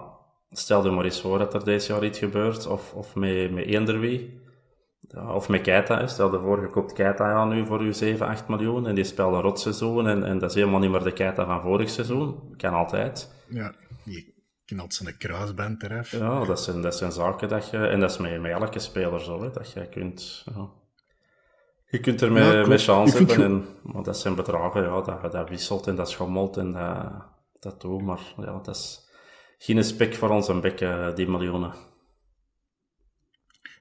stel 0.50 0.86
je 0.86 0.92
maar 0.92 1.06
eens 1.06 1.22
voor 1.22 1.38
dat 1.38 1.54
er 1.54 1.64
deze 1.64 1.94
jaar 1.94 2.04
iets 2.04 2.20
gebeurt, 2.20 2.68
of, 2.68 2.94
of 2.94 3.16
met, 3.16 3.52
met 3.52 3.66
eender 3.66 4.00
wie. 4.00 4.42
Ja, 5.00 5.34
of 5.34 5.50
met 5.50 5.62
Keita, 5.62 6.08
stel 6.08 6.34
je 6.34 6.40
voor, 6.40 6.62
je 6.62 6.70
koopt 6.70 6.94
Keita 6.94 7.34
aan 7.34 7.50
nu 7.50 7.66
voor 7.66 7.84
je 7.84 7.94
7, 7.94 8.28
8 8.28 8.48
miljoen 8.48 8.88
en 8.88 8.96
die 8.96 9.04
speelt 9.04 9.34
een 9.34 9.42
rotseizoen 9.42 10.08
en, 10.08 10.24
en 10.24 10.40
dat 10.40 10.50
is 10.50 10.56
helemaal 10.56 10.80
niet 10.80 10.92
meer 10.92 11.04
de 11.04 11.14
Keita 11.14 11.46
van 11.46 11.62
vorig 11.62 11.90
seizoen. 11.90 12.56
Kan 12.58 12.74
altijd. 12.74 13.32
Ja, 13.50 13.74
die 14.04 14.34
knalt 14.66 14.94
zijn 14.94 15.18
kruisband 15.18 15.84
eraf. 15.84 16.12
Ja, 16.12 16.46
dat 16.46 16.62
zijn, 16.62 16.82
dat 16.82 16.96
zijn 16.96 17.12
zaken 17.12 17.50
dat 17.50 17.70
je... 17.70 17.88
En 17.88 18.00
dat 18.00 18.12
is 18.12 18.18
met, 18.18 18.42
met 18.42 18.52
elke 18.52 18.80
speler 18.80 19.22
zo, 19.22 19.42
hè, 19.42 19.52
dat 19.52 19.72
je 19.72 19.90
kunt... 19.90 20.44
Ja. 20.56 20.70
Je 21.94 22.00
kunt 22.00 22.22
er 22.22 22.32
met, 22.32 22.44
ja, 22.44 22.68
met 22.68 22.82
chance 22.82 23.18
hebben, 23.18 23.44
en, 23.44 23.66
maar 23.84 24.04
dat 24.04 24.20
zijn 24.20 24.36
bedragen, 24.36 24.84
ja, 24.84 25.02
dat, 25.02 25.32
dat 25.32 25.50
wisselt 25.50 25.88
en 25.88 25.96
dat 25.96 26.10
schommelt 26.10 26.58
en 26.58 26.72
dat, 26.72 27.12
dat 27.60 27.82
doet, 27.82 28.02
maar 28.02 28.34
ja, 28.38 28.60
dat 28.64 28.76
is 28.76 29.10
geen 29.58 29.84
spek 29.84 30.14
voor 30.14 30.30
ons 30.30 30.48
een 30.48 30.62
bek, 30.62 30.78
die 31.16 31.30
miljoenen. 31.30 31.74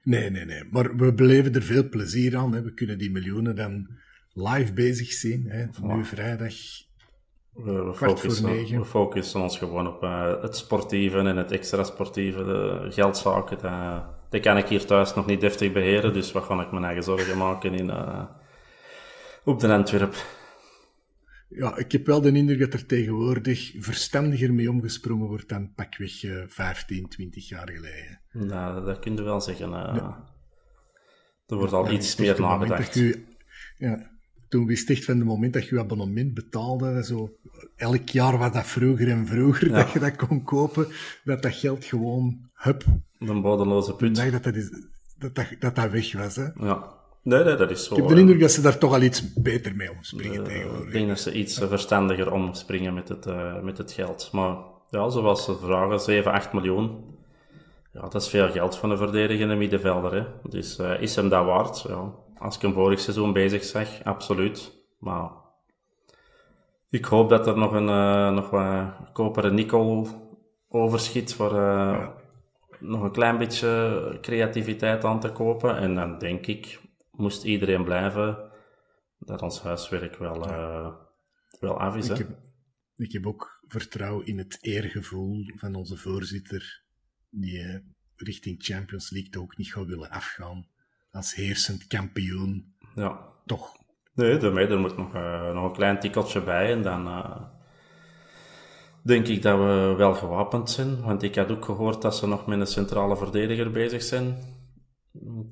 Nee, 0.03 0.29
nee, 0.29 0.45
nee. 0.45 0.63
Maar 0.71 0.95
we 0.95 1.13
beleven 1.13 1.53
er 1.53 1.61
veel 1.61 1.89
plezier 1.89 2.37
aan. 2.37 2.53
Hè. 2.53 2.61
We 2.61 2.73
kunnen 2.73 2.97
die 2.97 3.11
miljoenen 3.11 3.55
dan 3.55 3.87
live 4.33 4.73
bezig 4.73 5.11
zien. 5.11 5.45
Hè. 5.47 5.65
Nu 5.81 6.05
vrijdag, 6.05 6.53
we, 7.53 7.83
we, 7.83 7.93
focussen, 7.93 8.79
we 8.79 8.85
focussen 8.85 9.41
ons 9.41 9.57
gewoon 9.57 9.87
op 9.87 10.03
uh, 10.03 10.41
het 10.41 10.55
sportieve 10.55 11.17
en 11.17 11.37
het 11.37 11.51
extra 11.51 11.83
sportieve, 11.83 12.43
de 12.43 12.87
geldzaken. 12.89 13.57
Dat, 13.61 14.03
dat 14.33 14.41
kan 14.41 14.57
ik 14.57 14.67
hier 14.67 14.85
thuis 14.85 15.13
nog 15.13 15.25
niet 15.25 15.41
deftig 15.41 15.71
beheren, 15.71 16.13
dus 16.13 16.31
wat 16.31 16.43
ga 16.43 16.61
ik 16.61 16.71
mijn 16.71 16.83
eigen 16.83 17.03
zorgen 17.03 17.37
maken 17.37 17.73
in, 17.73 17.87
uh, 17.87 18.23
op 19.43 19.59
de 19.59 19.67
Antwerp. 19.67 20.15
Ja, 21.49 21.77
ik 21.77 21.91
heb 21.91 22.05
wel 22.05 22.21
de 22.21 22.31
indruk 22.31 22.59
dat 22.59 22.73
er 22.73 22.85
tegenwoordig 22.85 23.73
verstandiger 23.77 24.53
mee 24.53 24.69
omgesprongen 24.69 25.27
wordt 25.27 25.49
dan 25.49 25.73
pakweg 25.73 26.23
uh, 26.23 26.43
15, 26.47 27.09
20 27.09 27.49
jaar 27.49 27.69
geleden. 27.69 28.21
Nou, 28.31 28.85
dat 28.85 28.99
kun 28.99 29.15
je 29.15 29.21
wel 29.21 29.41
zeggen. 29.41 29.69
Uh, 29.69 29.93
ja. 29.95 30.31
Er 31.47 31.55
wordt 31.55 31.73
al 31.73 31.85
ja, 31.85 31.91
iets 31.91 32.15
meer 32.15 32.41
nagedacht. 32.41 32.95
U, 32.95 33.25
ja, 33.77 34.11
toen 34.53 34.65
wist 34.65 34.89
echt 34.89 35.05
van 35.05 35.17
het 35.17 35.25
moment 35.25 35.53
dat 35.53 35.67
je 35.67 35.75
je 35.75 35.81
abonnement 35.81 36.33
betaalde, 36.33 37.03
zo, 37.03 37.29
elk 37.75 38.09
jaar 38.09 38.37
was 38.37 38.51
dat 38.51 38.65
vroeger 38.65 39.09
en 39.09 39.27
vroeger 39.27 39.71
dat 39.71 39.91
je 39.91 39.99
dat 39.99 40.15
kon 40.15 40.43
kopen, 40.43 40.87
dat 41.23 41.41
dat 41.41 41.53
geld 41.53 41.85
gewoon, 41.85 42.49
hup. 42.53 42.83
Een 43.19 43.41
bodeloze 43.41 43.95
put. 43.95 44.17
Ik 44.17 44.31
dat 44.31 44.43
dat, 44.43 44.55
is, 44.55 44.69
dat, 45.17 45.35
dat, 45.35 45.45
dat, 45.59 45.75
dat 45.75 45.91
weg 45.91 46.13
was. 46.13 46.35
Hè. 46.35 46.43
Ja. 46.43 46.93
Nee, 47.23 47.43
nee, 47.43 47.55
dat 47.55 47.71
is 47.71 47.83
zo. 47.83 47.93
Ik 47.93 47.99
heb 47.99 48.09
de 48.09 48.19
indruk 48.19 48.39
dat 48.39 48.51
ze 48.51 48.61
daar 48.61 48.77
toch 48.77 48.93
al 48.93 49.01
iets 49.01 49.33
beter 49.33 49.75
mee 49.75 49.91
omspringen 49.91 50.39
uh, 50.39 50.45
tegenwoordig. 50.45 50.85
Ik 50.85 50.91
denk 50.91 51.07
dat 51.07 51.19
ze 51.19 51.33
iets 51.33 51.57
verstandiger 51.57 52.31
omspringen 52.31 52.93
met 52.93 53.09
het, 53.09 53.25
uh, 53.25 53.61
met 53.61 53.77
het 53.77 53.91
geld. 53.91 54.29
Maar 54.31 54.55
ja, 54.89 55.09
zoals 55.09 55.43
ze 55.43 55.57
vragen, 55.61 55.99
7, 55.99 56.31
8 56.31 56.53
miljoen. 56.53 57.03
Ja, 57.93 58.01
dat 58.01 58.21
is 58.21 58.27
veel 58.29 58.51
geld 58.51 58.77
van 58.77 58.91
een 58.91 58.97
verdedigende 58.97 59.55
middenvelder. 59.55 60.13
Hè. 60.13 60.49
Dus 60.49 60.79
uh, 60.79 61.01
is 61.01 61.15
hem 61.15 61.29
dat 61.29 61.45
waard? 61.45 61.85
Ja. 61.87 62.11
Als 62.43 62.55
ik 62.55 62.61
hem 62.61 62.73
vorig 62.73 62.99
seizoen 62.99 63.33
bezig 63.33 63.63
zag, 63.63 64.03
absoluut. 64.03 64.71
Maar 64.99 65.31
ik 66.89 67.05
hoop 67.05 67.29
dat 67.29 67.47
er 67.47 67.57
nog 67.57 67.71
een 67.71 68.33
nog 68.33 68.49
wat 68.49 69.11
koperen 69.13 69.53
nikkel 69.53 70.07
overschiet 70.67 71.33
voor 71.33 71.53
ja. 71.55 72.15
nog 72.79 73.03
een 73.03 73.11
klein 73.11 73.37
beetje 73.37 74.17
creativiteit 74.21 75.03
aan 75.03 75.19
te 75.19 75.31
kopen. 75.31 75.77
En 75.77 75.95
dan 75.95 76.17
denk 76.17 76.45
ik, 76.45 76.81
moest 77.11 77.43
iedereen 77.43 77.83
blijven, 77.83 78.51
dat 79.19 79.41
ons 79.41 79.61
huiswerk 79.61 80.15
wel, 80.15 80.49
uh, 80.49 80.93
wel 81.59 81.79
af 81.79 81.95
is. 81.95 82.09
Ik 82.09 82.17
heb, 82.17 82.29
ik 82.95 83.11
heb, 83.11 83.27
ook 83.27 83.59
vertrouwen 83.67 84.25
in 84.25 84.37
het 84.37 84.57
eergevoel 84.61 85.51
van 85.55 85.75
onze 85.75 85.97
voorzitter, 85.97 86.83
die 87.29 87.83
richting 88.15 88.63
Champions 88.63 89.09
League 89.09 89.41
ook 89.41 89.57
niet 89.57 89.73
gaat 89.73 89.85
willen 89.85 90.09
afgaan 90.09 90.71
als 91.13 91.35
heersend 91.35 91.87
kampioen. 91.87 92.75
Ja. 92.95 93.31
Toch. 93.45 93.75
Nee, 94.13 94.37
daarmee, 94.37 94.67
er 94.67 94.79
moet 94.79 94.97
nog, 94.97 95.15
uh, 95.15 95.53
nog 95.53 95.63
een 95.63 95.73
klein 95.73 95.99
tikkeltje 95.99 96.41
bij 96.41 96.71
en 96.71 96.81
dan 96.81 97.07
denk 99.03 99.27
ik 99.27 99.41
dat 99.41 99.57
we 99.57 99.93
wel 99.97 100.13
gewapend 100.13 100.69
zijn. 100.69 101.01
Want 101.01 101.23
ik 101.23 101.35
had 101.35 101.51
ook 101.51 101.65
gehoord 101.65 102.01
dat 102.01 102.15
ze 102.15 102.27
nog 102.27 102.45
met 102.45 102.59
een 102.59 102.67
centrale 102.67 103.17
verdediger 103.17 103.71
bezig 103.71 104.03
zijn. 104.03 104.37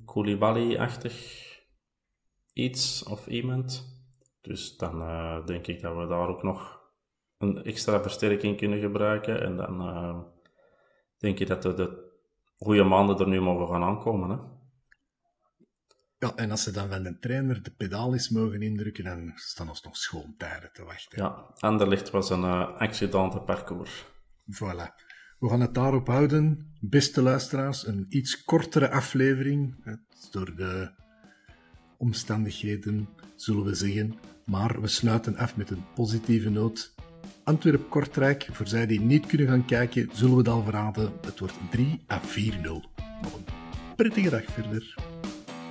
Koulibaly-achtig 0.05 1.41
iets 2.53 3.03
of 3.03 3.27
iemand. 3.27 3.89
Dus 4.41 4.77
dan 4.77 5.01
uh, 5.01 5.45
denk 5.45 5.67
ik 5.67 5.81
dat 5.81 5.95
we 5.95 6.07
daar 6.07 6.27
ook 6.27 6.43
nog 6.43 6.79
een 7.37 7.63
extra 7.63 8.01
versterking 8.01 8.57
kunnen 8.57 8.79
gebruiken. 8.79 9.41
En 9.41 9.57
dan 9.57 10.25
denk 11.17 11.39
ik 11.39 11.47
dat 11.47 11.61
de, 11.61 11.73
de 11.73 12.11
goede 12.57 12.83
maanden 12.83 13.19
er 13.19 13.27
nu 13.27 13.41
mogen 13.41 13.67
gaan 13.67 13.83
aankomen. 13.83 14.29
Hè? 14.29 14.50
Ja, 16.21 16.35
en 16.35 16.51
als 16.51 16.63
ze 16.63 16.71
dan 16.71 16.89
van 16.89 17.03
de 17.03 17.19
trainer 17.19 17.63
de 17.63 17.71
pedaal 17.71 18.13
is 18.13 18.29
mogen 18.29 18.61
indrukken, 18.61 19.03
dan 19.03 19.31
staan 19.35 19.69
ons 19.69 19.81
nog 19.81 19.97
schoon 19.97 20.33
tijden 20.37 20.69
te 20.73 20.83
wachten. 20.83 21.23
Ja, 21.23 21.45
Anderlicht 21.59 22.09
was 22.09 22.29
een 22.29 22.41
uh, 22.41 22.77
accidente 22.77 23.39
parcours. 23.39 24.05
Voilà. 24.51 25.09
We 25.39 25.49
gaan 25.49 25.61
het 25.61 25.73
daarop 25.73 26.07
houden. 26.07 26.73
Beste 26.79 27.21
luisteraars, 27.21 27.87
een 27.87 28.05
iets 28.09 28.43
kortere 28.43 28.89
aflevering. 28.91 29.75
Door 30.31 30.55
de 30.55 30.91
omstandigheden, 31.97 33.09
zullen 33.35 33.63
we 33.63 33.75
zeggen. 33.75 34.19
Maar 34.45 34.81
we 34.81 34.87
sluiten 34.87 35.37
af 35.37 35.55
met 35.55 35.69
een 35.69 35.83
positieve 35.95 36.49
noot. 36.49 36.93
Antwerp-Kortrijk, 37.43 38.47
voor 38.51 38.67
zij 38.67 38.85
die 38.85 38.99
niet 38.99 39.25
kunnen 39.25 39.47
gaan 39.47 39.65
kijken, 39.65 40.09
zullen 40.13 40.33
we 40.33 40.39
het 40.39 40.47
al 40.47 40.63
verraden. 40.63 41.13
Het 41.25 41.39
wordt 41.39 41.55
3 41.71 42.05
à 42.11 42.19
4-0. 42.19 42.63
Nog 43.21 43.33
een 43.33 43.45
prettige 43.95 44.29
dag 44.29 44.45
verder. 44.45 45.10